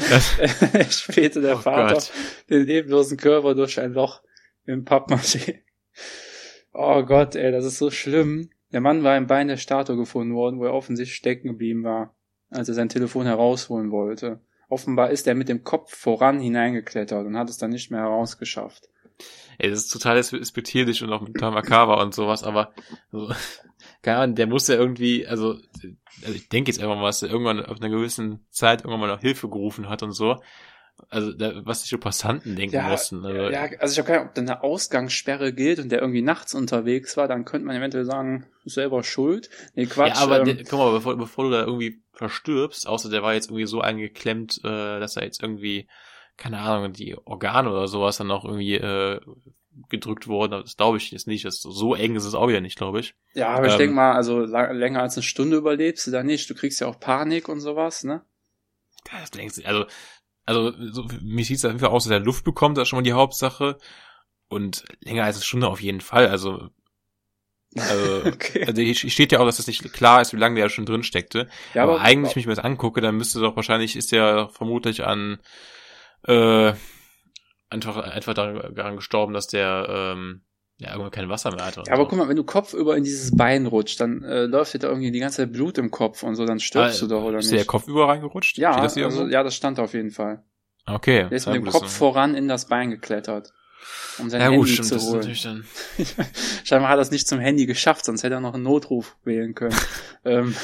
Dann 0.08 0.90
spähte 0.90 1.40
der 1.40 1.56
oh 1.56 1.62
Vater 1.62 1.94
Gott. 1.94 2.12
den 2.48 2.64
leblosen 2.64 3.16
Körper 3.16 3.54
durch 3.54 3.80
ein 3.80 3.92
Loch 3.92 4.22
im 4.66 4.84
Pappmaché. 4.84 5.60
Oh 6.72 7.02
Gott, 7.02 7.34
ey, 7.34 7.50
das 7.50 7.64
ist 7.64 7.78
so 7.78 7.90
schlimm. 7.90 8.50
Der 8.74 8.80
Mann 8.80 9.04
war 9.04 9.16
im 9.16 9.28
Bein 9.28 9.46
der 9.46 9.56
Statue 9.56 9.96
gefunden 9.96 10.34
worden, 10.34 10.58
wo 10.58 10.64
er 10.64 10.74
offensichtlich 10.74 11.14
stecken 11.16 11.46
geblieben 11.46 11.84
war, 11.84 12.12
als 12.50 12.68
er 12.68 12.74
sein 12.74 12.88
Telefon 12.88 13.24
herausholen 13.24 13.92
wollte. 13.92 14.40
Offenbar 14.68 15.10
ist 15.10 15.28
er 15.28 15.36
mit 15.36 15.48
dem 15.48 15.62
Kopf 15.62 15.96
voran 15.96 16.40
hineingeklettert 16.40 17.24
und 17.24 17.38
hat 17.38 17.48
es 17.48 17.56
dann 17.56 17.70
nicht 17.70 17.92
mehr 17.92 18.00
herausgeschafft. 18.00 18.88
Ey, 19.58 19.70
das 19.70 19.78
ist 19.78 19.92
total 19.92 20.16
respektierlich 20.16 21.04
und 21.04 21.12
auch 21.12 21.24
total 21.24 21.52
makaber 21.52 22.02
und 22.02 22.16
sowas, 22.16 22.42
aber 22.42 22.72
so, 23.12 23.32
keine 24.02 24.18
Ahnung, 24.18 24.34
der 24.34 24.48
muss 24.48 24.66
ja 24.66 24.74
irgendwie, 24.74 25.24
also, 25.24 25.54
also 26.22 26.34
ich 26.34 26.48
denke 26.48 26.72
jetzt 26.72 26.82
einfach 26.82 26.96
mal, 26.96 27.06
dass 27.06 27.22
er 27.22 27.30
irgendwann 27.30 27.64
auf 27.64 27.80
einer 27.80 27.90
gewissen 27.90 28.44
Zeit 28.50 28.80
irgendwann 28.80 28.98
mal 28.98 29.06
noch 29.06 29.20
Hilfe 29.20 29.48
gerufen 29.48 29.88
hat 29.88 30.02
und 30.02 30.10
so. 30.10 30.42
Also, 31.10 31.32
da, 31.32 31.64
was 31.64 31.80
sich 31.82 31.90
so 31.90 31.98
Passanten 31.98 32.56
denken 32.56 32.74
Ja, 32.76 32.88
mussten. 32.88 33.24
Also, 33.24 33.50
Ja, 33.50 33.68
also 33.78 33.92
ich 33.92 33.98
habe 33.98 34.06
keine 34.06 34.18
Ahnung, 34.20 34.28
ob 34.30 34.34
da 34.34 34.40
eine 34.42 34.62
Ausgangssperre 34.62 35.52
gilt 35.52 35.78
und 35.78 35.90
der 35.90 36.00
irgendwie 36.00 36.22
nachts 36.22 36.54
unterwegs 36.54 37.16
war, 37.16 37.28
dann 37.28 37.44
könnte 37.44 37.66
man 37.66 37.76
eventuell 37.76 38.04
sagen, 38.04 38.46
selber 38.64 39.02
schuld. 39.02 39.50
Nee, 39.74 39.86
Quatsch. 39.86 40.14
ja 40.16 40.22
aber 40.22 40.40
ähm, 40.46 40.64
guck 40.68 40.78
mal, 40.78 40.92
bevor, 40.92 41.16
bevor 41.16 41.44
du 41.44 41.50
da 41.50 41.60
irgendwie 41.64 42.02
verstirbst, 42.12 42.86
außer 42.86 43.10
der 43.10 43.22
war 43.22 43.34
jetzt 43.34 43.46
irgendwie 43.48 43.66
so 43.66 43.80
eingeklemmt, 43.80 44.58
äh, 44.64 45.00
dass 45.00 45.16
er 45.16 45.24
jetzt 45.24 45.42
irgendwie, 45.42 45.88
keine 46.36 46.58
Ahnung, 46.60 46.92
die 46.92 47.16
Organe 47.24 47.70
oder 47.70 47.88
sowas 47.88 48.16
dann 48.16 48.28
noch 48.28 48.44
irgendwie 48.44 48.74
äh, 48.74 49.20
gedrückt 49.88 50.28
wurden. 50.28 50.52
Aber 50.52 50.62
Das 50.62 50.76
glaube 50.76 50.98
ich 50.98 51.10
jetzt 51.10 51.26
nicht. 51.26 51.44
Das, 51.44 51.60
so 51.60 51.94
eng 51.94 52.14
ist 52.16 52.24
es 52.24 52.34
auch 52.34 52.48
wieder 52.48 52.60
nicht, 52.60 52.76
glaube 52.78 53.00
ich. 53.00 53.14
ja, 53.34 53.48
aber 53.48 53.66
ich 53.66 53.72
ähm, 53.72 53.78
denke 53.78 53.94
mal, 53.96 54.12
also 54.12 54.40
länger 54.44 55.02
als 55.02 55.16
eine 55.16 55.22
Stunde 55.24 55.56
überlebst 55.56 56.06
du 56.06 56.10
da 56.10 56.22
nicht. 56.22 56.48
Du 56.48 56.54
kriegst 56.54 56.80
ja 56.80 56.86
auch 56.86 57.00
Panik 57.00 57.48
und 57.48 57.60
sowas, 57.60 58.04
ne? 58.04 58.22
Ja, 59.12 59.20
Das 59.20 59.30
denkst 59.32 59.56
du, 59.56 59.66
also, 59.66 59.86
also 60.46 60.72
so, 60.90 61.06
mir 61.22 61.44
sieht 61.44 61.58
es 61.58 61.64
auf 61.64 61.70
jeden 61.70 61.80
Fall 61.80 61.90
aus, 61.90 62.04
dass 62.04 62.12
er 62.12 62.20
Luft 62.20 62.44
bekommt, 62.44 62.76
das 62.76 62.82
ist 62.82 62.88
schon 62.88 62.98
mal 62.98 63.02
die 63.02 63.12
Hauptsache. 63.12 63.78
Und 64.48 64.84
länger 65.00 65.24
als 65.24 65.36
eine 65.36 65.44
Stunde 65.44 65.68
auf 65.68 65.80
jeden 65.80 66.00
Fall. 66.00 66.28
Also, 66.28 66.68
also, 67.76 68.24
Okay. 68.26 68.64
also 68.66 68.82
hier 68.82 68.94
steht 68.94 69.32
ja 69.32 69.40
auch, 69.40 69.46
dass 69.46 69.56
das 69.56 69.66
nicht 69.66 69.92
klar 69.92 70.20
ist, 70.20 70.32
wie 70.32 70.38
lange 70.38 70.60
der 70.60 70.68
schon 70.68 70.86
drin 70.86 71.02
steckte. 71.02 71.48
Ja, 71.72 71.84
aber, 71.84 72.00
eigentlich, 72.00 72.34
wenn 72.34 72.40
ich 72.40 72.46
mir 72.46 72.54
das 72.54 72.64
angucke, 72.64 73.00
dann 73.00 73.16
müsste 73.16 73.40
doch 73.40 73.56
wahrscheinlich, 73.56 73.96
ist 73.96 74.12
der 74.12 74.48
vermutlich 74.50 75.04
an 75.04 75.40
äh, 76.26 76.72
einfach, 77.70 77.96
einfach 77.96 78.34
daran 78.34 78.74
daran 78.74 78.96
gestorben, 78.96 79.34
dass 79.34 79.46
der 79.46 79.86
ähm, 79.88 80.42
ja 80.78 80.90
irgendwann 80.90 81.10
kein 81.10 81.28
Wasser 81.28 81.50
mehr 81.52 81.64
und 81.66 81.86
Ja, 81.86 81.92
aber 81.92 82.04
so. 82.04 82.08
guck 82.08 82.18
mal, 82.18 82.28
wenn 82.28 82.36
du 82.36 82.44
kopfüber 82.44 82.96
in 82.96 83.04
dieses 83.04 83.36
Bein 83.36 83.66
rutscht, 83.66 84.00
dann 84.00 84.22
äh, 84.24 84.44
läuft 84.46 84.74
dir 84.74 84.78
da 84.80 84.88
irgendwie 84.88 85.10
die 85.12 85.20
ganze 85.20 85.38
Zeit 85.38 85.52
Blut 85.52 85.78
im 85.78 85.90
Kopf 85.90 86.22
und 86.22 86.34
so, 86.34 86.44
dann 86.46 86.58
stirbst 86.60 86.98
Ah, 87.02 87.06
du 87.06 87.14
doch, 87.14 87.24
oder 87.24 87.38
ist 87.38 87.50
nicht? 87.50 87.58
der 87.60 87.66
Kopf 87.66 87.86
über 87.88 88.08
reingerutscht? 88.08 88.58
ja, 88.58 88.80
das 88.80 88.96
also, 88.96 89.26
ja, 89.26 89.42
das 89.42 89.54
stand 89.54 89.78
auf 89.78 89.94
jeden 89.94 90.10
Fall. 90.10 90.42
Okay. 90.86 91.26
Der 91.28 91.32
ist 91.32 91.46
mit 91.46 91.54
dem 91.56 91.64
Kopf 91.66 91.90
voran 91.90 92.34
in 92.34 92.48
das 92.48 92.66
Bein 92.66 92.90
geklettert, 92.90 93.52
um 94.18 94.30
sein 94.30 94.40
Ja 94.40 94.46
Handy 94.46 94.58
gut, 94.58 94.68
stimmt, 94.68 94.88
zu 94.88 94.94
das 94.94 95.02
ist 95.02 95.08
holen. 95.08 95.18
natürlich 95.18 95.42
dann. 95.42 95.64
Scheinbar 96.64 96.90
hat 96.90 96.98
er 96.98 97.02
es 97.02 97.10
nicht 97.10 97.26
zum 97.28 97.38
Handy 97.40 97.66
geschafft, 97.66 98.04
sonst 98.04 98.22
hätte 98.22 98.34
er 98.34 98.40
noch 98.40 98.54
einen 98.54 98.62
Notruf 98.62 99.16
wählen 99.24 99.54
können. 99.54 99.76
ähm, 100.24 100.54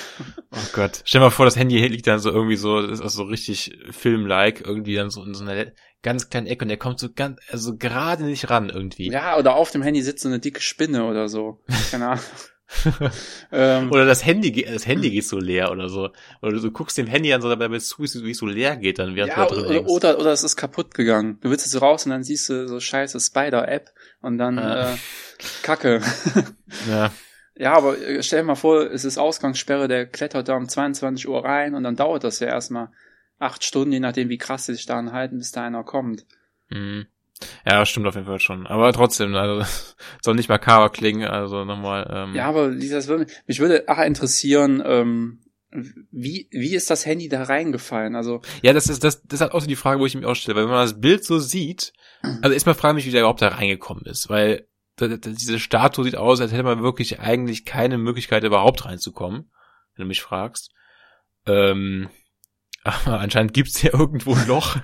Oh 0.51 0.57
Gott. 0.73 1.03
Stell 1.05 1.21
dir 1.21 1.27
mal 1.27 1.31
vor, 1.31 1.45
das 1.45 1.57
Handy 1.57 1.79
liegt 1.87 2.07
dann 2.07 2.19
so 2.19 2.31
irgendwie 2.31 2.57
so, 2.57 2.81
das 2.83 2.93
ist 2.99 3.01
also 3.03 3.25
so 3.25 3.29
richtig 3.29 3.77
Film-like, 3.91 4.61
irgendwie 4.67 4.95
dann 4.95 5.11
so 5.11 5.23
in 5.25 5.35
so 5.35 5.45
einer 5.45 5.67
ganz 6.03 6.31
kleinen 6.31 6.47
Ecke 6.47 6.65
und 6.65 6.69
der 6.69 6.79
kommt 6.79 6.99
so 6.99 7.09
ganz, 7.13 7.39
also 7.51 7.77
gerade 7.77 8.25
nicht 8.25 8.49
ran 8.51 8.71
irgendwie. 8.71 9.11
ja, 9.11 9.37
oder 9.39 9.55
auf 9.55 9.71
dem 9.71 9.83
Handy 9.83 10.03
sitzt 10.03 10.23
so 10.23 10.29
eine 10.29 10.39
dicke 10.39 10.61
Spinne 10.61 11.05
oder 11.05 11.29
so. 11.29 11.61
Keine 11.91 12.09
Ahnung. 12.11 12.25
Ähm, 13.53 13.91
oder 13.91 14.07
das 14.07 14.25
Handy, 14.25 14.65
das 14.65 14.87
Handy 14.87 15.11
geht 15.11 15.27
so 15.27 15.39
leer 15.39 15.71
oder 15.71 15.89
so. 15.89 16.11
Oder 16.41 16.61
du, 16.61 16.71
guckst 16.71 16.97
dem 16.99 17.07
Handy 17.07 17.33
an, 17.33 17.43
so 17.43 17.49
dabei 17.49 17.79
zu, 17.79 17.99
wie 17.99 18.31
es 18.31 18.39
so 18.39 18.47
leer 18.47 18.77
geht, 18.77 18.99
dann 18.99 19.17
während 19.17 19.33
ja, 19.37 19.47
du 19.47 19.55
da 19.55 19.61
drin 19.61 19.79
oder, 19.79 19.89
oder, 19.89 20.19
oder 20.19 20.33
es 20.33 20.45
ist 20.45 20.57
kaputt 20.57 20.95
gegangen. 20.95 21.39
Du 21.41 21.51
willst 21.51 21.67
jetzt 21.67 21.81
raus 21.81 22.05
und 22.05 22.11
dann 22.13 22.23
siehst 22.23 22.49
du 22.49 22.69
so 22.69 22.81
scheiße 22.81 23.19
Spider-App 23.19 23.91
und 24.21 24.39
dann 24.39 24.57
ja. 24.57 24.93
äh, 24.93 24.97
Kacke. 25.63 26.01
ja. 26.89 27.13
Ja, 27.57 27.75
aber 27.75 27.99
äh, 27.99 28.23
stell 28.23 28.41
dir 28.41 28.47
mal 28.47 28.55
vor, 28.55 28.91
es 28.91 29.05
ist 29.05 29.19
Ausgangssperre, 29.19 29.87
der 29.87 30.07
klettert 30.07 30.49
da 30.49 30.57
um 30.57 30.69
22 30.69 31.29
Uhr 31.29 31.45
rein 31.45 31.75
und 31.75 31.83
dann 31.83 31.97
dauert 31.97 32.25
das 32.25 32.41
ja 32.41 32.47
erstmal 32.49 32.89
acht 33.39 33.65
Stunden, 33.65 33.93
je 33.93 34.01
nachdem, 34.01 34.29
wie 34.29 34.39
krass 34.39 34.67
sie 34.67 34.75
sich 34.75 34.87
daran 34.87 35.13
halten, 35.13 35.39
bis 35.39 35.53
da 35.53 35.65
einer 35.65 35.85
kommt. 35.85 36.25
Mhm. 36.69 37.07
Ja, 37.67 37.85
stimmt 37.87 38.07
auf 38.07 38.15
jeden 38.15 38.27
Fall 38.27 38.41
schon. 38.41 38.67
Aber 38.67 38.93
trotzdem, 38.93 39.35
also 39.35 39.65
soll 40.23 40.35
nicht 40.35 40.49
makaber 40.49 40.91
klingen, 40.91 41.29
also 41.29 41.65
nochmal. 41.65 42.09
Ähm. 42.13 42.35
Ja, 42.35 42.47
aber 42.47 42.71
dieses, 42.71 43.09
mich 43.47 43.61
würde 43.61 43.85
ach 43.87 44.05
interessieren, 44.05 44.83
ähm, 44.85 45.41
wie, 46.11 46.49
wie 46.51 46.75
ist 46.75 46.91
das 46.91 47.07
Handy 47.07 47.29
da 47.29 47.45
reingefallen? 47.45 48.17
Also 48.17 48.43
ja, 48.63 48.73
das 48.73 48.89
ist 48.89 49.05
das, 49.05 49.23
das 49.23 49.41
ist 49.41 49.53
auch 49.53 49.61
so 49.61 49.67
die 49.67 49.77
Frage, 49.77 50.01
wo 50.01 50.07
ich 50.07 50.15
mich 50.15 50.27
auch 50.27 50.35
stelle, 50.35 50.57
weil 50.57 50.65
wenn 50.65 50.71
man 50.71 50.85
das 50.85 51.01
Bild 51.01 51.25
so 51.25 51.39
sieht, 51.39 51.93
also 52.43 52.53
erstmal 52.53 52.75
frage 52.75 52.99
ich 52.99 53.05
mich, 53.05 53.07
wie 53.07 53.13
der 53.13 53.23
überhaupt 53.23 53.43
da 53.43 53.49
reingekommen 53.49 54.05
ist, 54.07 54.29
weil 54.29 54.67
diese 55.01 55.59
Statue 55.59 56.05
sieht 56.05 56.17
aus, 56.17 56.41
als 56.41 56.53
hätte 56.53 56.63
man 56.63 56.83
wirklich 56.83 57.21
eigentlich 57.21 57.65
keine 57.65 57.97
Möglichkeit 57.97 58.45
überhaupt 58.45 58.85
reinzukommen, 58.85 59.51
wenn 59.95 60.03
du 60.03 60.09
mich 60.09 60.21
fragst. 60.21 60.73
Ähm, 61.47 62.11
aber 62.83 63.21
anscheinend 63.21 63.53
gibt's 63.53 63.83
ja 63.83 63.93
irgendwo 63.93 64.35
ein 64.35 64.47
Loch, 64.47 64.77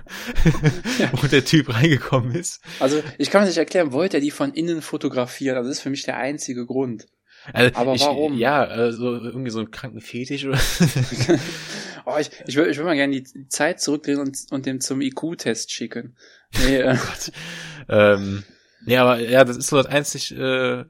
wo 1.13 1.27
der 1.27 1.45
Typ 1.45 1.73
reingekommen 1.73 2.35
ist. 2.35 2.61
Also 2.79 3.03
ich 3.17 3.31
kann 3.31 3.43
mir 3.43 3.49
nicht 3.49 3.57
erklären, 3.57 3.93
wollte 3.93 4.19
er 4.19 4.21
die 4.21 4.31
von 4.31 4.53
innen 4.53 4.83
fotografieren? 4.83 5.57
Also 5.57 5.69
das 5.69 5.79
ist 5.79 5.83
für 5.83 5.91
mich 5.91 6.03
der 6.03 6.17
einzige 6.19 6.67
Grund. 6.67 7.07
Also 7.53 7.77
aber 7.77 7.95
ich, 7.95 8.03
warum? 8.03 8.37
Ja, 8.37 8.65
also 8.65 9.15
irgendwie 9.15 9.51
so 9.51 9.61
einen 9.61 9.71
kranken 9.71 10.01
Fetisch 10.01 10.45
oder. 10.45 10.59
oh, 12.07 12.17
ich, 12.19 12.31
ich 12.47 12.57
würde 12.57 12.71
ich 12.71 12.77
würd 12.77 12.87
mal 12.87 12.97
gerne 12.97 13.21
die 13.21 13.49
Zeit 13.49 13.81
zurückdrehen 13.81 14.19
und, 14.19 14.37
und 14.51 14.67
dem 14.67 14.81
zum 14.81 15.01
IQ-Test 15.01 15.71
schicken. 15.71 16.17
Nee, 16.59 16.79
äh. 16.79 16.93
oh 16.97 17.07
Gott. 17.07 17.33
ähm, 17.89 18.45
nee, 18.85 18.97
aber 18.97 19.21
ja, 19.21 19.45
das 19.45 19.57
ist 19.57 19.69
so 19.69 19.77
das 19.77 19.87
einzig, 19.87 20.37
äh, 20.37 20.85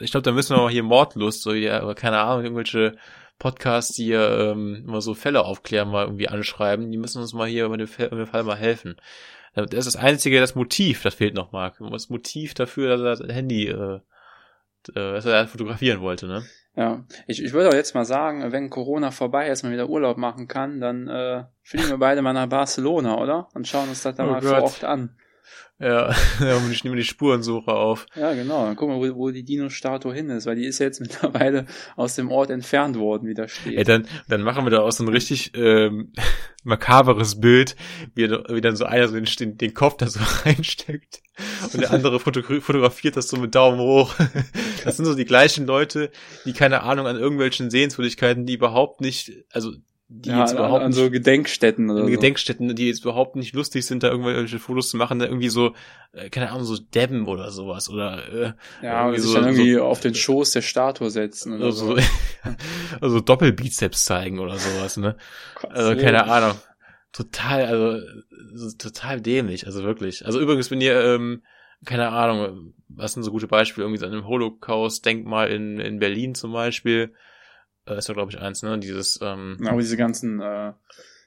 ich 0.00 0.10
glaube, 0.10 0.22
da 0.22 0.32
müssen 0.32 0.56
wir 0.56 0.62
mal 0.62 0.72
hier 0.72 0.82
Mordlust, 0.82 1.42
so 1.42 1.54
ja, 1.54 1.80
aber 1.80 1.94
keine 1.94 2.18
Ahnung, 2.18 2.44
irgendwelche 2.44 2.96
Podcasts, 3.38 3.94
die 3.94 4.08
ja 4.08 4.52
ähm, 4.52 4.84
immer 4.86 5.00
so 5.00 5.14
Fälle 5.14 5.44
aufklären, 5.44 5.90
mal 5.90 6.04
irgendwie 6.04 6.28
anschreiben. 6.28 6.90
Die 6.90 6.98
müssen 6.98 7.20
uns 7.20 7.32
mal 7.32 7.48
hier 7.48 7.64
über 7.66 7.76
den 7.76 7.88
Fall 7.88 8.44
mal 8.44 8.56
helfen. 8.56 8.96
Das 9.54 9.72
ist 9.72 9.94
das 9.94 9.96
einzige, 9.96 10.40
das 10.40 10.54
Motiv, 10.54 11.02
das 11.02 11.14
fehlt 11.14 11.34
noch 11.34 11.52
mal. 11.52 11.72
Das 11.90 12.08
Motiv 12.08 12.54
dafür, 12.54 12.96
dass 12.96 13.00
er 13.00 13.26
das 13.26 13.34
Handy, 13.34 13.68
äh, 13.68 14.00
dass 14.94 15.26
er 15.26 15.46
fotografieren 15.46 16.00
wollte, 16.00 16.26
ne? 16.26 16.44
Ja, 16.74 17.04
ich, 17.26 17.42
ich 17.42 17.52
würde 17.52 17.68
auch 17.68 17.74
jetzt 17.74 17.94
mal 17.94 18.06
sagen, 18.06 18.50
wenn 18.50 18.70
Corona 18.70 19.10
vorbei 19.10 19.48
ist, 19.48 19.62
man 19.62 19.72
wieder 19.72 19.90
Urlaub 19.90 20.16
machen 20.16 20.48
kann, 20.48 20.80
dann 20.80 21.06
äh, 21.06 21.44
fliegen 21.62 21.90
wir 21.90 21.98
beide 21.98 22.22
mal 22.22 22.32
nach 22.32 22.48
Barcelona, 22.48 23.18
oder? 23.18 23.48
Und 23.52 23.68
schauen 23.68 23.90
uns 23.90 24.02
das 24.02 24.16
da 24.16 24.24
oh 24.24 24.30
mal 24.30 24.40
Gott. 24.40 24.48
vor 24.48 24.62
Ort 24.62 24.84
an. 24.84 25.14
Ja, 25.78 26.14
ich 26.70 26.84
nehme 26.84 26.96
die 26.96 27.04
Spurensuche 27.04 27.72
auf. 27.72 28.06
Ja, 28.14 28.34
genau. 28.34 28.66
Dann 28.66 28.76
gucken 28.76 29.00
wir, 29.00 29.14
wo, 29.14 29.18
wo 29.18 29.30
die 29.30 29.42
Dino-Statue 29.42 30.14
hin 30.14 30.30
ist, 30.30 30.46
weil 30.46 30.54
die 30.54 30.64
ist 30.64 30.78
ja 30.78 30.86
jetzt 30.86 31.00
mittlerweile 31.00 31.66
aus 31.96 32.14
dem 32.14 32.30
Ort 32.30 32.50
entfernt 32.50 32.96
worden, 32.96 33.26
wie 33.28 33.34
da 33.34 33.48
steht. 33.48 33.76
Ey, 33.76 33.84
dann, 33.84 34.06
dann 34.28 34.42
machen 34.42 34.64
wir 34.64 34.70
da 34.70 34.80
auch 34.80 34.92
so 34.92 35.02
ein 35.04 35.08
richtig 35.08 35.52
ähm, 35.56 36.12
makaberes 36.62 37.40
Bild, 37.40 37.74
wie, 38.14 38.30
wie 38.30 38.60
dann 38.60 38.76
so 38.76 38.84
einer 38.84 39.08
so 39.08 39.18
den, 39.18 39.58
den 39.58 39.74
Kopf 39.74 39.96
da 39.96 40.06
so 40.06 40.20
reinsteckt 40.44 41.20
und 41.72 41.80
der 41.80 41.90
andere 41.90 42.20
fotografiert 42.20 43.16
das 43.16 43.28
so 43.28 43.36
mit 43.36 43.54
Daumen 43.54 43.80
hoch. 43.80 44.14
Das 44.84 44.96
sind 44.96 45.06
so 45.06 45.14
die 45.14 45.24
gleichen 45.24 45.66
Leute, 45.66 46.10
die 46.44 46.52
keine 46.52 46.82
Ahnung 46.82 47.06
an 47.06 47.16
irgendwelchen 47.16 47.70
Sehenswürdigkeiten, 47.70 48.46
die 48.46 48.54
überhaupt 48.54 49.00
nicht, 49.00 49.32
also 49.50 49.72
die 50.14 50.28
ja, 50.28 50.40
jetzt 50.40 50.52
überhaupt 50.52 50.80
an, 50.80 50.86
an 50.86 50.92
so 50.92 51.10
Gedenkstätten 51.10 51.88
oder 51.88 52.02
so. 52.04 52.10
Gedenkstätten, 52.10 52.74
die 52.74 52.88
jetzt 52.88 53.02
überhaupt 53.02 53.34
nicht 53.34 53.54
lustig 53.54 53.86
sind, 53.86 54.02
da 54.02 54.08
irgendwelche 54.08 54.58
Fotos 54.58 54.90
zu 54.90 54.98
machen, 54.98 55.18
da 55.18 55.24
irgendwie 55.24 55.48
so, 55.48 55.74
äh, 56.12 56.28
keine 56.28 56.50
Ahnung, 56.50 56.64
so 56.64 56.76
Debben 56.76 57.26
oder 57.26 57.50
sowas 57.50 57.88
oder 57.88 58.28
äh, 58.32 58.52
ja, 58.84 59.08
oder 59.08 59.18
sich 59.18 59.30
so, 59.30 59.34
dann 59.34 59.48
irgendwie 59.48 59.74
so, 59.74 59.84
auf 59.84 60.00
den 60.00 60.14
Schoß 60.14 60.50
der 60.50 60.60
Statue 60.60 61.10
setzen 61.10 61.54
oder 61.54 61.72
so. 61.72 61.96
so. 61.96 62.02
also 63.00 63.20
Doppelbizeps 63.20 64.04
zeigen 64.04 64.38
oder 64.38 64.58
sowas, 64.58 64.98
ne? 64.98 65.16
also 65.70 65.96
keine 65.96 66.24
Ahnung. 66.24 66.58
Total, 67.12 67.64
also 67.64 68.06
so, 68.54 68.76
total 68.76 69.20
dämlich, 69.20 69.66
also 69.66 69.82
wirklich. 69.82 70.26
Also 70.26 70.40
übrigens, 70.40 70.70
wenn 70.70 70.80
ihr, 70.80 71.02
ähm, 71.02 71.42
keine 71.84 72.10
Ahnung, 72.10 72.74
was 72.88 73.14
sind 73.14 73.22
so 73.22 73.30
gute 73.30 73.48
Beispiele, 73.48 73.86
irgendwie 73.86 73.98
so 73.98 74.06
an 74.06 74.12
einem 74.12 74.26
Holocaust-Denkmal 74.26 75.50
in, 75.50 75.80
in 75.80 75.98
Berlin 75.98 76.34
zum 76.34 76.52
Beispiel, 76.52 77.14
äh, 77.86 77.98
ist 77.98 78.08
ja 78.08 78.14
glaube 78.14 78.30
ich 78.30 78.38
eins, 78.38 78.62
ne? 78.62 78.78
Dieses 78.78 79.18
ähm, 79.22 79.58
aber 79.66 79.80
diese 79.80 79.96
ganzen 79.96 80.40
äh, 80.40 80.72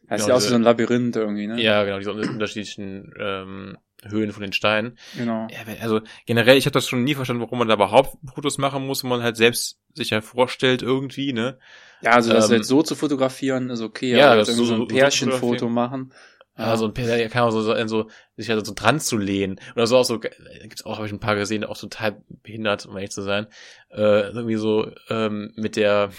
heißt 0.10 0.26
genau, 0.26 0.28
ja 0.28 0.36
auch 0.36 0.40
so 0.40 0.56
ein 0.56 0.62
Labyrinth 0.62 1.16
irgendwie, 1.16 1.48
ne? 1.48 1.62
Ja, 1.62 1.84
genau, 1.84 1.98
diese 1.98 2.12
unterschiedlichen 2.12 3.14
ähm, 3.20 3.78
Höhen 4.04 4.32
von 4.32 4.42
den 4.42 4.54
Steinen. 4.54 4.98
Genau. 5.18 5.48
Ja, 5.50 5.82
also 5.82 6.02
generell, 6.26 6.58
ich 6.58 6.66
habe 6.66 6.74
das 6.74 6.88
schon 6.88 7.04
nie 7.04 7.16
verstanden, 7.16 7.42
warum 7.42 7.60
man 7.60 7.68
da 7.68 7.74
überhaupt 7.74 8.18
Fotos 8.34 8.58
machen 8.58 8.86
muss, 8.86 9.04
wenn 9.04 9.10
man 9.10 9.24
halt 9.24 9.38
selbst 9.38 9.80
sich 9.94 10.12
ja 10.12 10.22
vorstellt 10.22 10.82
irgendwie, 10.82 11.34
ne? 11.34 11.58
Ja, 12.02 12.12
also 12.12 12.32
das 12.32 12.50
ähm, 12.50 12.58
jetzt 12.58 12.68
so 12.68 12.84
zu 12.84 12.96
fotografieren 12.96 13.70
ist 13.70 13.82
okay, 13.82 14.16
ja, 14.16 14.28
aber 14.28 14.38
das 14.38 14.56
so, 14.56 14.66
so 14.66 14.76
ein 14.76 14.88
Pärchenfoto 14.88 15.70
machen. 15.70 16.14
Ja, 16.58 16.78
so 16.78 16.86
ein 16.86 16.94
der 16.94 17.30
kann 17.30 17.44
auch 17.44 17.52
so, 17.52 17.62
so, 17.62 17.88
so 17.88 18.10
sich 18.38 18.50
halt 18.50 18.66
so 18.66 18.74
dran 18.74 19.00
zu 19.02 19.18
lehnen. 19.18 19.60
Oder 19.76 19.88
so 19.88 19.98
auch 19.98 20.06
so, 20.06 20.20
gibt's 20.20 20.86
auch, 20.86 20.98
habe 20.98 21.08
ich 21.08 21.12
ein 21.12 21.20
paar 21.20 21.36
gesehen, 21.36 21.66
auch 21.66 21.78
total 21.78 22.22
behindert, 22.44 22.86
um 22.86 22.96
ehrlich 22.96 23.12
zu 23.12 23.22
sein. 23.22 23.48
Äh, 23.90 24.30
irgendwie 24.30 24.56
so 24.56 24.90
ähm, 25.10 25.52
mit 25.56 25.76
der 25.76 26.12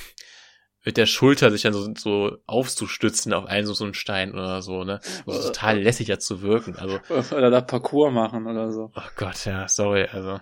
mit 0.84 0.96
der 0.96 1.06
Schulter 1.06 1.50
sich 1.50 1.62
dann 1.62 1.72
so, 1.72 1.92
so 1.96 2.38
aufzustützen 2.46 3.32
auf 3.32 3.46
einen 3.46 3.66
so, 3.66 3.74
so 3.74 3.84
einen 3.84 3.94
Stein 3.94 4.32
oder 4.32 4.62
so, 4.62 4.84
ne? 4.84 5.00
So 5.26 5.32
total 5.48 5.80
lässig 5.80 6.06
ja 6.06 6.20
zu 6.20 6.42
wirken. 6.42 6.76
Also. 6.76 7.00
Oder 7.34 7.50
da 7.50 7.60
Parcours 7.60 8.12
machen 8.12 8.46
oder 8.46 8.70
so. 8.70 8.92
Oh 8.94 9.08
Gott, 9.16 9.44
ja, 9.46 9.66
sorry, 9.68 10.04
also. 10.04 10.38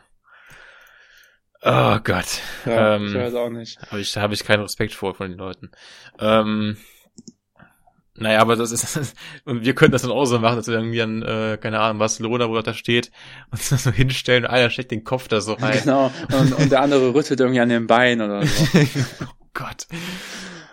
Oh 1.63 1.99
Gott. 2.05 2.43
Ja, 2.67 2.97
ähm, 2.97 3.07
ich 3.07 3.15
weiß 3.15 3.35
auch 3.37 3.49
nicht. 3.49 3.81
Habe 3.91 4.01
ich, 4.01 4.15
hab 4.19 4.33
ich 4.33 4.45
keinen 4.45 4.61
Respekt 4.61 4.93
vor 4.93 5.15
von 5.15 5.31
den 5.31 5.39
Leuten. 5.39 5.71
Ähm, 6.19 6.77
naja, 8.17 8.41
aber 8.41 8.55
das 8.57 8.71
ist, 8.71 9.15
und 9.45 9.65
wir 9.65 9.75
könnten 9.75 9.93
das 9.93 10.03
dann 10.03 10.13
auch 10.13 10.25
so 10.25 10.39
machen, 10.39 10.57
dass 10.57 10.69
wir 10.69 10.75
irgendwie 10.75 11.03
an, 11.03 11.23
äh, 11.23 11.59
keine 11.61 11.81
Ahnung, 11.81 11.99
Barcelona, 11.99 12.49
wo 12.49 12.55
das 12.55 12.65
da 12.65 12.75
steht, 12.75 13.11
uns 13.51 13.71
das 13.71 13.85
so 13.85 13.91
hinstellen 13.91 14.45
und 14.45 14.51
einer 14.51 14.71
steckt 14.71 14.91
den 14.91 15.05
Kopf 15.05 15.29
da 15.29 15.41
so 15.41 15.53
rein. 15.61 15.81
Genau, 15.83 16.13
und, 16.39 16.53
und 16.53 16.73
der 16.73 16.83
andere 16.83 17.15
rüttelt 17.15 17.41
irgendwie 17.41 17.61
an 17.61 17.69
dem 17.69 17.87
Bein 17.87 18.21
oder 18.21 18.47
so. 18.47 18.79
Gott. 19.53 19.87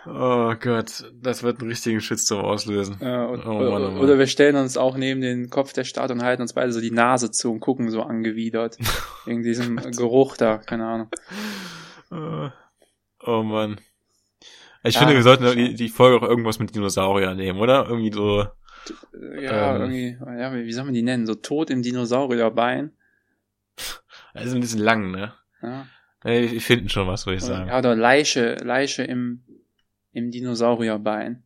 Oh 0.04 0.52
Gott, 0.58 1.04
das 1.20 1.44
wird 1.44 1.60
einen 1.60 1.70
richtigen 1.70 2.00
Shitstorm 2.00 2.44
auslösen. 2.44 2.96
Ja, 3.00 3.24
und, 3.26 3.46
oh 3.46 3.52
Mann, 3.52 3.66
oh 3.66 3.90
Mann. 3.90 3.98
Oder 3.98 4.18
wir 4.18 4.26
stellen 4.26 4.56
uns 4.56 4.76
auch 4.76 4.96
neben 4.96 5.20
den 5.20 5.48
Kopf 5.48 5.72
der 5.72 5.84
Stadt 5.84 6.10
und 6.10 6.24
halten 6.24 6.42
uns 6.42 6.54
beide 6.54 6.72
so 6.72 6.80
die 6.80 6.90
Nase 6.90 7.30
zu 7.30 7.52
und 7.52 7.60
gucken 7.60 7.88
so 7.88 8.02
angewidert. 8.02 8.78
Wegen 9.26 9.44
diesem 9.44 9.76
Geruch 9.76 10.36
da, 10.36 10.58
keine 10.58 10.86
Ahnung. 10.86 11.08
Oh, 12.10 12.48
oh 13.24 13.42
Mann. 13.44 13.78
Ich 14.84 14.94
ja, 14.94 15.00
finde, 15.00 15.14
wir 15.14 15.22
sollten 15.22 15.56
die, 15.56 15.74
die 15.74 15.88
Folge 15.88 16.16
auch 16.16 16.28
irgendwas 16.28 16.58
mit 16.58 16.74
Dinosaurier 16.74 17.34
nehmen, 17.34 17.58
oder? 17.60 17.86
Irgendwie 17.88 18.12
so. 18.12 18.46
Ja, 19.40 19.76
ähm, 19.76 19.82
irgendwie, 19.82 20.18
ja, 20.40 20.52
wie 20.52 20.72
soll 20.72 20.84
man 20.84 20.94
die 20.94 21.02
nennen? 21.02 21.26
So 21.26 21.36
tot 21.36 21.70
im 21.70 21.82
Dinosaurierbein. 21.82 22.90
Ist 23.76 24.02
ein 24.54 24.60
bisschen 24.60 24.80
lang, 24.80 25.12
ne? 25.12 25.34
Ja. 25.62 25.86
Wir 26.24 26.60
finden 26.60 26.88
schon 26.88 27.06
was, 27.06 27.26
würde 27.26 27.36
ich 27.36 27.44
sagen. 27.44 27.68
Ja, 27.68 27.78
oder 27.78 27.96
Leiche, 27.96 28.54
Leiche 28.62 29.02
im, 29.04 29.44
im 30.12 30.30
Dinosaurierbein. 30.30 31.44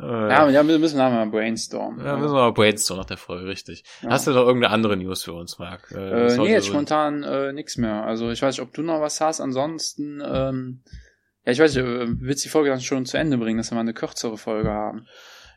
Äh, 0.00 0.06
ja, 0.06 0.48
ja, 0.48 0.66
wir 0.66 0.78
müssen 0.78 0.98
mal 0.98 1.26
brainstormen. 1.26 2.04
Ja, 2.04 2.16
müssen 2.16 2.34
wir 2.34 2.40
mal 2.40 2.52
brainstormen 2.52 3.02
nach 3.02 3.08
der 3.08 3.16
Folge, 3.16 3.46
richtig. 3.46 3.84
Ja. 4.02 4.10
Hast 4.10 4.26
du 4.26 4.30
noch 4.30 4.46
irgendeine 4.46 4.72
andere 4.72 4.96
News 4.96 5.24
für 5.24 5.32
uns, 5.32 5.58
Marc? 5.58 5.90
Äh, 5.92 5.96
äh 5.96 6.36
nee, 6.36 6.52
jetzt 6.52 6.66
so 6.66 6.72
spontan 6.72 7.22
äh, 7.22 7.52
nichts 7.52 7.76
mehr. 7.76 8.04
Also 8.04 8.30
ich 8.30 8.40
weiß 8.40 8.56
nicht, 8.56 8.66
ob 8.66 8.72
du 8.74 8.82
noch 8.82 9.00
was 9.00 9.20
hast. 9.20 9.40
Ansonsten, 9.40 10.22
ähm, 10.24 10.82
ja, 11.44 11.52
ich 11.52 11.58
weiß 11.58 11.74
nicht, 11.74 11.84
äh, 11.84 12.06
willst 12.20 12.44
du 12.44 12.48
die 12.48 12.52
Folge 12.52 12.70
dann 12.70 12.80
schon 12.80 13.06
zu 13.06 13.18
Ende 13.18 13.38
bringen, 13.38 13.58
dass 13.58 13.70
wir 13.70 13.74
mal 13.74 13.80
eine 13.80 13.94
kürzere 13.94 14.38
Folge 14.38 14.70
haben? 14.70 15.06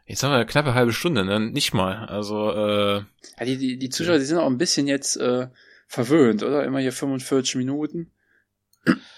Jetzt 0.06 0.23
haben 0.23 0.32
wir 0.32 0.38
eine 0.38 0.45
knappe 0.45 0.73
halbe 0.73 0.93
Stunde, 0.93 1.23
ne? 1.23 1.39
Nicht 1.39 1.73
mal. 1.73 2.06
Also, 2.06 2.51
äh. 2.51 2.95
Ja, 3.39 3.45
die, 3.45 3.58
die, 3.58 3.77
die 3.77 3.89
Zuschauer, 3.89 4.17
die 4.17 4.25
sind 4.25 4.39
auch 4.39 4.47
ein 4.47 4.58
bisschen 4.58 4.88
jetzt, 4.88 5.17
äh, 5.17 5.47
verwöhnt, 5.91 6.41
oder? 6.41 6.63
Immer 6.63 6.80
hier 6.80 6.93
45 6.93 7.56
Minuten. 7.56 8.12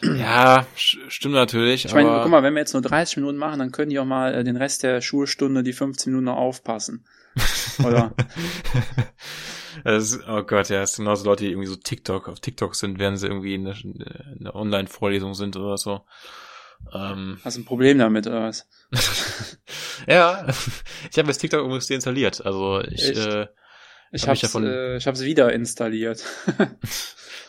Ja, 0.01 0.65
stimmt 0.75 1.35
natürlich. 1.35 1.85
Ich 1.85 1.93
meine, 1.93 2.19
guck 2.21 2.31
mal, 2.31 2.43
wenn 2.43 2.53
wir 2.53 2.59
jetzt 2.59 2.73
nur 2.73 2.81
30 2.81 3.17
Minuten 3.17 3.37
machen, 3.37 3.59
dann 3.59 3.71
können 3.71 3.89
die 3.89 3.99
auch 3.99 4.05
mal 4.05 4.33
äh, 4.33 4.43
den 4.43 4.57
Rest 4.57 4.83
der 4.83 5.01
Schulstunde 5.01 5.63
die 5.63 5.73
15 5.73 6.11
Minuten 6.11 6.25
noch 6.25 6.37
aufpassen. 6.37 7.05
Oder? 7.83 8.13
ist, 9.85 10.19
oh 10.27 10.43
Gott, 10.43 10.69
ja, 10.69 10.81
es 10.81 10.93
sind 10.93 11.05
genauso 11.05 11.25
Leute, 11.25 11.45
die 11.45 11.51
irgendwie 11.51 11.67
so 11.67 11.75
TikTok, 11.75 12.27
auf 12.27 12.39
TikTok 12.39 12.75
sind, 12.75 12.99
während 12.99 13.19
sie 13.19 13.27
irgendwie 13.27 13.55
in 13.55 13.67
einer 13.67 14.55
Online-Vorlesung 14.55 15.33
sind 15.33 15.55
oder 15.55 15.77
so. 15.77 16.01
Ähm, 16.93 17.39
Hast 17.43 17.57
du 17.57 17.61
ein 17.61 17.65
Problem 17.65 17.97
damit, 17.97 18.27
oder 18.27 18.43
was? 18.43 18.67
ja, 20.07 20.45
ich 21.11 21.17
habe 21.17 21.29
jetzt 21.29 21.37
TikTok 21.39 21.61
übrigens 21.63 21.87
deinstalliert. 21.87 22.45
Also 22.45 22.81
ich, 22.81 23.09
Echt? 23.09 23.25
äh, 23.25 23.47
ich 24.11 24.27
habe 24.27 24.39
es 24.39 24.55
äh, 24.55 24.97
ich 24.97 25.07
hab's 25.07 25.21
wieder 25.21 25.51
installiert. 25.53 26.23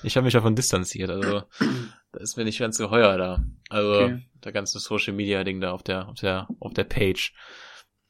ich 0.03 0.17
habe 0.17 0.25
mich 0.25 0.35
davon 0.35 0.55
distanziert. 0.55 1.11
Also 1.11 1.43
da 2.15 2.21
ist 2.21 2.37
mir 2.37 2.45
nicht 2.45 2.61
ganz 2.61 2.79
geheuer 2.79 3.19
da. 3.19 3.45
Also 3.69 3.93
okay. 3.95 4.23
der 4.45 4.53
ganze 4.53 4.79
Social 4.79 5.13
Media 5.13 5.43
Ding 5.43 5.61
da 5.61 5.73
auf 5.73 5.83
der 5.83 6.09
auf 6.09 6.15
der 6.15 6.47
auf 6.61 6.73
der 6.73 6.85
Page. 6.85 7.35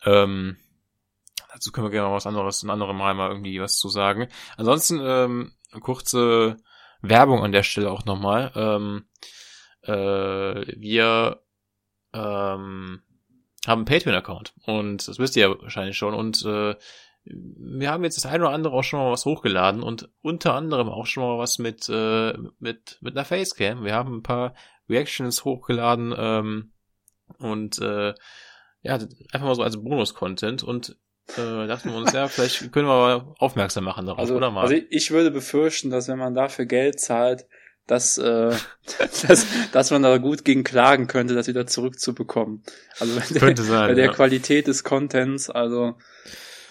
Ähm, 0.04 0.58
dazu 1.52 1.72
können 1.72 1.86
wir 1.86 1.90
gerne 1.90 2.08
mal 2.08 2.14
was 2.14 2.26
anderes, 2.26 2.62
ein 2.62 2.70
anderes 2.70 2.94
Mal 2.94 3.14
mal 3.14 3.30
irgendwie 3.30 3.60
was 3.60 3.78
zu 3.78 3.88
sagen. 3.88 4.28
Ansonsten 4.56 5.00
ähm, 5.02 5.52
kurze 5.80 6.58
Werbung 7.00 7.42
an 7.42 7.52
der 7.52 7.62
Stelle 7.62 7.90
auch 7.90 8.04
nochmal. 8.04 8.52
Ähm, 8.54 9.06
äh, 9.82 10.66
wir 10.78 11.40
ähm, 12.12 13.02
haben 13.66 13.78
einen 13.78 13.84
Patreon-Account 13.86 14.54
und 14.66 15.08
das 15.08 15.18
wisst 15.18 15.36
ihr 15.36 15.48
ja 15.48 15.62
wahrscheinlich 15.62 15.96
schon 15.96 16.12
und 16.12 16.44
äh, 16.44 16.74
wir 17.24 17.90
haben 17.90 18.04
jetzt 18.04 18.16
das 18.16 18.26
eine 18.26 18.44
oder 18.44 18.52
andere 18.52 18.74
auch 18.74 18.84
schon 18.84 19.00
mal 19.00 19.10
was 19.10 19.24
hochgeladen 19.24 19.82
und 19.82 20.10
unter 20.20 20.54
anderem 20.54 20.88
auch 20.88 21.06
schon 21.06 21.22
mal 21.22 21.38
was 21.38 21.58
mit 21.58 21.88
äh, 21.88 22.34
mit 22.58 22.98
mit 23.00 23.16
einer 23.16 23.24
Facecam. 23.24 23.84
Wir 23.84 23.94
haben 23.94 24.16
ein 24.16 24.22
paar 24.22 24.54
Reactions 24.88 25.44
hochgeladen 25.44 26.14
ähm, 26.16 26.72
und 27.38 27.78
äh, 27.80 28.14
ja 28.82 28.94
einfach 28.94 29.46
mal 29.46 29.54
so 29.54 29.62
als 29.62 29.82
Bonus-Content 29.82 30.62
und 30.62 30.96
äh, 31.38 31.66
dachten 31.66 31.90
wir 31.90 31.96
uns 31.96 32.12
ja 32.12 32.28
vielleicht 32.28 32.70
können 32.72 32.86
wir 32.86 32.94
mal 32.94 33.34
aufmerksam 33.38 33.84
machen 33.84 34.04
darauf 34.04 34.20
also, 34.20 34.36
oder 34.36 34.50
mal. 34.50 34.62
Also 34.62 34.76
ich 34.90 35.10
würde 35.10 35.30
befürchten, 35.30 35.90
dass 35.90 36.08
wenn 36.08 36.18
man 36.18 36.34
dafür 36.34 36.66
Geld 36.66 37.00
zahlt, 37.00 37.46
dass, 37.86 38.18
äh, 38.18 38.54
dass, 39.26 39.46
dass 39.72 39.90
man 39.90 40.02
da 40.02 40.18
gut 40.18 40.44
gegen 40.44 40.62
klagen 40.62 41.06
könnte, 41.06 41.34
das 41.34 41.48
wieder 41.48 41.66
zurückzubekommen. 41.66 42.62
Also 42.98 43.18
bei 43.40 43.54
der, 43.54 43.64
sein, 43.64 43.88
bei 43.88 43.94
der 43.94 44.06
ja. 44.06 44.12
Qualität 44.12 44.66
des 44.66 44.84
Contents, 44.84 45.48
also 45.48 45.96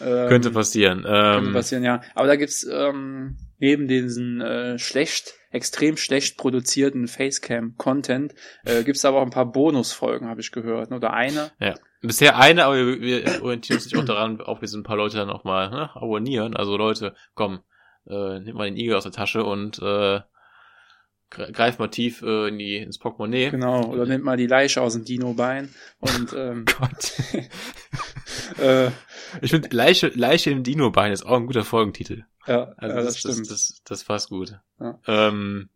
ähm, 0.05 0.29
könnte 0.29 0.51
passieren. 0.51 1.03
Könnte 1.03 1.47
ähm, 1.47 1.53
passieren, 1.53 1.83
ja. 1.83 2.01
Aber 2.15 2.27
da 2.27 2.35
gibt's 2.35 2.67
ähm, 2.69 3.37
neben 3.59 3.87
diesen 3.87 4.41
äh, 4.41 4.77
schlecht, 4.77 5.33
extrem 5.51 5.97
schlecht 5.97 6.37
produzierten 6.37 7.07
Facecam-Content, 7.07 8.33
äh, 8.65 8.83
gibt's 8.83 9.05
aber 9.05 9.19
auch 9.19 9.25
ein 9.25 9.29
paar 9.29 9.51
Bonusfolgen, 9.51 10.27
habe 10.27 10.41
ich 10.41 10.51
gehört. 10.51 10.89
Ne? 10.89 10.97
Oder 10.97 11.13
eine. 11.13 11.51
Ja. 11.59 11.75
Bisher 12.01 12.37
eine, 12.37 12.65
aber 12.65 12.75
wir, 12.75 13.01
wir 13.01 13.43
orientieren 13.43 13.79
uns 13.79 13.95
auch 13.95 14.03
daran, 14.03 14.41
auch 14.41 14.59
wir 14.59 14.67
sind 14.67 14.81
ein 14.81 14.83
paar 14.83 14.97
Leute 14.97 15.15
dann 15.15 15.29
auch 15.29 15.45
mal 15.45 15.69
ne, 15.69 15.95
abonnieren. 15.95 16.53
Also 16.53 16.75
Leute, 16.75 17.15
komm, 17.33 17.61
äh, 18.07 18.39
nehmt 18.39 18.57
mal 18.57 18.65
den 18.65 18.75
Igel 18.75 18.95
aus 18.95 19.03
der 19.03 19.13
Tasche 19.13 19.45
und 19.45 19.79
äh, 19.81 20.19
greift 21.29 21.79
mal 21.79 21.87
tief 21.87 22.21
äh, 22.21 22.49
in 22.49 22.59
die, 22.59 22.77
ins 22.77 22.99
Portemonnaie. 22.99 23.49
Genau, 23.49 23.85
oder 23.85 24.05
nimmt 24.05 24.23
mal 24.23 24.37
die 24.37 24.47
Leiche 24.47 24.81
aus 24.81 24.93
dem 24.93 25.05
Dino-Bein 25.05 25.73
und 25.99 26.33
ähm, 26.33 26.65
Gott. 26.77 27.13
äh, 28.59 28.91
ich 29.41 29.51
finde 29.51 29.69
Leiche, 29.71 30.11
Leiche 30.15 30.51
im 30.51 30.63
Dino-Bein 30.63 31.11
ist 31.11 31.25
auch 31.25 31.37
ein 31.37 31.47
guter 31.47 31.63
Folgentitel. 31.63 32.25
Ja, 32.47 32.73
also 32.77 32.95
ja 32.95 33.03
das, 33.03 33.05
das 33.05 33.17
stimmt. 33.19 33.51
Das, 33.51 33.67
das, 33.67 33.81
das 33.83 34.03
passt 34.03 34.29
gut. 34.29 34.59
Ja. 34.79 34.99
Ähm, 35.07 35.69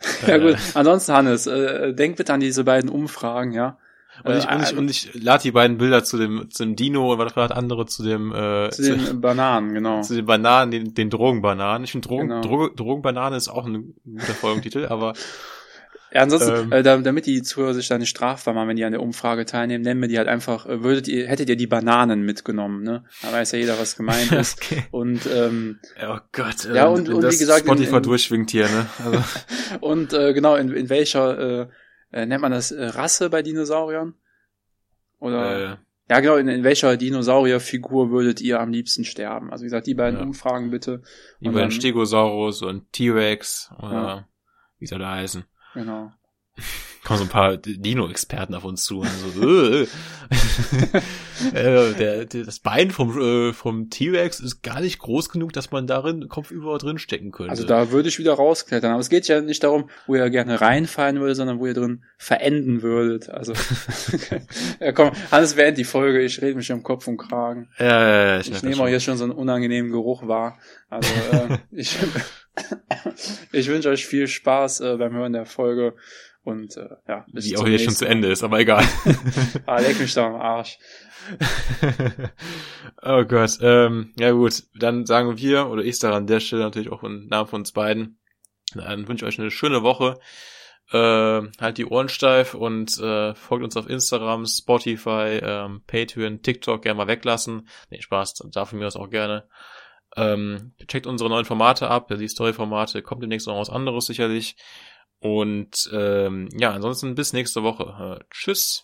ja 0.26 0.38
gut, 0.38 0.56
ansonsten 0.74 1.12
Hannes, 1.12 1.46
äh, 1.46 1.94
denk 1.94 2.16
bitte 2.16 2.34
an 2.34 2.40
diese 2.40 2.64
beiden 2.64 2.90
Umfragen, 2.90 3.52
ja. 3.52 3.78
Und 4.24 4.36
ich, 4.36 4.48
und 4.48 4.62
ich, 4.62 4.76
und 4.76 4.90
ich 4.90 5.22
lade 5.22 5.42
die 5.42 5.50
beiden 5.52 5.76
Bilder 5.76 6.02
zu 6.02 6.16
dem, 6.16 6.50
zu 6.50 6.64
dem 6.64 6.74
Dino 6.74 7.12
und 7.12 7.18
was 7.18 7.36
war 7.36 7.48
das 7.48 7.56
andere 7.56 7.86
zu 7.86 8.02
dem, 8.02 8.32
äh, 8.32 8.70
Zu 8.70 8.82
den 8.82 9.00
zu, 9.00 9.14
Bananen, 9.20 9.74
genau. 9.74 10.00
zu 10.00 10.14
den 10.14 10.24
Bananen, 10.24 10.70
den, 10.70 10.94
den 10.94 11.10
Drogenbananen. 11.10 11.84
Ich 11.84 11.92
finde 11.92 12.08
Drogen, 12.08 12.28
Genau. 12.28 12.40
Droge, 12.40 12.74
Drogenbanane 12.74 13.36
ist 13.36 13.48
auch 13.48 13.66
ein 13.66 13.94
guter 14.04 14.34
Folgentitel, 14.34 14.86
aber 14.86 15.12
Ja, 16.12 16.22
ansonsten, 16.22 16.54
Ähm. 16.54 16.72
äh, 16.72 16.82
da- 16.82 16.98
damit 16.98 17.26
die 17.26 17.42
Zuhörer 17.42 17.74
sich 17.74 17.88
da 17.88 17.98
nicht 17.98 18.08
strafbar 18.10 18.54
machen, 18.54 18.68
wenn 18.68 18.76
die 18.76 18.84
an 18.84 18.92
der 18.92 19.02
Umfrage 19.02 19.44
teilnehmen, 19.44 19.82
nennen 19.82 20.00
wir 20.00 20.08
die 20.08 20.18
halt 20.18 20.28
einfach, 20.28 20.64
äh, 20.66 20.82
würdet 20.82 21.08
ihr, 21.08 21.26
hättet 21.26 21.48
ihr 21.48 21.56
die 21.56 21.66
Bananen 21.66 22.22
mitgenommen, 22.22 22.82
ne? 22.84 23.04
Da 23.22 23.32
weiß 23.32 23.52
ja 23.52 23.58
jeder, 23.58 23.78
was 23.78 23.96
gemeint 23.96 24.30
ist. 24.32 24.58
okay. 24.62 24.84
Und 24.92 25.26
ähm, 25.26 25.80
Oh 26.06 26.18
Gott, 26.32 26.64
äh, 26.64 26.74
Ja, 26.76 26.86
und- 26.86 27.08
wenn 27.08 27.14
und 27.14 27.22
das 27.22 27.34
wie 27.34 27.38
gesagt, 27.38 27.62
in- 27.62 27.66
Spotify 27.66 27.96
in- 27.96 28.02
durchschwingt 28.02 28.50
hier, 28.50 28.68
ne? 28.68 28.86
Also, 29.04 29.24
und 29.80 30.12
äh, 30.12 30.32
genau, 30.32 30.54
in, 30.54 30.72
in 30.72 30.88
welcher 30.88 31.38
äh, 31.62 31.66
äh, 32.12 32.24
nennt 32.26 32.40
man 32.42 32.52
das 32.52 32.70
äh, 32.70 32.84
Rasse 32.84 33.28
bei 33.28 33.42
Dinosauriern? 33.42 34.14
Oder 35.18 35.72
äh, 35.72 35.76
ja 36.08 36.20
genau, 36.20 36.36
in, 36.36 36.46
in 36.48 36.62
welcher 36.62 36.96
Dinosaurierfigur 36.96 38.10
würdet 38.10 38.40
ihr 38.40 38.60
am 38.60 38.70
liebsten 38.70 39.04
sterben? 39.04 39.50
Also 39.50 39.62
wie 39.62 39.66
gesagt, 39.66 39.86
die 39.88 39.94
beiden 39.94 40.20
Ja. 40.20 40.24
Umfragen 40.24 40.70
bitte. 40.70 41.02
wie 41.40 41.48
Und 41.48 41.54
bei 41.54 41.60
dann- 41.60 41.70
den 41.70 41.74
Stegosaurus 41.74 42.62
und 42.62 42.92
T-Rex 42.92 43.70
oder 43.78 43.92
Ja. 43.92 44.28
wie 44.78 44.86
soll 44.86 45.00
der 45.00 45.10
heißen? 45.10 45.44
Genau. 45.76 46.10
Kommen 47.04 47.18
so 47.18 47.24
ein 47.24 47.30
paar 47.30 47.56
Dino-Experten 47.56 48.54
auf 48.56 48.64
uns 48.64 48.82
zu 48.82 48.98
und 49.00 49.08
so, 49.08 49.42
äh, 49.44 49.82
äh, 51.54 51.94
der, 51.94 52.24
der, 52.24 52.44
das 52.44 52.58
Bein 52.58 52.90
vom, 52.90 53.16
äh, 53.20 53.52
vom 53.52 53.90
T-Rex 53.90 54.40
ist 54.40 54.62
gar 54.62 54.80
nicht 54.80 54.98
groß 54.98 55.28
genug, 55.28 55.52
dass 55.52 55.70
man 55.70 55.86
darin 55.86 56.28
kopfüber 56.28 56.78
drin 56.78 56.98
stecken 56.98 57.30
könnte. 57.30 57.50
Also 57.50 57.64
da 57.64 57.92
würde 57.92 58.08
ich 58.08 58.18
wieder 58.18 58.32
rausklettern. 58.32 58.90
Aber 58.90 59.00
es 59.00 59.08
geht 59.08 59.28
ja 59.28 59.40
nicht 59.40 59.62
darum, 59.62 59.88
wo 60.08 60.16
ihr 60.16 60.28
gerne 60.30 60.60
reinfallen 60.60 61.20
würdet, 61.20 61.36
sondern 61.36 61.60
wo 61.60 61.66
ihr 61.66 61.74
drin 61.74 62.02
verenden 62.18 62.82
würdet. 62.82 63.28
Also 63.28 63.52
ja, 64.80 64.90
komm, 64.90 65.12
Hannes 65.30 65.54
beendet 65.54 65.78
die 65.78 65.84
Folge. 65.84 66.22
Ich 66.22 66.42
rede 66.42 66.56
mich 66.56 66.72
am 66.72 66.82
Kopf 66.82 67.06
und 67.06 67.18
Kragen. 67.18 67.68
ja, 67.78 67.86
ja, 67.86 68.26
ja, 68.26 68.40
ich, 68.40 68.50
Ich 68.50 68.64
nehme 68.64 68.82
auch 68.82 68.88
jetzt 68.88 69.04
schon 69.04 69.16
so 69.16 69.22
einen 69.22 69.32
unangenehmen 69.32 69.92
Geruch 69.92 70.26
wahr. 70.26 70.58
Also 70.88 71.08
äh, 71.30 71.58
ich, 71.70 71.96
ich 73.52 73.68
wünsche 73.68 73.90
euch 73.90 74.06
viel 74.06 74.28
Spaß 74.28 74.80
äh, 74.80 74.96
beim 74.96 75.14
Hören 75.14 75.32
der 75.32 75.46
Folge 75.46 75.94
und 76.42 76.76
äh, 76.76 76.88
ja, 77.08 77.26
bis 77.32 77.46
Die 77.46 77.56
auch 77.56 77.66
jetzt 77.66 77.84
schon 77.84 77.94
zu 77.94 78.06
Ende 78.06 78.28
ist, 78.28 78.44
aber 78.44 78.60
egal. 78.60 78.84
Ah, 79.66 79.80
leck 79.80 79.98
mich 79.98 80.14
da 80.14 80.26
am 80.26 80.36
Arsch. 80.36 80.78
oh 83.02 83.24
Gott, 83.24 83.58
ähm, 83.60 84.12
ja 84.16 84.30
gut, 84.30 84.62
dann 84.74 85.06
sagen 85.06 85.38
wir, 85.38 85.68
oder 85.68 85.82
ich 85.82 85.98
sage 85.98 86.14
an 86.14 86.28
der 86.28 86.38
Stelle 86.38 86.62
natürlich 86.62 86.92
auch 86.92 87.02
im 87.02 87.26
Namen 87.26 87.48
von 87.48 87.62
uns 87.62 87.72
beiden, 87.72 88.20
dann 88.74 89.08
wünsche 89.08 89.24
ich 89.24 89.34
euch 89.34 89.40
eine 89.40 89.50
schöne 89.50 89.82
Woche. 89.82 90.20
Äh, 90.92 91.42
halt 91.60 91.78
die 91.78 91.86
Ohren 91.86 92.08
steif 92.08 92.54
und 92.54 92.96
äh, 93.00 93.34
folgt 93.34 93.64
uns 93.64 93.76
auf 93.76 93.90
Instagram, 93.90 94.46
Spotify, 94.46 95.40
ähm, 95.42 95.82
Patreon, 95.84 96.42
TikTok 96.42 96.82
gerne 96.82 96.98
mal 96.98 97.08
weglassen. 97.08 97.66
Nee, 97.90 98.00
Spaß, 98.00 98.34
darf 98.52 98.70
von 98.70 98.78
mir 98.78 98.84
das 98.84 98.94
auch 98.94 99.10
gerne. 99.10 99.48
Ähm, 100.16 100.72
checkt 100.88 101.06
unsere 101.06 101.30
neuen 101.30 101.44
Formate 101.44 101.88
ab, 101.88 102.08
die 102.08 102.28
Story-Formate, 102.28 103.02
kommt 103.02 103.22
demnächst 103.22 103.46
noch 103.46 103.58
was 103.58 103.70
anderes 103.70 104.06
sicherlich. 104.06 104.56
Und 105.18 105.90
ähm, 105.92 106.48
ja, 106.58 106.72
ansonsten 106.72 107.14
bis 107.14 107.32
nächste 107.32 107.62
Woche. 107.62 108.18
Äh, 108.20 108.24
tschüss. 108.30 108.74